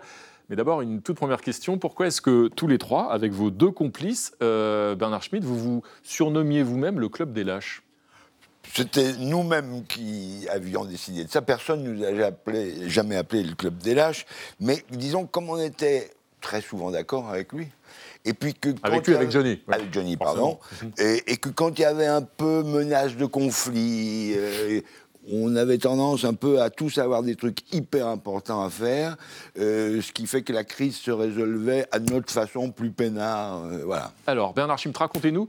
Mais 0.49 0.55
d'abord, 0.55 0.81
une 0.81 1.01
toute 1.01 1.15
première 1.15 1.41
question, 1.41 1.77
pourquoi 1.77 2.07
est-ce 2.07 2.21
que 2.21 2.47
tous 2.47 2.67
les 2.67 2.77
trois, 2.77 3.11
avec 3.11 3.31
vos 3.31 3.51
deux 3.51 3.71
complices, 3.71 4.33
euh, 4.41 4.95
Bernard 4.95 5.23
Schmitt, 5.23 5.43
vous 5.43 5.57
vous 5.57 5.83
surnommiez 6.03 6.63
vous-même 6.63 6.99
le 6.99 7.09
Club 7.09 7.33
des 7.33 7.43
Lâches? 7.43 7.83
C'était 8.73 9.13
nous-mêmes 9.17 9.83
qui 9.87 10.47
avions 10.51 10.85
décidé 10.85 11.23
de 11.23 11.29
ça. 11.29 11.41
Personne 11.41 11.83
ne 11.83 11.93
nous 11.93 12.03
a 12.03 12.31
jamais 12.87 13.15
appelé 13.15 13.43
le 13.43 13.55
Club 13.55 13.77
des 13.77 13.95
Lâches. 13.95 14.25
Mais 14.59 14.83
disons, 14.91 15.25
comme 15.25 15.49
on 15.49 15.57
était 15.57 16.11
très 16.41 16.61
souvent 16.61 16.91
d'accord 16.91 17.29
avec 17.29 17.51
lui, 17.53 17.67
Et 18.25 18.33
puis 18.33 18.53
que 18.53 18.69
quand 18.69 18.83
Avec 18.83 19.07
lui, 19.07 19.15
avec 19.15 19.31
Johnny. 19.31 19.59
Avec 19.67 19.93
Johnny, 19.93 20.17
pardon. 20.17 20.59
Et, 20.97 21.23
et 21.31 21.37
que 21.37 21.49
quand 21.49 21.77
il 21.79 21.81
y 21.81 21.85
avait 21.85 22.05
un 22.05 22.21
peu 22.21 22.63
menace 22.63 23.15
de 23.15 23.25
conflit, 23.25 24.33
euh, 24.35 24.81
on 25.31 25.55
avait 25.55 25.77
tendance 25.77 26.25
un 26.25 26.33
peu 26.33 26.61
à 26.61 26.69
tous 26.69 26.97
avoir 26.97 27.23
des 27.23 27.35
trucs 27.35 27.71
hyper 27.73 28.07
importants 28.07 28.61
à 28.63 28.69
faire, 28.69 29.15
euh, 29.57 30.01
ce 30.01 30.11
qui 30.11 30.27
fait 30.27 30.41
que 30.41 30.51
la 30.53 30.63
crise 30.63 30.95
se 30.97 31.11
résolvait 31.11 31.85
à 31.91 31.99
notre 31.99 32.31
façon 32.31 32.71
plus 32.71 32.91
peinard. 32.91 33.63
euh, 33.65 33.83
voilà. 33.85 34.11
Alors, 34.27 34.53
Bernard 34.53 34.79
Schmitt, 34.79 34.97
racontez-nous, 34.97 35.47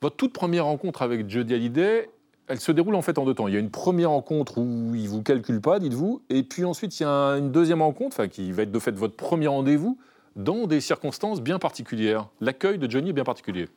votre 0.00 0.16
toute 0.16 0.32
première 0.32 0.64
rencontre 0.66 1.02
avec 1.02 1.28
Jody 1.28 1.54
Hallyday, 1.54 2.08
elle 2.48 2.60
se 2.60 2.70
déroule 2.72 2.94
en 2.94 3.02
fait 3.02 3.18
en 3.18 3.24
deux 3.24 3.34
temps. 3.34 3.48
Il 3.48 3.54
y 3.54 3.56
a 3.56 3.60
une 3.60 3.70
première 3.70 4.10
rencontre 4.10 4.58
où 4.58 4.94
il 4.94 5.08
vous 5.08 5.22
calcule 5.22 5.60
pas, 5.60 5.80
dites-vous, 5.80 6.22
et 6.30 6.42
puis 6.44 6.64
ensuite 6.64 6.98
il 6.98 7.02
y 7.02 7.06
a 7.06 7.10
un- 7.10 7.38
une 7.38 7.50
deuxième 7.50 7.82
rencontre, 7.82 8.16
enfin, 8.18 8.28
qui 8.28 8.52
va 8.52 8.62
être 8.62 8.70
de 8.72 8.78
fait 8.78 8.92
votre 8.92 9.16
premier 9.16 9.48
rendez-vous, 9.48 9.98
dans 10.36 10.66
des 10.66 10.80
circonstances 10.80 11.40
bien 11.40 11.58
particulières. 11.58 12.28
L'accueil 12.40 12.78
de 12.78 12.88
Johnny 12.88 13.10
est 13.10 13.14
bien 13.14 13.24
particulier. 13.24 13.68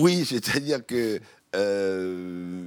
Oui, 0.00 0.24
c'est-à-dire 0.28 0.86
que 0.86 1.20
euh, 1.54 2.64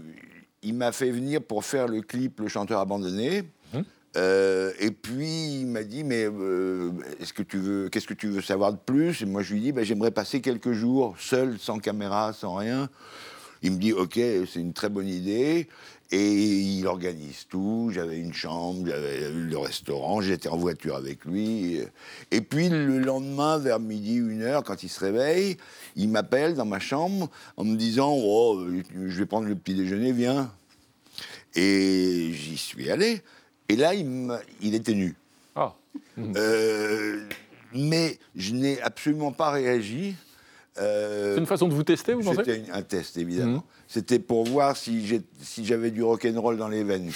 il 0.61 0.73
m'a 0.75 0.91
fait 0.91 1.09
venir 1.09 1.41
pour 1.41 1.65
faire 1.65 1.87
le 1.87 2.01
clip 2.01 2.41
Le 2.41 2.47
chanteur 2.47 2.79
abandonné. 2.79 3.43
Hum. 3.73 3.83
Euh, 4.17 4.71
et 4.79 4.91
puis 4.91 5.61
il 5.61 5.67
m'a 5.67 5.83
dit 5.83 6.03
mais 6.03 6.25
euh, 6.25 6.91
est-ce 7.19 7.31
que 7.31 7.43
tu 7.43 7.57
veux 7.57 7.89
qu'est-ce 7.89 8.07
que 8.07 8.15
tu 8.15 8.27
veux 8.27 8.41
savoir 8.41 8.73
de 8.73 8.79
plus? 8.79 9.21
Et 9.21 9.25
moi 9.25 9.43
je 9.43 9.53
lui 9.53 9.61
dis 9.61 9.71
bah, 9.71 9.83
j'aimerais 9.83 10.11
passer 10.11 10.41
quelques 10.41 10.71
jours 10.71 11.15
seul 11.19 11.59
sans 11.59 11.79
caméra 11.79 12.33
sans 12.33 12.55
rien. 12.55 12.89
Il 13.61 13.73
me 13.73 13.77
dit 13.77 13.93
ok 13.93 14.13
c'est 14.15 14.59
une 14.59 14.73
très 14.73 14.89
bonne 14.89 15.07
idée 15.07 15.67
et 16.11 16.31
il 16.31 16.87
organise 16.87 17.45
tout. 17.47 17.91
J'avais 17.93 18.17
une 18.17 18.33
chambre, 18.33 18.87
j'avais 18.87 19.29
le 19.29 19.57
restaurant, 19.57 20.21
j'étais 20.21 20.49
en 20.49 20.57
voiture 20.57 20.95
avec 20.95 21.25
lui. 21.25 21.79
Et 22.31 22.41
puis 22.41 22.69
le 22.69 22.99
lendemain 22.99 23.57
vers 23.57 23.79
midi 23.79 24.15
une 24.15 24.41
heure 24.41 24.63
quand 24.63 24.83
il 24.83 24.89
se 24.89 24.99
réveille, 24.99 25.57
il 25.95 26.09
m'appelle 26.09 26.55
dans 26.55 26.65
ma 26.65 26.79
chambre 26.79 27.29
en 27.57 27.63
me 27.63 27.75
disant 27.75 28.13
oh 28.15 28.65
je 28.93 29.17
vais 29.17 29.25
prendre 29.25 29.47
le 29.47 29.55
petit 29.55 29.75
déjeuner 29.75 30.11
viens. 30.11 30.51
Et 31.55 32.31
j'y 32.33 32.57
suis 32.57 32.89
allé. 32.91 33.21
Et 33.69 33.75
là, 33.75 33.93
il, 33.93 34.75
était 34.75 34.95
nu. 34.95 35.15
Ah. 35.55 35.75
Euh, 36.17 37.23
mais 37.73 38.17
je 38.35 38.53
n'ai 38.53 38.81
absolument 38.81 39.31
pas 39.31 39.51
réagi. 39.51 40.15
Euh, 40.79 41.33
C'est 41.33 41.39
une 41.39 41.45
façon 41.45 41.67
de 41.67 41.73
vous 41.73 41.83
tester, 41.83 42.13
vous 42.13 42.21
pensez? 42.23 42.37
C'était 42.45 42.71
un 42.71 42.81
test, 42.81 43.17
évidemment. 43.17 43.63
C'était 43.87 44.19
pour 44.19 44.45
voir 44.45 44.77
si 44.77 45.19
j'avais 45.63 45.91
du 45.91 46.03
rock'n'roll 46.03 46.57
dans 46.57 46.67
les 46.67 46.83
veines. 46.83 47.11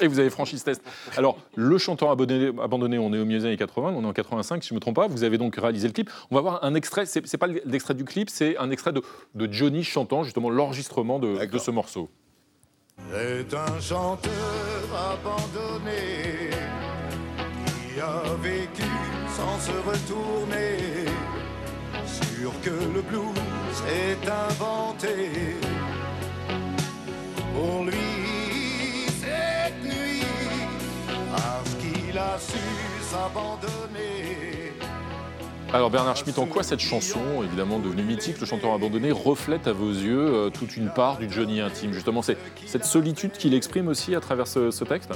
Et 0.00 0.06
vous 0.08 0.18
avez 0.18 0.28
franchi 0.30 0.58
ce 0.58 0.64
test. 0.64 0.82
Alors, 1.16 1.38
le 1.54 1.78
chanteur 1.78 2.10
abandonné, 2.10 2.50
abandonné, 2.62 2.98
on 2.98 3.12
est 3.14 3.18
au 3.18 3.24
milieu 3.24 3.38
des 3.38 3.46
années 3.46 3.56
80, 3.56 3.94
on 3.96 4.02
est 4.02 4.06
en 4.06 4.12
85, 4.12 4.62
si 4.62 4.68
je 4.70 4.74
ne 4.74 4.76
me 4.76 4.80
trompe 4.80 4.96
pas. 4.96 5.06
Vous 5.06 5.24
avez 5.24 5.38
donc 5.38 5.56
réalisé 5.56 5.86
le 5.86 5.92
clip. 5.92 6.10
On 6.30 6.34
va 6.34 6.40
voir 6.40 6.64
un 6.64 6.74
extrait, 6.74 7.06
c'est 7.06 7.24
c'est 7.26 7.38
pas 7.38 7.46
l'extrait 7.46 7.94
du 7.94 8.04
clip, 8.04 8.28
c'est 8.28 8.56
un 8.58 8.70
extrait 8.70 8.92
de, 8.92 9.02
de 9.34 9.52
Johnny 9.52 9.82
chantant 9.84 10.24
justement 10.24 10.50
l'enregistrement 10.50 11.18
de, 11.18 11.46
de 11.46 11.58
ce 11.58 11.70
morceau. 11.70 12.10
C'est 13.10 13.54
un 13.54 13.80
chanteur 13.80 14.32
abandonné 15.12 16.50
qui 17.94 18.00
a 18.00 18.22
vécu 18.42 18.82
sans 19.36 19.58
se 19.60 19.72
retourner. 19.88 21.13
Sûr 22.44 22.60
que 22.60 22.68
le 22.68 23.00
blues 23.00 23.32
est 23.88 24.28
inventé. 24.28 25.30
Pour 27.54 27.84
lui 27.84 27.94
cette 29.18 29.82
nuit 29.82 30.26
parce 31.34 31.74
qu'il 31.76 32.18
a 32.18 32.38
su 32.38 32.58
s'abandonner. 33.00 34.74
Alors 35.72 35.88
Bernard 35.88 36.18
Schmitt, 36.18 36.38
en 36.38 36.44
quoi 36.44 36.62
cette 36.62 36.80
chanson, 36.80 37.42
évidemment 37.42 37.78
devenue 37.78 38.02
mythique, 38.02 38.38
le 38.38 38.44
chanteur 38.44 38.74
abandonné, 38.74 39.10
reflète 39.10 39.66
à 39.66 39.72
vos 39.72 39.88
yeux 39.90 40.20
euh, 40.20 40.50
toute 40.50 40.76
une 40.76 40.90
part 40.90 41.16
du 41.16 41.30
Johnny 41.30 41.62
intime? 41.62 41.94
Justement, 41.94 42.20
c'est 42.20 42.36
cette 42.66 42.84
solitude 42.84 43.32
qu'il 43.32 43.54
exprime 43.54 43.88
aussi 43.88 44.14
à 44.14 44.20
travers 44.20 44.48
ce, 44.48 44.70
ce 44.70 44.84
texte? 44.84 45.12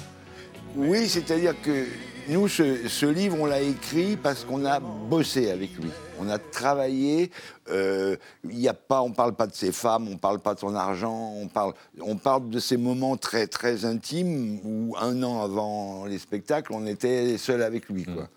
Oui, 0.75 1.07
c'est-à-dire 1.07 1.53
que 1.61 1.85
nous, 2.29 2.47
ce, 2.49 2.89
ce 2.89 3.07
livre, 3.07 3.39
on 3.41 3.47
l'a 3.47 3.61
écrit 3.61 4.17
parce 4.17 4.45
qu'on 4.45 4.65
a 4.65 4.81
bossé 4.81 5.51
avec 5.51 5.75
lui. 5.79 5.91
On 6.21 6.29
a 6.29 6.39
travaillé. 6.39 7.31
euh, 7.71 8.17
y 8.45 8.69
a 8.69 8.75
pas, 8.75 9.01
on 9.03 9.13
parle 9.13 9.35
pas 9.35 9.47
de 9.47 9.55
ses 9.55 9.73
femmes, 9.73 10.09
on 10.09 10.17
parle 10.17 10.41
pas 10.41 10.55
de 10.55 10.61
son 10.61 10.75
argent. 10.75 11.33
On 11.37 11.49
parle, 11.49 11.73
on 12.01 12.17
parle 12.17 12.51
de 12.51 12.59
ces 12.59 12.77
moments 12.77 13.17
très 13.17 13.47
très 13.47 13.85
intimes 13.85 14.61
où 14.65 14.95
un 15.01 15.23
an 15.23 15.43
avant 15.43 16.05
les 16.07 16.19
spectacles, 16.19 16.73
on 16.73 16.87
était 16.87 17.39
seul 17.39 17.63
avec 17.63 17.89
lui. 17.89 18.05
Quoi. 18.05 18.29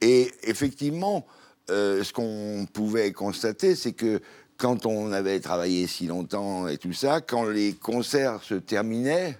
Et 0.00 0.32
effectivement, 0.42 1.26
euh, 1.70 2.02
ce 2.02 2.12
qu'on 2.12 2.66
pouvait 2.72 3.12
constater, 3.12 3.76
c'est 3.76 3.92
que 3.92 4.20
quand 4.56 4.86
on 4.86 5.12
avait 5.12 5.40
travaillé 5.40 5.86
si 5.86 6.06
longtemps 6.06 6.68
et 6.68 6.78
tout 6.78 6.92
ça, 6.92 7.20
quand 7.20 7.44
les 7.44 7.74
concerts 7.74 8.42
se 8.42 8.54
terminaient, 8.54 9.38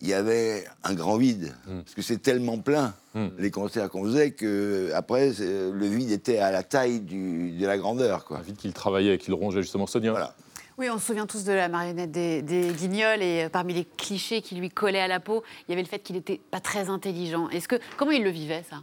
il 0.00 0.08
y 0.08 0.14
avait 0.14 0.64
un 0.84 0.94
grand 0.94 1.16
vide. 1.16 1.54
Parce 1.66 1.94
que 1.94 2.02
c'est 2.02 2.18
tellement 2.22 2.58
plein, 2.58 2.94
les 3.38 3.50
concerts 3.50 3.88
qu'on 3.90 4.04
faisait, 4.04 4.30
que 4.30 4.90
après, 4.94 5.32
le 5.40 5.86
vide 5.86 6.10
était 6.12 6.38
à 6.38 6.50
la 6.52 6.62
taille 6.62 7.00
du- 7.00 7.50
de 7.52 7.66
la 7.66 7.76
grandeur. 7.78 8.24
Quoi. 8.24 8.38
Un 8.38 8.42
vide 8.42 8.56
qu'il 8.56 8.72
travaillait, 8.72 9.18
qu'il 9.18 9.34
rongeait 9.34 9.62
justement. 9.62 9.86
Sonia 9.86 10.10
Voilà. 10.12 10.34
Oui, 10.78 10.88
on 10.90 10.98
se 11.00 11.06
souvient 11.06 11.26
tous 11.26 11.42
de 11.42 11.52
la 11.52 11.66
marionnette 11.68 12.12
des, 12.12 12.40
des 12.40 12.68
Guignols 12.68 13.20
et 13.20 13.42
euh, 13.44 13.48
parmi 13.48 13.74
les 13.74 13.84
clichés 13.84 14.40
qui 14.42 14.54
lui 14.54 14.70
collaient 14.70 15.00
à 15.00 15.08
la 15.08 15.18
peau, 15.18 15.42
il 15.66 15.72
y 15.72 15.74
avait 15.74 15.82
le 15.82 15.88
fait 15.88 15.98
qu'il 15.98 16.14
n'était 16.14 16.40
pas 16.52 16.60
très 16.60 16.88
intelligent. 16.88 17.48
Est-ce 17.48 17.66
que 17.66 17.74
comment 17.96 18.12
il 18.12 18.22
le 18.22 18.30
vivait 18.30 18.62
ça? 18.70 18.76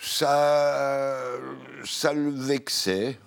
Ça, 0.00 1.18
ça 1.84 2.12
le 2.12 2.30
vexait, 2.30 3.18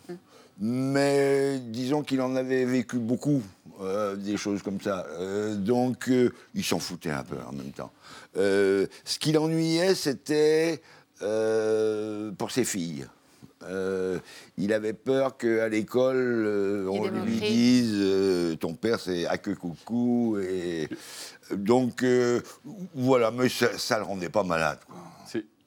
mais 0.61 1.59
disons 1.59 2.03
qu'il 2.03 2.21
en 2.21 2.35
avait 2.35 2.65
vécu 2.65 2.97
beaucoup, 2.97 3.41
euh, 3.81 4.15
des 4.15 4.37
choses 4.37 4.61
comme 4.61 4.79
ça. 4.79 5.07
Euh, 5.19 5.55
donc, 5.55 6.07
euh, 6.07 6.31
il 6.53 6.63
s'en 6.63 6.77
foutait 6.77 7.09
un 7.09 7.23
peu 7.23 7.37
en 7.47 7.51
même 7.51 7.71
temps. 7.71 7.91
Ce 8.35 9.19
qui 9.19 9.31
l'ennuyait, 9.31 9.95
c'était 9.95 10.81
pour 11.19 12.51
ses 12.51 12.63
filles. 12.63 13.07
Il 14.57 14.73
avait 14.73 14.93
peur 14.93 15.35
qu'à 15.37 15.67
l'école, 15.67 16.87
on 16.89 17.07
lui 17.07 17.39
dise 17.39 18.57
ton 18.59 18.75
père 18.75 18.99
c'est 18.99 19.25
à 19.25 19.37
que 19.37 19.51
coucou. 19.51 20.37
Et, 20.39 20.87
donc, 21.51 22.05
voilà, 22.93 23.31
mais 23.31 23.49
ça, 23.49 23.77
ça 23.77 23.97
le 23.97 24.03
rendait 24.03 24.29
pas 24.29 24.43
malade. 24.43 24.79
quoi. 24.87 25.10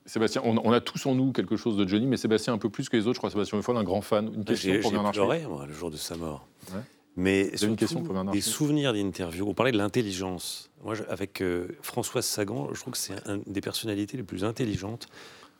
Sébastien, 0.06 0.42
on, 0.44 0.58
on 0.62 0.72
a 0.72 0.80
tous 0.80 1.06
en 1.06 1.14
nous 1.14 1.32
quelque 1.32 1.56
chose 1.56 1.76
de 1.76 1.88
Johnny, 1.88 2.06
mais 2.06 2.16
Sébastien 2.18 2.52
un 2.52 2.58
peu 2.58 2.68
plus 2.68 2.88
que 2.88 2.96
les 2.96 3.06
autres. 3.06 3.14
Je 3.14 3.20
crois 3.20 3.30
Sébastien 3.30 3.60
Foll, 3.62 3.76
un 3.78 3.84
grand 3.84 4.02
fan. 4.02 4.26
Une 4.34 4.44
question 4.44 4.72
J'ai 4.72 4.80
pour 4.80 4.90
j'ai 4.90 4.96
Bernard 4.96 5.12
pleuré, 5.12 5.46
moi, 5.48 5.64
le 5.66 5.72
jour 5.72 5.90
de 5.90 5.96
sa 5.96 6.16
mort. 6.16 6.46
Ouais. 6.72 6.80
Mais 7.16 7.42
Vous 7.42 7.46
avez 7.46 7.52
une 7.52 7.58
surtout, 7.58 7.76
question 7.76 8.02
pour 8.02 8.12
Bernard 8.14 8.34
des 8.34 8.40
souvenirs 8.40 8.92
d'interviews. 8.92 9.46
On 9.48 9.54
parlait 9.54 9.72
de 9.72 9.78
l'intelligence. 9.78 10.70
Moi, 10.84 10.94
je- 10.94 11.04
avec 11.08 11.40
euh, 11.40 11.68
Françoise 11.80 12.26
Sagan, 12.26 12.68
je 12.74 12.80
trouve 12.80 12.92
que 12.92 12.98
c'est 12.98 13.14
un 13.26 13.38
des 13.46 13.60
personnalités 13.62 14.16
les 14.18 14.22
plus 14.24 14.44
intelligentes 14.44 15.06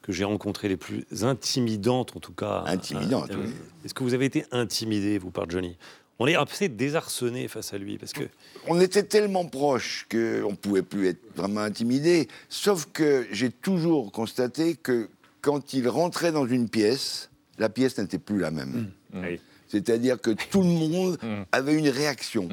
que 0.03 0.13
j'ai 0.13 0.25
rencontrées, 0.25 0.69
les 0.69 0.77
plus 0.77 1.07
intimidantes 1.23 2.15
en 2.15 2.21
tout 2.21 2.35
cas. 2.35 2.65
Intimidantes, 2.67 3.31
Euh, 3.31 3.37
oui. 3.47 3.53
Est-ce 3.87 3.95
que 3.95 4.03
vous 4.03 4.13
avez 4.13 4.27
été 4.27 4.45
intimidé, 4.53 5.17
vous, 5.17 5.31
par 5.31 5.49
Johnny? 5.49 5.79
On 6.19 6.27
est 6.27 6.37
assez 6.37 6.69
désarçonné 6.69 7.49
face 7.49 7.73
à 7.75 7.79
lui 7.79 7.99
parce 7.99 8.13
que 8.13 8.25
On 8.69 8.81
était 8.81 9.03
tellement 9.03 9.45
proches 9.47 10.07
qu'on 10.11 10.51
ne 10.51 10.57
pouvait 10.57 10.83
plus 10.83 11.09
être 11.09 11.21
vraiment 11.35 11.61
intimidé. 11.63 12.29
Sauf 12.49 12.87
que 12.93 13.27
j'ai 13.33 13.51
toujours 13.51 14.13
constaté 14.13 14.77
que 14.77 15.09
quand 15.41 15.73
il 15.75 15.89
rentrait 15.89 16.31
dans 16.33 16.47
une 16.47 16.69
pièce, 16.69 17.31
la 17.59 17.69
pièce 17.69 17.99
n'était 17.99 18.19
plus 18.19 18.39
la 18.39 18.51
même. 18.51 18.91
Oui. 19.13 19.41
C'est-à-dire 19.69 20.21
que 20.21 20.31
tout 20.31 20.61
le 20.63 20.69
monde 20.69 21.19
Mm. 21.21 21.43
avait 21.51 21.75
une 21.75 21.89
réaction, 21.89 22.49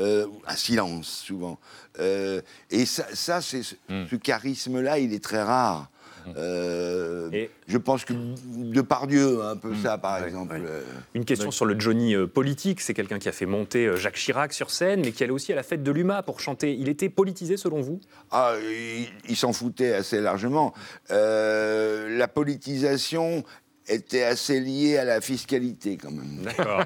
euh, 0.00 0.26
un 0.46 0.56
silence 0.56 1.08
souvent. 1.08 1.58
Euh, 2.00 2.40
et 2.70 2.86
ça, 2.86 3.06
ça 3.12 3.42
c'est 3.42 3.62
ce, 3.62 3.74
ce 3.88 4.16
charisme-là, 4.16 4.98
il 4.98 5.12
est 5.12 5.22
très 5.22 5.42
rare. 5.42 5.90
Euh, 6.36 7.28
Et- 7.32 7.50
Je 7.66 7.78
pense 7.78 8.04
que 8.04 8.12
de 8.14 8.80
par 8.82 9.06
Dieu, 9.06 9.42
un 9.42 9.56
peu 9.56 9.74
ça, 9.74 9.98
par 9.98 10.22
exemple. 10.24 10.54
euh, 10.60 10.82
Une 11.14 11.24
question 11.24 11.50
sur 11.50 11.64
le 11.64 11.78
Johnny 11.80 12.14
euh, 12.14 12.26
politique. 12.26 12.80
C'est 12.80 12.94
quelqu'un 12.94 13.18
qui 13.18 13.28
a 13.28 13.32
fait 13.32 13.46
monter 13.46 13.86
euh, 13.86 13.96
Jacques 13.96 14.16
Chirac 14.16 14.52
sur 14.52 14.70
scène, 14.70 15.00
mais 15.04 15.12
qui 15.12 15.22
allait 15.24 15.32
aussi 15.32 15.52
à 15.52 15.56
la 15.56 15.62
fête 15.62 15.82
de 15.82 15.90
l'UMA 15.90 16.22
pour 16.22 16.40
chanter. 16.40 16.74
Il 16.74 16.88
était 16.88 17.08
politisé 17.08 17.56
selon 17.56 17.80
vous? 17.80 18.00
Ah, 18.30 18.54
il, 18.62 19.06
il 19.28 19.36
s'en 19.36 19.52
foutait 19.52 19.92
assez 19.94 20.20
largement. 20.20 20.74
Euh, 21.10 22.16
la 22.16 22.28
politisation 22.28 23.44
était 23.86 24.22
assez 24.22 24.60
liée 24.60 24.96
à 24.96 25.04
la 25.04 25.20
fiscalité, 25.20 25.98
quand 26.00 26.10
même. 26.10 26.40
D'accord. 26.42 26.82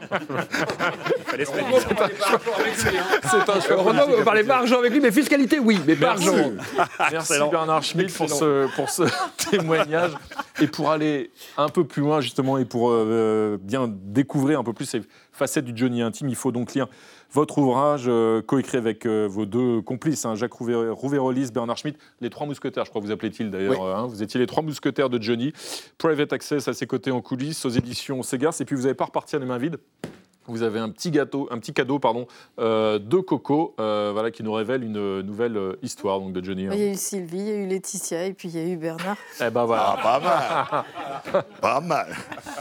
Il 1.19 1.25
fallait 1.25 1.45
se 1.45 1.53
mettre 1.53 2.11
C'est 3.23 3.51
un 3.51 3.61
choix 3.61 3.77
Heureusement, 3.77 3.93
politique 3.93 4.19
vous 4.19 4.25
parlez 4.25 4.45
pas 4.45 4.57
argent 4.57 4.79
avec 4.79 4.93
lui, 4.93 5.01
mais 5.01 5.13
fiscalité, 5.13 5.59
oui, 5.59 5.81
mais 5.87 5.95
pas 5.95 6.17
Merci. 6.17 6.29
argent. 6.29 6.51
Merci 7.13 7.33
Bernard 7.51 7.83
Schmitt 7.85 8.13
pour 8.13 8.29
ce, 8.29 8.75
pour 8.75 8.91
ce 8.91 9.03
témoignage. 9.51 10.13
Et 10.61 10.67
pour 10.67 10.91
aller 10.91 11.31
un 11.57 11.69
peu 11.69 11.85
plus 11.85 12.03
loin, 12.03 12.21
justement, 12.21 12.59
et 12.59 12.65
pour 12.65 12.91
euh, 12.91 13.59
bien 13.61 13.89
découvrir 13.89 14.59
un 14.59 14.65
peu 14.65 14.73
plus 14.73 14.87
ces 14.87 15.03
facettes 15.33 15.67
du 15.67 15.73
Johnny 15.77 16.03
intime, 16.03 16.29
il 16.29 16.37
faut 16.37 16.51
donc 16.51 16.75
lire 16.75 16.89
votre 17.31 17.59
ouvrage 17.59 18.05
euh, 18.09 18.41
coécrit 18.43 18.79
avec 18.79 19.05
euh, 19.07 19.27
vos 19.31 19.45
deux 19.47 19.81
complices, 19.83 20.25
hein, 20.25 20.35
Jacques 20.35 20.53
Rouvé- 20.53 20.91
Rouvérolis, 20.91 21.51
Bernard 21.53 21.77
Schmitt, 21.77 21.99
les 22.21 22.31
trois 22.31 22.47
mousquetaires, 22.47 22.85
je 22.85 22.91
crois 22.91 23.03
que 23.03 23.07
vous 23.07 23.13
appelez-il 23.13 23.51
d'ailleurs. 23.51 23.81
Oui. 23.81 23.87
hein. 23.95 24.07
vous 24.07 24.23
étiez 24.23 24.41
les 24.41 24.47
trois 24.47 24.63
mousquetaires 24.63 25.11
de 25.11 25.21
Johnny. 25.21 25.53
Private 25.99 26.33
Access 26.33 26.69
à 26.69 26.73
ses 26.73 26.87
côtés 26.87 27.11
en 27.11 27.21
coulisses, 27.21 27.65
aux 27.65 27.71
éditions 27.71 28.23
Segars. 28.23 28.55
Et 28.61 28.65
puis 28.65 28.77
vous 28.77 28.83
n'avez 28.83 28.95
pas 28.95 29.05
repartir 29.05 29.39
les 29.41 29.47
mains 29.47 29.59
vides. 29.59 29.79
Vous 30.49 30.63
avez 30.63 30.79
un 30.81 30.89
petit 30.89 31.11
gâteau, 31.11 31.47
un 31.51 31.59
petit 31.59 31.73
cadeau, 31.73 31.99
pardon, 31.99 32.27
euh, 32.59 32.99
de 32.99 33.19
Coco, 33.19 33.75
euh, 33.79 34.11
voilà, 34.13 34.31
qui 34.31 34.43
nous 34.43 34.53
révèle 34.53 34.83
une 34.83 35.21
nouvelle 35.21 35.57
euh, 35.57 35.79
histoire 35.83 36.19
donc 36.21 36.33
de 36.33 36.43
Johnny. 36.45 36.67
hein. 36.67 36.71
Il 36.73 36.81
y 36.81 36.89
a 36.89 36.93
eu 36.93 36.95
Sylvie, 36.95 37.39
il 37.39 37.47
y 37.49 37.51
a 37.53 37.55
eu 37.57 37.67
Laetitia 37.67 38.25
et 38.25 38.33
puis 38.33 38.49
il 38.49 38.57
y 38.57 38.59
a 38.59 38.67
eu 38.67 38.77
Bernard. 38.77 39.17
Eh 39.41 39.51
ben 39.51 39.65
voilà. 39.65 39.97
pas 40.03 40.21
mal. 40.21 41.45
pas 41.61 41.81
mal. 41.81 42.17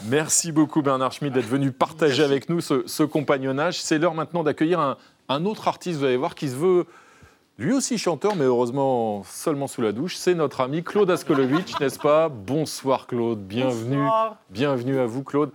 Merci 0.05 0.51
beaucoup 0.51 0.81
Bernard 0.81 1.11
Schmitt 1.13 1.33
d'être 1.33 1.47
venu 1.47 1.71
partager 1.71 2.23
avec 2.23 2.49
nous 2.49 2.61
ce, 2.61 2.83
ce 2.85 3.03
compagnonnage. 3.03 3.81
C'est 3.81 3.97
l'heure 3.97 4.13
maintenant 4.13 4.43
d'accueillir 4.43 4.79
un, 4.79 4.97
un 5.29 5.45
autre 5.45 5.67
artiste, 5.67 5.99
vous 5.99 6.05
allez 6.05 6.17
voir, 6.17 6.35
qui 6.35 6.49
se 6.49 6.55
veut 6.55 6.85
lui 7.59 7.73
aussi 7.73 7.97
chanteur, 7.97 8.35
mais 8.35 8.43
heureusement 8.45 9.23
seulement 9.23 9.65
sous 9.65 9.81
la 9.81 9.91
douche. 9.91 10.15
C'est 10.15 10.35
notre 10.35 10.61
ami 10.61 10.83
Claude 10.83 11.09
Askolovitch, 11.09 11.79
n'est-ce 11.79 11.97
pas? 11.97 12.29
Bonsoir 12.29 13.07
Claude, 13.07 13.39
bienvenue. 13.39 13.97
Bonsoir. 13.97 14.35
Bienvenue 14.51 14.99
à 14.99 15.05
vous 15.07 15.23
Claude. 15.23 15.49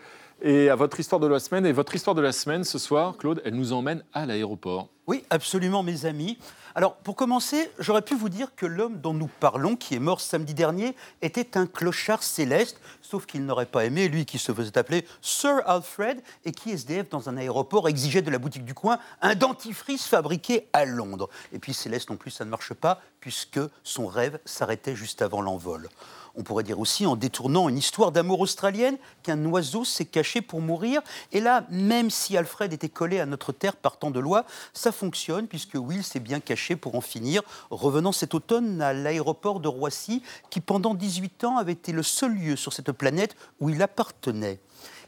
Et 0.45 0.71
à 0.71 0.75
votre 0.75 0.99
histoire 0.99 1.21
de 1.21 1.29
la 1.29 1.39
semaine. 1.39 1.67
Et 1.67 1.73
votre 1.73 1.95
histoire 1.95 2.17
de 2.17 2.21
la 2.21 2.33
semaine 2.33 2.65
ce 2.65 2.77
soir, 2.77 3.17
Claude, 3.17 3.41
elle 3.45 3.55
nous 3.55 3.73
emmène 3.73 4.03
à 4.13 4.27
l'aéroport. 4.27 4.89
Oui, 5.07 5.25
absolument, 5.31 5.85
mes 5.85 6.05
amis. 6.05 6.37
Alors, 6.75 6.97
pour 6.97 7.15
commencer, 7.15 7.71
j'aurais 7.79 8.03
pu 8.03 8.17
vous 8.17 8.29
dire 8.29 8.55
que 8.57 8.67
l'homme 8.67 9.01
dont 9.01 9.15
nous 9.15 9.29
parlons, 9.41 9.77
qui 9.77 9.95
est 9.95 10.01
mort 10.01 10.21
samedi 10.21 10.53
dernier, 10.53 10.97
était 11.21 11.57
un 11.57 11.67
clochard 11.67 12.25
céleste, 12.25 12.81
sauf 13.03 13.27
qu'il 13.27 13.45
n'aurait 13.45 13.67
pas 13.67 13.85
aimé, 13.85 14.09
lui 14.09 14.25
qui 14.25 14.39
se 14.39 14.53
faisait 14.53 14.79
appeler 14.79 15.07
Sir 15.21 15.61
Alfred, 15.65 16.21
et 16.45 16.51
qui, 16.51 16.71
SDF, 16.71 17.09
dans 17.09 17.29
un 17.29 17.37
aéroport, 17.37 17.89
exigeait 17.89 18.23
de 18.23 18.31
la 18.31 18.39
boutique 18.39 18.65
du 18.65 18.75
coin 18.75 18.99
un 19.21 19.37
dentifrice 19.37 20.07
fabriqué 20.07 20.67
à 20.73 20.85
Londres. 20.85 21.29
Et 21.53 21.61
puis, 21.61 21.73
céleste 21.73 22.11
non 22.11 22.17
plus, 22.17 22.33
ça 22.33 22.45
ne 22.45 22.51
marche 22.51 22.75
pas, 22.75 23.01
puisque 23.21 23.61
son 23.85 24.09
rêve 24.09 24.41
s'arrêtait 24.45 24.97
juste 24.97 25.23
avant 25.23 25.41
l'envol. 25.41 25.89
On 26.35 26.43
pourrait 26.43 26.65
dire 26.65 26.79
aussi, 26.79 27.05
en 27.05 27.15
détournant 27.15 27.69
une 27.69 27.77
histoire 27.77 28.11
d'amour 28.11 28.41
australienne, 28.41 28.97
qu'un 29.23 29.45
oiseau 29.45 29.85
s'est 29.85 30.07
caché 30.07 30.41
pour 30.41 30.61
mourir. 30.61 31.03
Et 31.33 31.41
là, 31.41 31.67
même 31.69 32.09
si 32.09 32.37
Alfred 32.37 32.73
était 32.73 32.89
collé 32.89 33.21
à 33.21 33.27
notre 33.27 33.53
terre 33.53 33.77
par 33.77 33.99
tant 33.99 34.11
de 34.11 34.19
lois, 34.19 34.47
ça 34.73 34.93
fonctionne, 34.93 35.47
puisque 35.47 35.75
Will 35.75 36.03
s'est 36.03 36.21
bien 36.21 36.41
caché 36.41 36.75
pour 36.75 36.95
en 36.95 37.03
finir, 37.03 37.43
revenant 37.71 38.13
cet 38.13 38.35
automne 38.35 38.81
à 38.81 38.95
l'aéroport 38.95 39.61
de 39.61 39.69
Roissy, 39.69 40.23
qui 40.49 40.61
pendant 40.61 40.95
18 40.95 41.45
ans 41.45 41.59
avait 41.59 41.73
été 41.73 41.93
le 41.93 42.03
seul 42.03 42.35
lieu 42.35 42.57
sur 42.57 42.73
cette 42.73 42.93
planète 42.93 43.37
où 43.61 43.69
il 43.69 43.83
appartenait. 43.83 44.61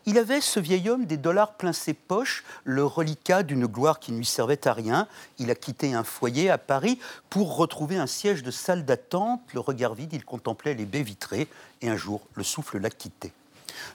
Il 0.07 0.19
avait, 0.19 0.41
ce 0.41 0.61
vieil 0.61 0.91
homme, 0.91 1.07
des 1.07 1.17
dollars 1.17 1.55
plein 1.55 1.73
ses 1.73 1.95
poches, 1.95 2.45
le 2.65 2.85
reliquat 2.85 3.43
d'une 3.43 3.67
gloire 3.67 4.01
qui 4.01 4.13
ne 4.13 4.19
lui 4.19 4.27
servait 4.27 4.69
à 4.69 4.73
rien. 4.75 5.09
Il 5.39 5.51
a 5.51 5.55
quitté 5.55 5.95
un 5.95 6.05
foyer 6.05 6.51
à 6.51 6.59
Paris 6.59 6.99
pour 7.31 7.57
retrouver 7.57 7.97
un 7.97 8.07
siège 8.07 8.43
de 8.43 8.51
salle 8.51 8.85
d'attente. 8.85 9.41
Le 9.55 9.61
regard 9.61 9.95
vide, 9.95 10.13
il 10.13 10.25
contemplait 10.25 10.75
les 10.75 10.85
baies 10.85 11.03
vitrées 11.03 11.49
et 11.81 11.89
un 11.89 11.97
jour, 11.97 12.21
le 12.35 12.45
souffle 12.45 12.79
l'a 12.79 12.91
quitté. 12.91 13.33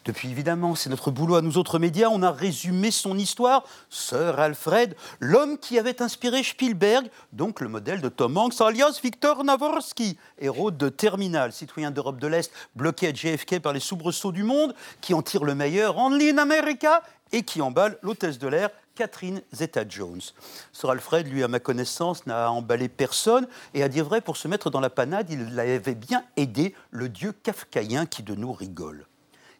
Depuis, 0.06 0.30
évidemment, 0.30 0.76
c'est 0.76 0.90
notre 0.90 1.12
boulot 1.12 1.36
à 1.36 1.42
nous 1.42 1.58
autres 1.58 1.80
médias. 1.80 2.10
On 2.12 2.24
a 2.24 2.32
résumé 2.32 2.92
son 2.92 3.18
histoire. 3.18 3.64
Sir 3.90 4.40
Alfred, 4.40 4.96
l'homme 5.20 5.58
qui 5.58 5.80
avait 5.80 6.02
inspiré 6.02 6.44
Spielberg, 6.44 7.10
donc 7.34 7.62
le 7.62 7.68
modèle 7.68 8.02
de 8.02 8.10
Tom 8.10 8.38
Hanks, 8.38 8.62
alias 8.62 9.00
Victor 9.02 9.44
Navorsky, 9.44 10.18
héros 10.40 10.72
de 10.72 10.90
Terminal, 10.90 11.52
citoyen 11.52 11.92
d'Europe 11.92 12.20
de 12.20 12.28
l'Est, 12.28 12.52
bloqué 12.76 13.08
à 13.08 13.14
JFK 13.14 13.60
par 13.60 13.74
les 13.74 13.80
soubresauts 13.80 14.32
du 14.32 14.44
monde, 14.44 14.74
qui 15.02 15.14
en 15.14 15.22
tire 15.22 15.44
le 15.44 15.56
meilleur, 15.56 15.98
Only 15.98 16.30
in 16.30 16.38
America, 16.38 17.04
et 17.32 17.44
qui 17.44 17.62
emballe 17.62 17.98
l'hôtesse 18.02 18.40
de 18.40 18.48
l'air, 18.48 18.70
Catherine 18.96 19.42
Zeta-Jones. 19.54 20.22
Sir 20.74 20.90
Alfred, 20.90 21.28
lui, 21.28 21.44
à 21.44 21.48
ma 21.48 21.60
connaissance, 21.60 22.26
n'a 22.26 22.52
emballé 22.52 22.90
personne, 22.90 23.48
et 23.74 23.82
à 23.84 23.88
dire 23.88 24.04
vrai, 24.04 24.20
pour 24.20 24.36
se 24.36 24.48
mettre 24.48 24.70
dans 24.70 24.82
la 24.82 24.90
panade, 24.90 25.30
il 25.30 25.58
avait 25.58 25.96
bien 25.96 26.24
aidé 26.36 26.76
le 26.92 27.08
dieu 27.08 27.32
kafkaïen 27.32 28.06
qui 28.06 28.24
de 28.24 28.36
nous 28.36 28.52
rigole. 28.52 29.06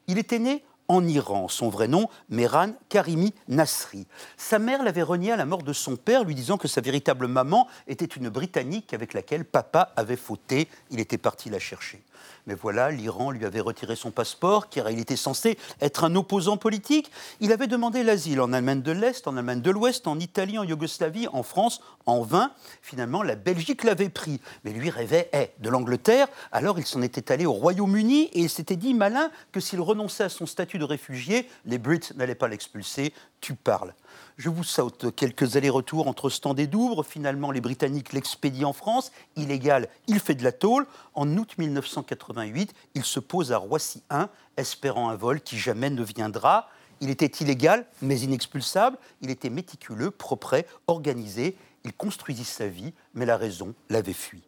Il 0.10 0.18
était 0.18 0.40
né 0.40 0.64
en 0.88 1.08
Iran, 1.08 1.48
son 1.48 1.70
vrai 1.70 1.88
nom, 1.88 2.10
Mehran 2.30 2.72
Karimi 2.90 3.36
Nasri. 3.48 4.08
Sa 4.38 4.58
mère 4.58 4.82
l'avait 4.82 5.04
renié 5.04 5.32
à 5.32 5.36
la 5.36 5.46
mort 5.46 5.62
de 5.62 5.72
son 5.72 5.98
père, 5.98 6.24
lui 6.24 6.34
disant 6.34 6.58
que 6.58 6.68
sa 6.68 6.82
véritable 6.82 7.28
maman 7.28 7.68
était 7.86 8.06
une 8.06 8.28
Britannique 8.30 8.92
avec 8.96 9.14
laquelle 9.14 9.46
papa 9.46 9.94
avait 9.96 10.16
fauté. 10.16 10.68
Il 10.90 11.00
était 11.00 11.20
parti 11.20 11.52
la 11.52 11.60
chercher. 11.60 12.02
Mais 12.48 12.56
voilà, 12.56 12.92
l'Iran 12.92 13.32
lui 13.32 13.46
avait 13.46 13.60
retiré 13.60 13.96
son 13.96 14.12
passeport, 14.12 14.70
car 14.70 14.90
il 14.90 15.00
était 15.00 15.16
censé 15.16 15.58
être 15.82 16.04
un 16.04 16.16
opposant 16.16 16.58
politique. 16.58 17.12
Il 17.40 17.52
avait 17.52 17.68
demandé 17.68 18.04
l'asile 18.04 18.42
en 18.42 18.54
Allemagne 18.54 18.82
de 18.82 18.92
l'Est, 18.92 19.28
en 19.28 19.38
Allemagne 19.38 19.62
de 19.62 19.72
l'Ouest, 19.72 20.08
en 20.08 20.20
Italie, 20.20 20.58
en 20.58 20.64
Yougoslavie, 20.64 21.28
en 21.28 21.44
France, 21.44 21.82
en 22.06 22.22
vain. 22.22 22.52
Finalement, 22.82 23.24
la 23.24 23.36
Belgique 23.36 23.84
l'avait 23.84 24.10
pris. 24.10 24.40
Mais 24.64 24.72
lui 24.72 24.90
rêvait 24.90 25.30
eh, 25.34 25.52
de 25.60 25.70
l'Angleterre. 25.70 26.28
Alors 26.52 26.80
il 26.80 26.86
s'en 26.86 27.02
était 27.02 27.32
allé 27.32 27.46
au 27.46 27.54
Royaume-Uni 27.54 28.24
et 28.34 28.42
il 28.42 28.50
s'était 28.50 28.76
dit 28.76 28.94
malin 28.94 29.32
que 29.52 29.60
s'il 29.60 29.82
renonçait 29.82 30.24
à 30.24 30.30
son 30.30 30.46
statut 30.46 30.80
de 30.80 30.86
réfugié, 30.86 31.48
les 31.66 31.78
Brits 31.78 32.14
n'allaient 32.16 32.36
pas 32.36 32.48
l'expulser. 32.48 33.14
Tu 33.42 33.54
parles. 33.54 33.94
Je 34.40 34.48
vous 34.48 34.64
saute 34.64 35.14
quelques 35.18 35.58
allers-retours 35.58 36.08
entre 36.08 36.30
Stand 36.30 36.62
et 36.62 36.68
Douvres. 36.68 37.04
Finalement, 37.04 37.52
les 37.52 37.60
Britanniques 37.60 38.14
l'expédient 38.14 38.70
en 38.70 38.74
France. 38.74 39.12
Illégal, 39.36 39.90
il 40.08 40.22
fait 40.22 40.34
de 40.34 40.46
la 40.46 40.54
tôle. 40.54 40.88
En 41.14 41.36
août 41.36 41.58
1988, 41.58 42.74
il 42.96 43.04
se 43.04 43.20
pose 43.20 43.52
à 43.52 43.58
Roissy 43.58 44.02
1, 44.10 44.30
espérant 44.56 45.10
un 45.10 45.18
vol 45.18 45.42
qui 45.42 45.58
jamais 45.58 45.90
ne 45.90 46.04
viendra. 46.04 46.70
Il 47.02 47.10
était 47.10 47.44
illégal, 47.44 47.86
mais 48.02 48.22
inexpulsable. 48.22 48.98
Il 49.22 49.30
était 49.30 49.50
méticuleux, 49.50 50.10
propre, 50.10 50.64
organisé. 50.88 51.58
Il 51.84 51.92
construisit 51.92 52.46
sa 52.46 52.70
vie, 52.70 52.94
mais 53.14 53.26
la 53.26 53.36
raison 53.36 53.76
l'avait 53.90 54.14
fui. 54.14 54.42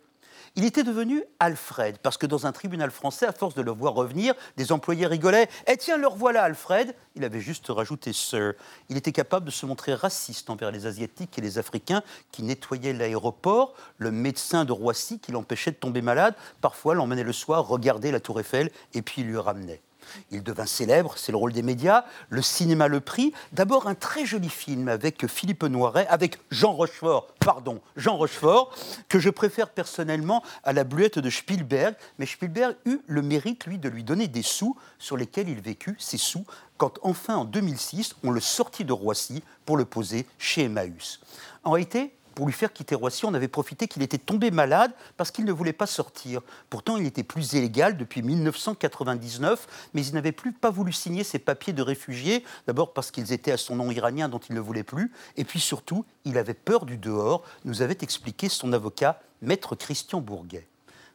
Il 0.57 0.65
était 0.65 0.83
devenu 0.83 1.23
Alfred, 1.39 1.97
parce 1.99 2.17
que 2.17 2.25
dans 2.25 2.45
un 2.45 2.51
tribunal 2.51 2.91
français, 2.91 3.25
à 3.25 3.31
force 3.31 3.55
de 3.55 3.61
le 3.61 3.71
voir 3.71 3.93
revenir, 3.93 4.33
des 4.57 4.73
employés 4.73 5.07
rigolaient. 5.07 5.47
Eh 5.65 5.77
tiens, 5.77 5.97
le 5.97 6.07
revoilà, 6.07 6.43
Alfred 6.43 6.93
Il 7.15 7.23
avait 7.23 7.39
juste 7.39 7.67
rajouté 7.69 8.11
Sir. 8.11 8.53
Il 8.89 8.97
était 8.97 9.13
capable 9.13 9.45
de 9.45 9.51
se 9.51 9.65
montrer 9.65 9.93
raciste 9.93 10.49
envers 10.49 10.71
les 10.71 10.85
Asiatiques 10.85 11.37
et 11.37 11.41
les 11.41 11.57
Africains 11.57 12.03
qui 12.33 12.43
nettoyaient 12.43 12.91
l'aéroport. 12.91 13.75
Le 13.97 14.11
médecin 14.11 14.65
de 14.65 14.73
Roissy 14.73 15.19
qui 15.19 15.31
l'empêchait 15.31 15.71
de 15.71 15.77
tomber 15.77 16.01
malade, 16.01 16.35
parfois 16.59 16.95
l'emmenait 16.95 17.23
le 17.23 17.33
soir 17.33 17.65
regarder 17.65 18.11
la 18.11 18.19
Tour 18.19 18.41
Eiffel 18.41 18.71
et 18.93 19.01
puis 19.01 19.21
il 19.21 19.27
lui 19.27 19.37
ramenait. 19.37 19.81
Il 20.31 20.43
devint 20.43 20.65
célèbre, 20.65 21.13
c'est 21.17 21.31
le 21.31 21.37
rôle 21.37 21.53
des 21.53 21.61
médias. 21.61 22.05
Le 22.29 22.41
cinéma 22.41 22.87
le 22.87 22.99
prit. 22.99 23.33
D'abord 23.51 23.87
un 23.87 23.95
très 23.95 24.25
joli 24.25 24.49
film 24.49 24.87
avec 24.87 25.27
Philippe 25.27 25.63
Noiret, 25.63 26.07
avec 26.07 26.39
Jean 26.51 26.73
Rochefort, 26.73 27.27
pardon, 27.39 27.81
Jean 27.95 28.17
Rochefort, 28.17 28.75
que 29.09 29.19
je 29.19 29.29
préfère 29.29 29.69
personnellement 29.69 30.43
à 30.63 30.73
la 30.73 30.83
bluette 30.83 31.19
de 31.19 31.29
Spielberg. 31.29 31.95
Mais 32.19 32.25
Spielberg 32.25 32.75
eut 32.85 33.01
le 33.07 33.21
mérite, 33.21 33.65
lui, 33.65 33.77
de 33.77 33.89
lui 33.89 34.03
donner 34.03 34.27
des 34.27 34.43
sous 34.43 34.75
sur 34.99 35.17
lesquels 35.17 35.49
il 35.49 35.61
vécut, 35.61 35.95
ces 35.99 36.17
sous, 36.17 36.45
quand 36.77 36.97
enfin 37.03 37.35
en 37.35 37.45
2006, 37.45 38.15
on 38.23 38.31
le 38.31 38.39
sortit 38.39 38.85
de 38.85 38.93
Roissy 38.93 39.43
pour 39.65 39.77
le 39.77 39.85
poser 39.85 40.25
chez 40.39 40.63
Emmaüs. 40.63 41.21
En 41.63 41.71
réalité, 41.71 42.15
pour 42.35 42.45
lui 42.45 42.53
faire 42.53 42.73
quitter 42.73 42.95
Roissy, 42.95 43.25
on 43.25 43.33
avait 43.33 43.47
profité 43.47 43.87
qu'il 43.87 44.01
était 44.01 44.17
tombé 44.17 44.51
malade 44.51 44.91
parce 45.17 45.31
qu'il 45.31 45.45
ne 45.45 45.51
voulait 45.51 45.73
pas 45.73 45.85
sortir. 45.85 46.41
Pourtant, 46.69 46.97
il 46.97 47.05
était 47.05 47.23
plus 47.23 47.53
illégal 47.53 47.97
depuis 47.97 48.21
1999, 48.21 49.67
mais 49.93 50.05
il 50.05 50.13
n'avait 50.13 50.31
plus 50.31 50.51
pas 50.53 50.69
voulu 50.69 50.93
signer 50.93 51.23
ses 51.23 51.39
papiers 51.39 51.73
de 51.73 51.81
réfugié, 51.81 52.43
d'abord 52.67 52.93
parce 52.93 53.11
qu'ils 53.11 53.33
étaient 53.33 53.51
à 53.51 53.57
son 53.57 53.75
nom 53.75 53.91
iranien 53.91 54.29
dont 54.29 54.39
il 54.39 54.55
ne 54.55 54.59
voulait 54.59 54.83
plus, 54.83 55.11
et 55.37 55.43
puis 55.43 55.59
surtout, 55.59 56.05
il 56.25 56.37
avait 56.37 56.53
peur 56.53 56.85
du 56.85 56.97
dehors, 56.97 57.43
nous 57.65 57.81
avait 57.81 57.97
expliqué 58.01 58.49
son 58.49 58.73
avocat, 58.73 59.21
maître 59.41 59.75
Christian 59.75 60.21
Bourguet. 60.21 60.67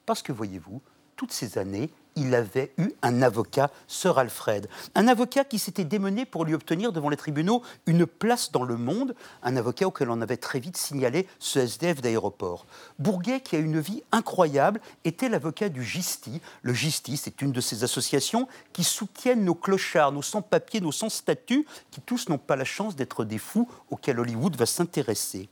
Parce 0.04 0.22
que 0.22 0.32
voyez-vous, 0.32 0.80
toutes 1.16 1.32
ces 1.32 1.58
années, 1.58 1.90
il 2.16 2.34
avait 2.34 2.72
eu 2.78 2.92
un 3.02 3.20
avocat, 3.20 3.70
Sir 3.88 4.18
Alfred. 4.18 4.68
Un 4.94 5.06
avocat 5.06 5.44
qui 5.44 5.58
s'était 5.58 5.84
démené 5.84 6.24
pour 6.24 6.46
lui 6.46 6.54
obtenir 6.54 6.90
devant 6.90 7.10
les 7.10 7.16
tribunaux 7.16 7.62
une 7.84 8.06
place 8.06 8.50
dans 8.52 8.64
le 8.64 8.76
monde, 8.76 9.14
un 9.42 9.56
avocat 9.56 9.86
auquel 9.86 10.10
on 10.10 10.22
avait 10.22 10.38
très 10.38 10.58
vite 10.58 10.78
signalé 10.78 11.28
ce 11.38 11.58
SDF 11.58 12.00
d'aéroport. 12.00 12.64
Bourguet, 12.98 13.40
qui 13.40 13.56
a 13.56 13.58
une 13.58 13.80
vie 13.80 14.02
incroyable, 14.12 14.80
était 15.04 15.28
l'avocat 15.28 15.68
du 15.68 15.84
GISTI. 15.84 16.40
Le 16.62 16.72
GISTI, 16.72 17.18
c'est 17.18 17.42
une 17.42 17.52
de 17.52 17.60
ces 17.60 17.84
associations 17.84 18.48
qui 18.72 18.82
soutiennent 18.82 19.44
nos 19.44 19.54
clochards, 19.54 20.12
nos 20.12 20.22
sans-papiers, 20.22 20.80
nos 20.80 20.92
sans-statut, 20.92 21.66
qui 21.90 22.00
tous 22.00 22.30
n'ont 22.30 22.38
pas 22.38 22.56
la 22.56 22.64
chance 22.64 22.96
d'être 22.96 23.24
des 23.24 23.38
fous 23.38 23.68
auxquels 23.90 24.18
Hollywood 24.18 24.56
va 24.56 24.66
s'intéresser. 24.66 25.50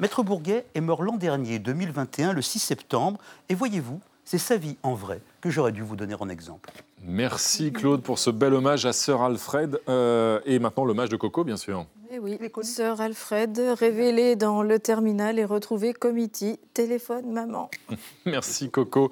Maître 0.00 0.24
Bourguet 0.24 0.66
est 0.74 0.80
mort 0.80 1.02
l'an 1.02 1.16
dernier, 1.16 1.58
2021, 1.60 2.32
le 2.32 2.42
6 2.42 2.58
septembre, 2.58 3.20
et 3.48 3.54
voyez-vous, 3.54 4.00
c'est 4.30 4.38
sa 4.38 4.56
vie 4.56 4.76
en 4.84 4.94
vrai 4.94 5.22
que 5.40 5.50
j'aurais 5.50 5.72
dû 5.72 5.82
vous 5.82 5.96
donner 5.96 6.14
en 6.14 6.28
exemple. 6.28 6.70
Merci 7.02 7.72
Claude 7.72 8.00
pour 8.00 8.20
ce 8.20 8.30
bel 8.30 8.54
hommage 8.54 8.86
à 8.86 8.92
Sir 8.92 9.20
Alfred. 9.22 9.80
Euh, 9.88 10.38
et 10.46 10.60
maintenant 10.60 10.84
l'hommage 10.84 11.08
de 11.08 11.16
Coco, 11.16 11.42
bien 11.42 11.56
sûr. 11.56 11.84
Eh 12.12 12.20
oui, 12.20 12.38
Sir 12.62 13.00
Alfred, 13.00 13.60
révélé 13.76 14.36
dans 14.36 14.62
le 14.62 14.78
terminal 14.78 15.40
et 15.40 15.44
retrouvé 15.44 15.92
committee, 15.94 16.60
téléphone 16.74 17.32
maman. 17.32 17.72
Merci 18.24 18.70
Coco. 18.70 19.10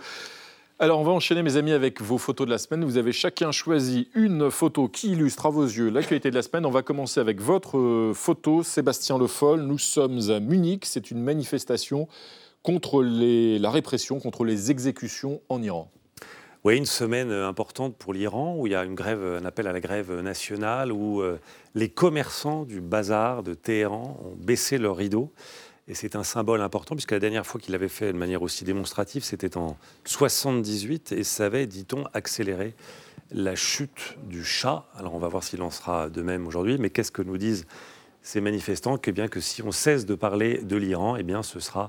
Alors, 0.79 1.01
on 1.01 1.03
va 1.03 1.11
enchaîner, 1.11 1.43
mes 1.43 1.57
amis, 1.57 1.73
avec 1.73 2.01
vos 2.01 2.19
photos 2.19 2.47
de 2.47 2.53
la 2.53 2.59
semaine. 2.59 2.85
Vous 2.85 2.99
avez 2.99 3.11
chacun 3.11 3.51
choisi 3.51 4.09
une 4.15 4.53
photo 4.53 4.87
qui 4.87 5.11
illustre 5.11 5.47
à 5.47 5.51
vos 5.51 5.65
yeux 5.65 5.91
l'actualité 5.91 6.31
de 6.31 6.37
la 6.37 6.43
semaine. 6.43 6.65
On 6.65 6.71
va 6.71 6.83
commencer 6.83 7.19
avec 7.19 7.41
votre 7.41 7.77
euh, 7.77 8.13
photo, 8.15 8.63
Sébastien 8.63 9.19
Le 9.19 9.27
Foll. 9.27 9.63
Nous 9.63 9.79
sommes 9.79 10.31
à 10.31 10.39
Munich. 10.39 10.85
C'est 10.87 11.11
une 11.11 11.21
manifestation 11.21 12.07
contre 12.63 13.03
la 13.03 13.71
répression, 13.71 14.21
contre 14.21 14.45
les 14.45 14.71
exécutions 14.71 15.41
en 15.49 15.63
Iran. 15.63 15.91
Oui, 16.65 16.77
une 16.77 16.87
semaine 16.87 17.31
importante 17.31 17.97
pour 17.97 18.13
l'Iran 18.13 18.57
où 18.59 18.67
il 18.67 18.73
y 18.73 18.77
a 18.77 18.85
une 18.85 18.97
grève, 18.97 19.23
un 19.23 19.45
appel 19.45 19.69
à 19.69 19.73
la 19.73 19.81
grève 19.81 20.13
nationale, 20.21 20.93
où 20.93 21.23
euh, 21.23 21.39
les 21.75 21.89
commerçants 21.89 22.65
du 22.65 22.81
bazar 22.81 23.45
de 23.45 23.55
Téhéran 23.55 24.21
ont 24.25 24.35
baissé 24.37 24.77
leurs 24.77 24.97
rideaux. 24.97 25.33
Et 25.87 25.95
c'est 25.95 26.17
un 26.17 26.25
symbole 26.25 26.61
important, 26.61 26.95
puisque 26.97 27.13
la 27.13 27.21
dernière 27.21 27.47
fois 27.47 27.61
qu'il 27.61 27.73
l'avait 27.73 27.89
fait 27.89 28.13
de 28.13 28.19
manière 28.19 28.43
aussi 28.43 28.65
démonstrative, 28.65 29.23
c'était 29.23 29.57
en 29.57 29.77
78, 30.05 31.13
et 31.13 31.25
ça 31.25 31.47
avait, 31.47 31.67
dit-on, 31.67 32.05
accéléré 32.13 32.75
la 33.31 33.55
chute 33.55 34.19
du 34.29 34.45
chat. 34.45 34.85
Alors 34.95 35.15
on 35.15 35.19
va 35.19 35.29
voir 35.29 35.43
s'il 35.43 35.63
en 35.63 35.71
sera 35.71 36.11
de 36.11 36.23
même 36.23 36.47
aujourd'hui, 36.47 36.77
mais 36.79 36.91
qu'est-ce 36.91 37.13
que 37.13 37.23
nous 37.23 37.39
disent 37.39 37.67
ces 38.23 38.41
manifestants? 38.41 38.99
Que 38.99 39.11
bien 39.11 39.29
que 39.29 39.41
si 39.41 39.63
on 39.63 39.73
cesse 39.73 40.07
de 40.07 40.15
parler 40.15 40.59
de 40.59 40.77
l'Iran, 40.77 41.17
eh 41.17 41.23
bien 41.23 41.43
ce 41.43 41.61
sera 41.61 41.89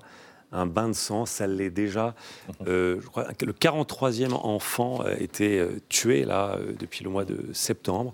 un 0.51 0.65
bain 0.65 0.87
de 0.87 0.93
sang, 0.93 1.25
ça 1.25 1.47
l'est 1.47 1.69
déjà. 1.69 2.15
Euh, 2.67 2.99
je 3.01 3.07
crois 3.07 3.25
que 3.33 3.45
le 3.45 3.53
43e 3.53 4.33
enfant 4.33 5.01
a 5.01 5.13
été 5.13 5.59
euh, 5.59 5.79
tué 5.89 6.25
là 6.25 6.55
euh, 6.55 6.73
depuis 6.77 7.03
le 7.03 7.09
mois 7.09 7.25
de 7.25 7.37
septembre. 7.53 8.13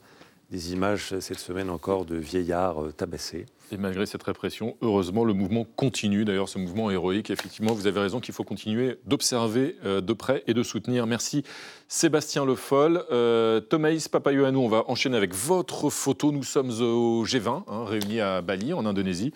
Des 0.52 0.74
images 0.74 1.14
euh, 1.14 1.22
cette 1.22 1.40
semaine 1.40 1.70
encore 1.70 2.06
de 2.06 2.16
vieillards 2.16 2.84
euh, 2.84 2.92
tabassés. 2.92 3.46
Et 3.72 3.78
malgré 3.78 4.06
cette 4.06 4.22
répression, 4.22 4.78
heureusement, 4.82 5.24
le 5.24 5.34
mouvement 5.34 5.66
continue. 5.76 6.24
D'ailleurs, 6.24 6.50
ce 6.50 6.60
mouvement 6.60 6.92
héroïque, 6.92 7.32
effectivement, 7.32 7.74
vous 7.74 7.88
avez 7.88 8.00
raison 8.00 8.20
qu'il 8.20 8.34
faut 8.34 8.44
continuer 8.44 9.00
d'observer 9.06 9.76
euh, 9.86 10.02
de 10.02 10.14
près 10.14 10.44
et 10.46 10.54
de 10.54 10.62
soutenir. 10.62 11.08
Merci 11.08 11.44
Sébastien 11.88 12.46
Le 12.46 12.54
Foll. 12.54 13.04
Euh, 13.12 13.60
Thomaïs 13.62 14.08
Papayoannou, 14.08 14.60
on 14.60 14.68
va 14.68 14.84
enchaîner 14.88 15.18
avec 15.18 15.34
votre 15.34 15.90
photo. 15.90 16.32
Nous 16.32 16.44
sommes 16.44 16.70
au 16.82 17.26
G20, 17.26 17.64
hein, 17.68 17.86
réunis 17.86 18.22
à 18.22 18.42
Bali, 18.42 18.72
en 18.72 18.86
Indonésie. 18.86 19.34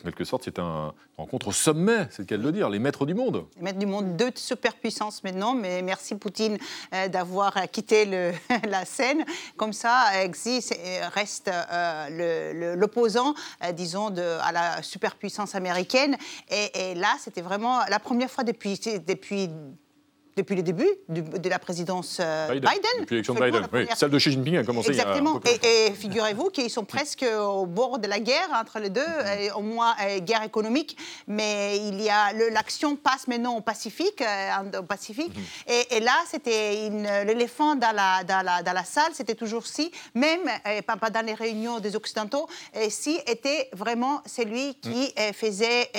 En 0.00 0.02
quelque 0.04 0.24
sorte, 0.24 0.42
c'est 0.44 0.58
un- 0.58 0.92
une 1.18 1.24
rencontre 1.24 1.48
au 1.48 1.52
sommet, 1.52 2.06
c'est 2.10 2.20
le 2.20 2.26
cas 2.26 2.36
de 2.36 2.42
le 2.42 2.52
dire, 2.52 2.68
les 2.68 2.78
maîtres 2.78 3.06
du 3.06 3.14
monde. 3.14 3.46
Les 3.56 3.62
maîtres 3.62 3.78
du 3.78 3.86
monde, 3.86 4.16
deux 4.16 4.30
superpuissances 4.34 5.22
maintenant, 5.24 5.54
mais 5.54 5.82
merci 5.82 6.14
Poutine 6.14 6.58
euh, 6.92 7.08
d'avoir 7.08 7.56
euh, 7.56 7.60
quitté 7.70 8.04
la 8.68 8.84
scène. 8.84 9.24
Comme 9.56 9.72
ça, 9.72 10.04
euh, 10.16 10.28
Xi 10.28 10.60
reste 11.14 11.50
l'opposant, 12.74 13.34
disons, 13.74 14.10
de, 14.10 14.22
à 14.42 14.52
la 14.52 14.82
superpuissance 14.82 15.54
américaine. 15.54 16.16
Et, 16.50 16.90
et 16.90 16.94
là, 16.94 17.14
c'était 17.20 17.42
vraiment 17.42 17.80
la 17.88 17.98
première 17.98 18.30
fois 18.30 18.44
depuis, 18.44 18.78
depuis, 19.06 19.50
depuis 20.36 20.54
le 20.54 20.62
début 20.62 20.88
de 21.08 21.48
la 21.48 21.58
présidence 21.58 22.18
euh, 22.20 22.48
Biden. 22.48 22.62
Depuis 23.00 23.14
l'élection 23.14 23.34
de 23.34 23.40
Biden. 23.40 23.54
la 23.54 23.60
Oui, 23.62 23.68
première- 23.68 23.96
celle 23.96 24.10
de 24.10 24.18
Xi 24.18 24.32
Jinping 24.32 24.58
a 24.58 24.64
commencé 24.64 24.90
il 24.90 24.96
y 24.96 25.00
a 25.00 25.04
un 25.04 25.06
Exactement. 25.08 25.34
peu 25.34 25.40
plus 25.40 25.52
longtemps. 25.52 25.66
Et, 25.66 25.86
et 25.86 25.92
figurez-vous 25.92 26.50
qu'ils 26.50 26.68
sont 26.70 26.84
presque 26.84 27.24
au 27.38 27.64
bord 27.64 27.98
de 27.98 28.06
la 28.06 28.20
guerre 28.20 28.48
entre 28.60 28.78
les 28.78 28.90
deux, 28.90 29.00
Mm-hmm. 29.06 29.38
et 29.40 29.50
au 29.52 29.60
moins 29.60 29.94
euh, 30.04 30.18
guerre 30.20 30.42
économique. 30.42 30.96
Mais 31.26 31.78
il 31.78 32.02
y 32.02 32.10
a 32.10 32.32
l'action 32.52 32.96
passe 32.96 33.28
maintenant 33.28 33.56
au 33.56 33.60
Pacifique, 33.60 34.20
euh, 34.20 34.80
au 34.80 34.82
Pacifique. 34.82 35.32
Mm-hmm. 35.34 35.72
Et, 35.72 35.96
et 35.96 36.00
là, 36.00 36.12
c'était 36.30 36.90
l'éléphant 37.24 37.74
dans 37.76 37.92
la, 37.94 38.22
dans, 38.24 38.44
la, 38.44 38.62
dans 38.62 38.72
la 38.72 38.84
salle, 38.84 39.12
c'était 39.14 39.34
toujours 39.34 39.66
si, 39.66 39.90
même 40.14 40.40
pas, 40.86 41.10
dans 41.10 41.24
les 41.24 41.34
réunions 41.34 41.78
des 41.80 41.96
Occidentaux, 41.96 42.46
si 42.90 43.18
était 43.26 43.70
vraiment 43.72 44.22
celui 44.26 44.74
qui 44.76 45.14
Mm. 45.16 45.32
faisait 45.32 45.90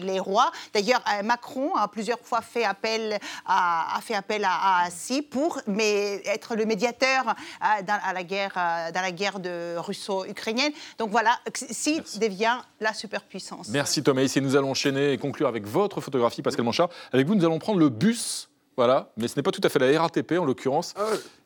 les 0.00 0.18
rois. 0.18 0.50
D'ailleurs, 0.72 1.02
Macron 1.22 1.74
a 1.76 1.86
plusieurs 1.88 2.18
fois 2.20 2.40
fait 2.40 2.64
appel 2.64 3.18
à, 3.46 3.83
a 3.96 4.00
fait 4.00 4.14
appel 4.14 4.44
à, 4.44 4.84
à 4.84 4.90
Si 4.90 5.22
pour 5.22 5.60
mais 5.66 6.22
être 6.26 6.54
le 6.54 6.64
médiateur 6.64 7.24
euh, 7.28 7.82
dans, 7.82 7.98
à 8.02 8.12
la 8.12 8.24
guerre, 8.24 8.54
euh, 8.56 8.92
dans 8.92 9.00
la 9.00 9.12
guerre 9.12 9.40
de 9.40 9.76
russo-ukrainienne. 9.76 10.72
Donc 10.98 11.10
voilà, 11.10 11.38
Si 11.54 12.00
devient 12.18 12.58
la 12.80 12.94
superpuissance. 12.94 13.68
Merci 13.68 14.02
Thomas. 14.02 14.22
Et 14.22 14.40
nous 14.40 14.56
allons 14.56 14.70
enchaîner 14.70 15.12
et 15.12 15.18
conclure 15.18 15.48
avec 15.48 15.66
votre 15.66 16.00
photographie, 16.00 16.42
Pascal 16.42 16.64
Manchard. 16.64 16.88
Avec 17.12 17.26
vous, 17.26 17.34
nous 17.34 17.44
allons 17.44 17.58
prendre 17.58 17.78
le 17.78 17.88
bus. 17.88 18.48
Voilà, 18.76 19.12
mais 19.16 19.28
ce 19.28 19.36
n'est 19.36 19.42
pas 19.44 19.52
tout 19.52 19.60
à 19.62 19.68
fait 19.68 19.78
la 19.78 20.00
RATP 20.02 20.32
en 20.32 20.44
l'occurrence. 20.44 20.94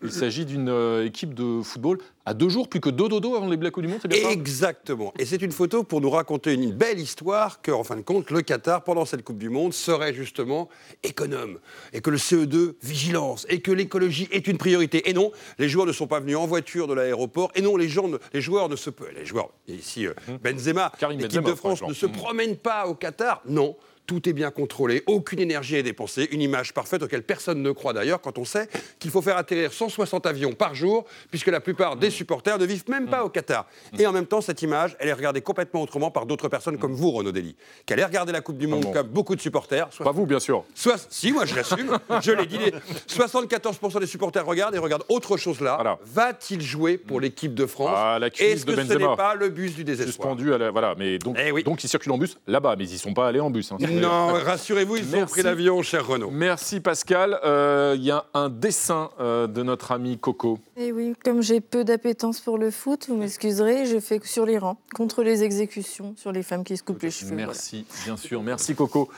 Il 0.03 0.11
s'agit 0.11 0.47
d'une 0.47 0.69
euh, 0.71 1.05
équipe 1.05 1.35
de 1.35 1.61
football 1.63 1.99
à 2.25 2.33
deux 2.33 2.49
jours, 2.49 2.69
plus 2.69 2.81
que 2.81 2.89
deux 2.89 3.09
dodo 3.09 3.37
avant 3.37 3.49
les 3.49 3.57
Blacks 3.57 3.79
du 3.79 3.87
Monde, 3.89 3.99
c'est 4.03 4.09
bien 4.09 4.23
ça? 4.23 4.31
Exactement. 4.31 5.13
Et 5.19 5.25
c'est 5.27 5.41
une 5.43 5.53
photo 5.53 5.83
pour 5.83 6.01
nous 6.01 6.09
raconter 6.11 6.55
une 6.55 6.73
belle 6.73 6.99
histoire 6.99 7.61
que, 7.63 7.71
en 7.71 7.85
fin 7.85 7.97
de 7.97 8.03
compte, 8.03 8.31
le 8.31 8.41
Qatar, 8.43 8.83
pendant 8.85 9.05
cette 9.05 9.23
Coupe 9.25 9.39
du 9.39 9.49
Monde, 9.51 9.73
serait 9.75 10.15
justement 10.15 10.69
économe. 11.03 11.59
Et 11.93 12.01
que 12.01 12.11
le 12.11 12.17
CE2, 12.19 12.75
vigilance. 12.83 13.47
Et 13.51 13.61
que 13.61 13.73
l'écologie 13.73 14.29
est 14.31 14.47
une 14.47 14.59
priorité. 14.59 15.09
Et 15.09 15.13
non, 15.15 15.31
les 15.59 15.69
joueurs 15.69 15.87
ne 15.87 15.93
sont 15.93 16.07
pas 16.07 16.21
venus 16.21 16.37
en 16.37 16.47
voiture 16.47 16.87
de 16.87 16.95
l'aéroport. 16.95 17.51
Et 17.55 17.63
non, 17.63 17.77
les, 17.77 17.89
gens 17.89 18.09
ne- 18.09 18.19
les 18.33 18.41
joueurs 18.41 18.69
ne 18.69 18.77
se... 18.77 18.91
Les 19.15 19.25
joueurs, 19.27 19.51
ici, 19.67 20.07
euh, 20.07 20.13
Benzema, 20.43 20.93
l'équipe 21.11 21.43
de 21.43 21.55
France 21.55 21.83
ne 21.83 21.93
se 21.95 22.07
promène 22.07 22.57
pas 22.57 22.87
au 22.87 22.95
Qatar. 22.95 23.43
Non. 23.47 23.77
Tout 24.09 24.27
est 24.27 24.33
bien 24.33 24.51
contrôlé, 24.51 25.03
aucune 25.07 25.39
énergie 25.39 25.77
est 25.77 25.83
dépensée, 25.83 26.29
une 26.33 26.41
image 26.41 26.73
parfaite 26.73 27.03
auquel 27.03 27.23
personne 27.23 27.61
ne 27.63 27.71
croit 27.73 27.93
d'ailleurs 27.93 28.23
quand 28.23 28.39
on 28.39 28.47
sait 28.47 28.67
qu'il 28.99 29.11
faut 29.11 29.21
faire 29.21 29.37
atterrir 29.37 29.71
160 29.71 30.25
avions 30.25 30.55
par 30.55 30.75
jour, 30.75 31.05
puisque 31.31 31.49
la 31.49 31.61
plupart 31.61 31.95
des 31.97 32.09
supporters 32.09 32.59
ne 32.59 32.65
vivent 32.65 32.89
même 32.89 33.07
pas 33.09 33.23
au 33.23 33.29
Qatar. 33.29 33.67
Et 33.99 34.07
en 34.07 34.13
même 34.13 34.25
temps, 34.25 34.41
cette 34.41 34.63
image, 34.63 34.97
elle 34.99 35.09
est 35.11 35.13
regardée 35.13 35.43
complètement 35.43 35.83
autrement 35.83 36.11
par 36.11 36.25
d'autres 36.25 36.49
personnes 36.49 36.79
comme 36.79 36.95
vous, 36.95 37.11
Renaud 37.11 37.33
Dely, 37.33 37.55
qui 37.85 37.93
allez 37.93 38.03
regarder 38.05 38.33
la 38.33 38.41
Coupe 38.41 38.57
du 38.57 38.67
Monde 38.67 38.85
bon 38.85 38.93
comme 38.93 39.09
beaucoup 39.09 39.37
de 39.37 39.43
supporters. 39.43 39.89
Pas 40.03 40.11
vous, 40.13 40.25
bien 40.25 40.41
sûr. 40.41 40.65
Soit, 40.75 41.07
si, 41.11 41.31
moi 41.31 41.45
je 41.45 41.55
l'assume, 41.55 41.99
je 42.23 42.33
l'ai 42.33 42.47
dit. 42.47 42.57
les- 42.57 42.73
74% 43.09 44.01
des 44.01 44.07
supporters 44.07 44.47
regardent 44.47 44.75
et 44.75 44.79
regardent 44.79 45.05
autre 45.11 45.37
chose 45.37 45.61
là. 45.61 45.77
Va-t-il 46.03 46.63
jouer 46.63 46.97
pour 46.97 47.21
l'équipe 47.21 47.53
de 47.55 47.67
France 47.67 47.91
Ah, 47.95 48.19
la 48.19 48.29
Est-ce 48.29 48.65
de 48.65 48.75
que 48.75 48.85
ce 48.85 48.95
n'est 48.95 49.17
pas 49.17 49.35
le 49.35 49.51
bus 49.51 49.75
du 49.75 49.85
désespoir 49.85 50.29
Suspendu 50.33 50.55
à 50.55 50.57
la. 50.59 50.71
Voilà, 50.71 50.95
mais 50.97 51.19
donc, 51.19 51.37
donc 51.63 51.85
ils 51.85 51.89
circulent 51.89 52.13
en 52.13 52.19
bus 52.19 52.39
là-bas, 52.47 52.75
mais 52.79 52.87
ils 52.89 52.93
ne 52.95 52.99
sont 52.99 53.13
pas 53.13 53.29
allés 53.29 53.41
en 53.41 53.51
bus. 53.51 53.71
hein. 53.71 53.77
Non, 54.01 54.33
rassurez-vous, 54.33 54.97
ils 54.97 55.09
ont 55.15 55.19
Merci. 55.19 55.33
pris 55.33 55.43
l'avion, 55.43 55.83
cher 55.83 56.07
Renaud. 56.07 56.31
Merci 56.31 56.81
Pascal. 56.81 57.39
Euh, 57.45 57.95
Il 57.97 58.05
y 58.05 58.11
a 58.11 58.25
un 58.35 58.49
dessin 58.49 59.11
euh, 59.21 59.47
de 59.47 59.63
notre 59.63 59.93
ami 59.93 60.19
Coco. 60.19 60.59
Et 60.77 60.93
oui, 60.93 61.15
comme 61.25 61.43
j'ai 61.43 61.61
peu 61.61 61.85
d'appétence 61.85 62.41
pour 62.41 62.59
le 62.59 62.71
foot, 62.71 63.07
vous 63.09 63.17
m'excuserez, 63.17 63.87
je 63.87 63.99
fais 64.01 64.21
sur 64.25 64.47
l'Iran, 64.47 64.77
contre 64.95 65.23
les 65.23 65.43
exécutions, 65.45 66.15
sur 66.17 66.33
les 66.33 66.43
femmes 66.43 66.65
qui 66.65 66.77
se 66.77 66.83
coupent 66.83 67.03
les 67.03 67.11
cheveux. 67.11 67.31
voilà. 67.35 67.47
Merci, 67.47 67.85
bien 68.05 68.17
sûr. 68.17 68.43
Merci 68.43 68.75
Coco. 68.75 69.09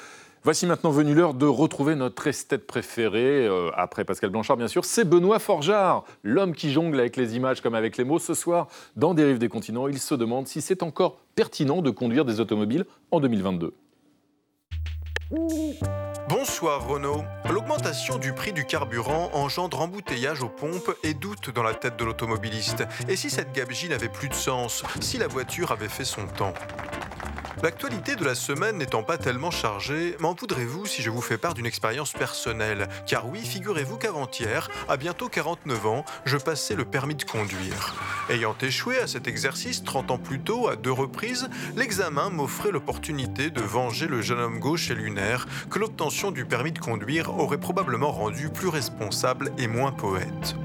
Voici 0.43 0.65
maintenant 0.65 0.91
venu 0.91 1.13
l'heure 1.15 1.35
de 1.35 1.45
retrouver 1.45 1.95
notre 1.95 2.27
esthète 2.27 2.67
préféré, 2.67 3.47
euh, 3.47 3.69
après 3.77 4.07
Pascal 4.07 4.31
Blanchard 4.31 4.57
bien 4.57 4.69
sûr, 4.69 4.87
c'est 4.87 5.05
Benoît 5.05 5.39
Forjard, 5.39 6.05
l'homme 6.23 6.55
qui 6.55 6.73
jongle 6.73 6.99
avec 6.99 7.19
les 7.19 7.37
images 7.37 7.61
comme 7.61 7.75
avec 7.75 7.99
les 7.99 8.05
mots. 8.05 8.19
Ce 8.19 8.33
soir, 8.33 8.67
dans 8.97 9.13
Dérive 9.13 9.37
des 9.37 9.51
continents, 9.51 9.87
il 9.87 9.99
se 9.99 10.15
demande 10.15 10.49
si 10.49 10.63
c'est 10.63 10.83
encore 10.83 11.19
pertinent 11.35 11.83
de 11.83 11.91
conduire 11.91 12.25
des 12.25 12.41
automobiles 12.41 12.87
en 13.11 13.21
2022. 13.21 13.75
Bonsoir 16.29 16.89
Renaud. 16.89 17.23
L'augmentation 17.49 18.19
du 18.19 18.33
prix 18.33 18.53
du 18.53 18.65
carburant 18.65 19.31
engendre 19.33 19.81
embouteillage 19.81 20.43
aux 20.43 20.49
pompes 20.49 20.91
et 21.05 21.15
doute 21.15 21.51
dans 21.51 21.63
la 21.63 21.75
tête 21.75 21.97
de 21.97 22.05
l'automobiliste. 22.05 22.83
Et 23.09 23.15
si 23.15 23.31
cette 23.31 23.53
gabegie 23.53 23.89
n'avait 23.89 24.09
plus 24.09 24.29
de 24.29 24.35
sens 24.35 24.83
Si 25.01 25.19
la 25.19 25.29
voiture 25.29 25.71
avait 25.71 25.89
fait 25.89 26.05
son 26.05 26.27
temps? 26.27 26.55
L'actualité 27.63 28.17
de 28.17 28.25
la 28.25 28.35
semaine 28.35 28.79
n'étant 28.79 29.03
pas 29.03 29.19
tellement 29.19 29.51
chargée, 29.51 30.17
m'en 30.19 30.33
voudrez-vous 30.33 30.87
si 30.87 31.03
je 31.03 31.11
vous 31.11 31.21
fais 31.21 31.37
part 31.37 31.53
d'une 31.53 31.67
expérience 31.67 32.15
personnelle? 32.15 32.89
Car 33.07 33.29
oui, 33.29 33.41
figurez-vous 33.41 33.99
qu'avant-hier, 33.99 34.71
à 34.89 34.97
bientôt 34.97 35.29
49 35.29 35.87
ans, 35.87 36.07
je 36.25 36.39
passais 36.39 36.75
le 36.75 36.87
permis 36.87 37.17
de 37.17 37.25
conduire. 37.25 37.95
Ayant 38.31 38.57
échoué 38.63 38.99
à 38.99 39.07
cet 39.07 39.29
exercice 39.29 39.85
30 39.85 40.11
ans 40.11 40.19
plus 40.19 40.41
tôt, 40.41 40.69
à 40.69 40.77
deux 40.77 40.91
reprises, 40.91 41.51
l'examen 41.77 42.31
m'offrait 42.31 42.71
l'opportunité 42.71 43.51
de 43.51 43.61
venger 43.61 44.07
le 44.07 44.23
jeune 44.23 44.41
homme 44.41 44.59
gauche 44.59 44.91
et 44.91 44.95
lunaire 44.95 45.47
que 45.69 45.79
l'obtention 45.79 46.31
du 46.31 46.47
permis 46.47 46.73
de 46.73 46.79
conduire 46.79 47.39
aurait 47.39 47.61
probablement 47.61 48.11
rendu 48.11 48.49
plus 48.49 48.69
responsable 48.69 49.53
et 49.59 49.67
moins 49.67 49.93
poète. 49.93 50.57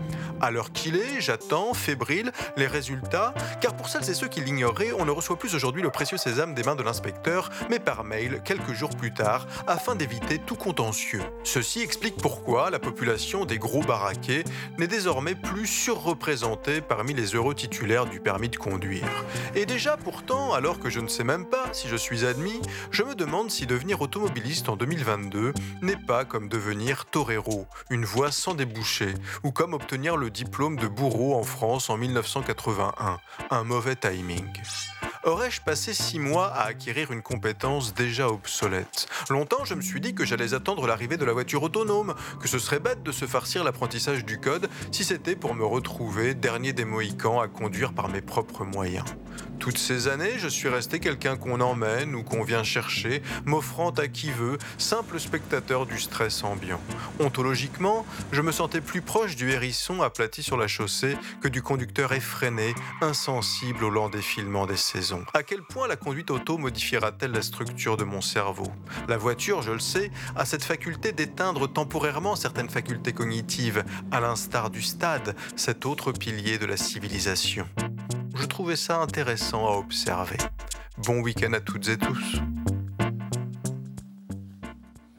À 0.46 0.52
l'heure 0.52 0.72
qu'il 0.72 0.96
est, 0.96 1.22
j'attends, 1.22 1.74
fébrile, 1.74 2.32
les 2.56 2.68
résultats, 2.68 3.34
car 3.62 3.76
pour 3.76 3.90
celles 3.90 4.08
et 4.12 4.14
ceux 4.14 4.28
qui 4.28 4.42
l'ignoraient, 4.42 4.92
on 4.92 5.04
ne 5.04 5.10
reçoit 5.10 5.40
plus 5.40 5.56
aujourd'hui 5.56 5.82
le 5.82 5.90
précieux 5.90 6.18
sésame 6.18 6.54
des 6.54 6.62
mains 6.62 6.76
de 6.76 6.84
l'inspecteur, 6.84 7.50
mais 7.68 7.80
par 7.80 8.04
mail 8.04 8.42
quelques 8.46 8.74
jours 8.74 8.96
plus 8.96 9.12
tard, 9.12 9.48
afin 9.66 9.96
d'éviter 9.96 10.38
tout 10.38 10.54
contentieux. 10.54 11.24
Ceci 11.44 11.82
explique 11.82 12.18
pourquoi 12.18 12.70
la 12.70 12.78
population 12.78 13.46
des 13.46 13.58
gros 13.58 13.82
baraquets 13.82 14.44
n'est 14.78 14.86
désormais 14.86 15.34
plus 15.34 15.66
surreprésentée 15.66 16.80
parmi 16.80 17.16
les 17.16 17.34
heureux 17.34 17.56
titulaires 17.56 18.06
du 18.06 18.20
permis 18.20 18.50
de 18.50 18.58
conduire. 18.58 19.26
Et 19.56 19.66
déjà 19.66 19.98
pourtant, 19.98 20.54
alors 20.54 20.78
que 20.78 20.92
je 20.92 21.00
ne 21.00 21.08
sais 21.08 21.24
même 21.24 21.48
pas 21.48 21.70
si 21.72 21.88
je 21.88 21.96
suis 21.96 22.24
admis, 22.24 22.62
je 22.92 23.02
me 23.02 23.16
demande 23.16 23.50
si 23.50 23.66
devenir 23.66 24.00
automobiliste 24.00 24.70
en 24.70 24.76
2022 24.76 25.54
n'est 25.82 25.96
pas 25.96 26.24
comme 26.24 26.50
devenir 26.50 27.06
torero, 27.06 27.66
une 27.90 28.06
voie 28.06 28.32
sans 28.32 28.54
débouché, 28.54 29.16
ou 29.44 29.52
comme 29.52 29.74
obtenir 29.74 30.18
le 30.18 30.35
diplôme 30.36 30.76
de 30.76 30.88
bourreau 30.88 31.34
en 31.36 31.44
France 31.44 31.90
en 31.90 31.96
1981, 31.98 33.20
un 33.52 33.64
mauvais 33.64 33.96
timing. 33.96 34.46
Aurais-je 35.26 35.60
passé 35.60 35.96
six 35.96 36.20
mois 36.20 36.50
à 36.50 36.66
acquérir 36.66 37.12
une 37.12 37.24
compétence 37.24 37.96
déjà 37.96 38.28
obsolète? 38.28 39.08
Longtemps, 39.32 39.66
je 39.66 39.74
me 39.74 39.82
suis 39.82 40.00
dit 40.00 40.14
que 40.14 40.24
j'allais 40.24 40.54
attendre 40.54 40.86
l'arrivée 40.86 41.18
de 41.18 41.26
la 41.26 41.34
voiture 41.34 41.64
autonome, 41.64 42.14
que 42.40 42.48
ce 42.48 42.60
serait 42.60 42.80
bête 42.80 43.02
de 43.02 43.12
se 43.12 43.26
farcir 43.26 43.64
l'apprentissage 43.64 44.24
du 44.24 44.40
code 44.40 44.70
si 44.92 45.04
c'était 45.04 45.36
pour 45.36 45.56
me 45.56 45.66
retrouver 45.66 46.36
dernier 46.36 46.74
des 46.74 46.86
Mohicans 46.86 47.42
à 47.42 47.48
conduire 47.48 47.94
par 47.94 48.08
mes 48.08 48.22
propres 48.22 48.66
moyens. 48.66 49.06
Toutes 49.58 49.80
ces 49.80 50.08
années, 50.08 50.38
je 50.38 50.48
suis 50.48 50.70
resté 50.70 51.00
quelqu'un 51.00 51.38
qu'on 51.38 51.60
emmène 51.60 52.14
ou 52.14 52.24
qu'on 52.24 52.44
vient 52.44 52.64
chercher, 52.64 53.24
m'offrant 53.46 53.90
à 53.92 54.08
qui 54.08 54.30
veut, 54.30 54.60
simple 54.78 55.20
spectateur 55.20 55.88
du 55.88 56.00
stress 56.00 56.44
ambiant. 56.44 56.80
Ontologiquement, 57.20 58.06
je 58.32 58.42
me 58.42 58.52
sentais 58.52 58.82
plus 58.82 59.02
proche 59.02 59.36
du 59.36 59.50
hérisson 59.50 60.04
aplati 60.04 60.44
sur 60.44 60.58
la 60.58 60.68
chaussée 60.68 61.18
que 61.42 61.48
du 61.48 61.64
conducteur 61.64 62.14
effréné, 62.14 62.76
insensible 63.02 63.86
au 63.86 63.90
lent 63.90 64.10
défilement 64.10 64.68
des 64.68 64.78
saisons. 64.78 65.15
À 65.34 65.44
quel 65.44 65.62
point 65.62 65.88
la 65.88 65.96
conduite 65.96 66.32
auto 66.32 66.58
modifiera-t-elle 66.58 67.32
la 67.32 67.42
structure 67.42 67.98
de 67.98 68.04
mon 68.04 68.22
cerveau? 68.22 68.68
La 69.08 69.18
voiture, 69.18 69.62
je 69.62 69.72
le 69.72 69.80
sais, 69.80 70.12
a 70.36 70.46
cette 70.46 70.64
faculté 70.64 71.12
d'éteindre 71.12 71.72
temporairement 71.72 72.36
certaines 72.36 72.70
facultés 72.70 73.14
cognitives, 73.14 73.84
à 74.12 74.20
l'instar 74.20 74.70
du 74.70 74.82
stade, 74.82 75.36
cet 75.56 75.86
autre 75.86 76.12
pilier 76.12 76.58
de 76.58 76.66
la 76.66 76.78
civilisation. 76.78 77.68
Je 78.36 78.46
trouvais 78.46 78.76
ça 78.76 79.02
intéressant 79.02 79.68
à 79.68 79.78
observer. 79.78 80.38
Bon 80.98 81.22
week-end 81.22 81.54
à 81.54 81.60
toutes 81.60 81.88
et 81.90 81.98
tous. 81.98 82.42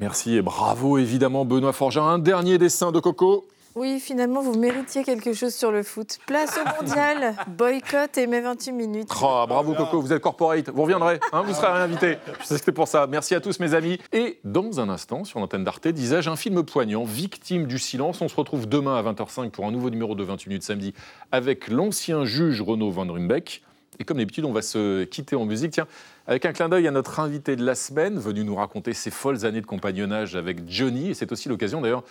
Merci 0.01 0.37
et 0.37 0.43
bravo 0.43 0.99
évidemment 0.99 1.45
Benoît 1.45 1.73
Forgin. 1.73 2.03
Un 2.03 2.19
dernier 2.19 2.59
dessin 2.59 2.93
de 2.93 3.01
Coco. 3.01 3.49
Oui, 3.77 4.01
finalement, 4.01 4.41
vous 4.41 4.59
méritiez 4.59 5.05
quelque 5.05 5.35
chose 5.35 5.55
sur 5.55 5.71
le 5.71 5.83
foot. 5.83 6.19
Place 6.27 6.59
au 6.59 6.83
mondial, 6.83 7.37
boycott 7.47 8.17
et 8.17 8.27
mes 8.27 8.41
28 8.41 8.73
minutes. 8.73 9.11
Oh, 9.23 9.45
bravo 9.47 9.75
Coco, 9.75 10.01
vous 10.01 10.15
êtes 10.15 10.23
corporate, 10.23 10.71
vous 10.71 10.81
reviendrez, 10.81 11.21
hein, 11.31 11.43
vous 11.43 11.53
serez 11.53 11.67
réinvité. 11.67 12.17
Je 12.41 12.47
sais 12.47 12.55
que 12.55 12.61
c'était 12.61 12.73
pour 12.73 12.89
ça. 12.89 13.07
Merci 13.07 13.35
à 13.35 13.41
tous 13.41 13.61
mes 13.61 13.75
amis. 13.75 13.99
Et 14.15 14.39
dans 14.45 14.81
un 14.81 14.89
instant, 14.89 15.25
sur 15.25 15.41
l'antenne 15.41 15.63
d'Arte, 15.63 15.89
disais-je, 15.89 16.31
un 16.31 16.37
film 16.37 16.63
poignant, 16.63 17.05
Victime 17.05 17.67
du 17.67 17.79
silence. 17.79 18.23
On 18.23 18.29
se 18.29 18.37
retrouve 18.37 18.67
demain 18.67 18.97
à 18.97 19.03
20h05 19.03 19.51
pour 19.51 19.67
un 19.67 19.73
nouveau 19.73 19.91
numéro 19.91 20.15
de 20.15 20.25
28 20.25 20.49
minutes 20.49 20.63
samedi 20.63 20.95
avec 21.31 21.69
l'ancien 21.69 22.25
juge 22.25 22.63
Renaud 22.63 22.91
Van 22.91 23.07
Rumbeck. 23.07 23.63
Et 23.99 24.05
comme 24.05 24.17
d'habitude, 24.17 24.47
on 24.47 24.53
va 24.53 24.63
se 24.63 25.05
quitter 25.05 25.37
en 25.37 25.45
musique. 25.45 25.73
Tiens, 25.73 25.87
avec 26.27 26.47
un 26.47 26.53
clin 26.53 26.71
d'œil 26.71 26.89
à 26.89 26.91
notre 26.91 27.21
invité 27.21 27.57
de 27.57 27.65
la 27.65 27.75
semaine, 27.75 28.19
venu 28.19 28.43
nous 28.43 28.55
raconter 28.55 28.95
ses 28.95 29.11
folles 29.11 29.45
années 29.45 29.61
de 29.61 29.67
compagnonnage 29.67 30.35
avec 30.35 30.67
Johnny. 30.67 31.11
Et 31.11 31.15
c'est 31.15 31.31
aussi 31.31 31.51
l'occasion 31.51 31.83
d'ailleurs 31.83 32.05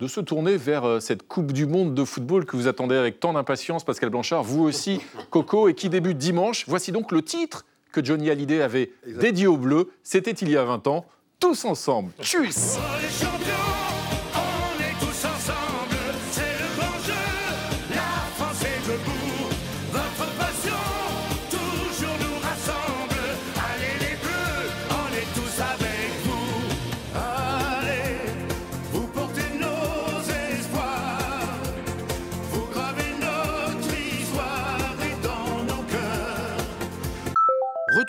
de 0.00 0.06
se 0.06 0.20
tourner 0.20 0.56
vers 0.56 0.84
euh, 0.84 1.00
cette 1.00 1.26
Coupe 1.28 1.52
du 1.52 1.66
Monde 1.66 1.94
de 1.94 2.04
football 2.04 2.46
que 2.46 2.56
vous 2.56 2.68
attendez 2.68 2.96
avec 2.96 3.20
tant 3.20 3.34
d'impatience, 3.34 3.84
Pascal 3.84 4.10
Blanchard, 4.10 4.42
vous 4.42 4.64
aussi, 4.64 5.00
Coco, 5.28 5.68
et 5.68 5.74
qui 5.74 5.90
débute 5.90 6.16
dimanche. 6.16 6.64
Voici 6.66 6.90
donc 6.90 7.12
le 7.12 7.22
titre 7.22 7.66
que 7.92 8.04
Johnny 8.04 8.30
Hallyday 8.30 8.62
avait 8.62 8.92
dédié 9.06 9.46
au 9.46 9.56
bleu. 9.56 9.90
C'était 10.02 10.30
il 10.30 10.50
y 10.50 10.56
a 10.56 10.64
20 10.64 10.86
ans. 10.86 11.06
Tous 11.38 11.64
ensemble. 11.64 12.12
Tchuss 12.22 12.78
On 12.78 13.89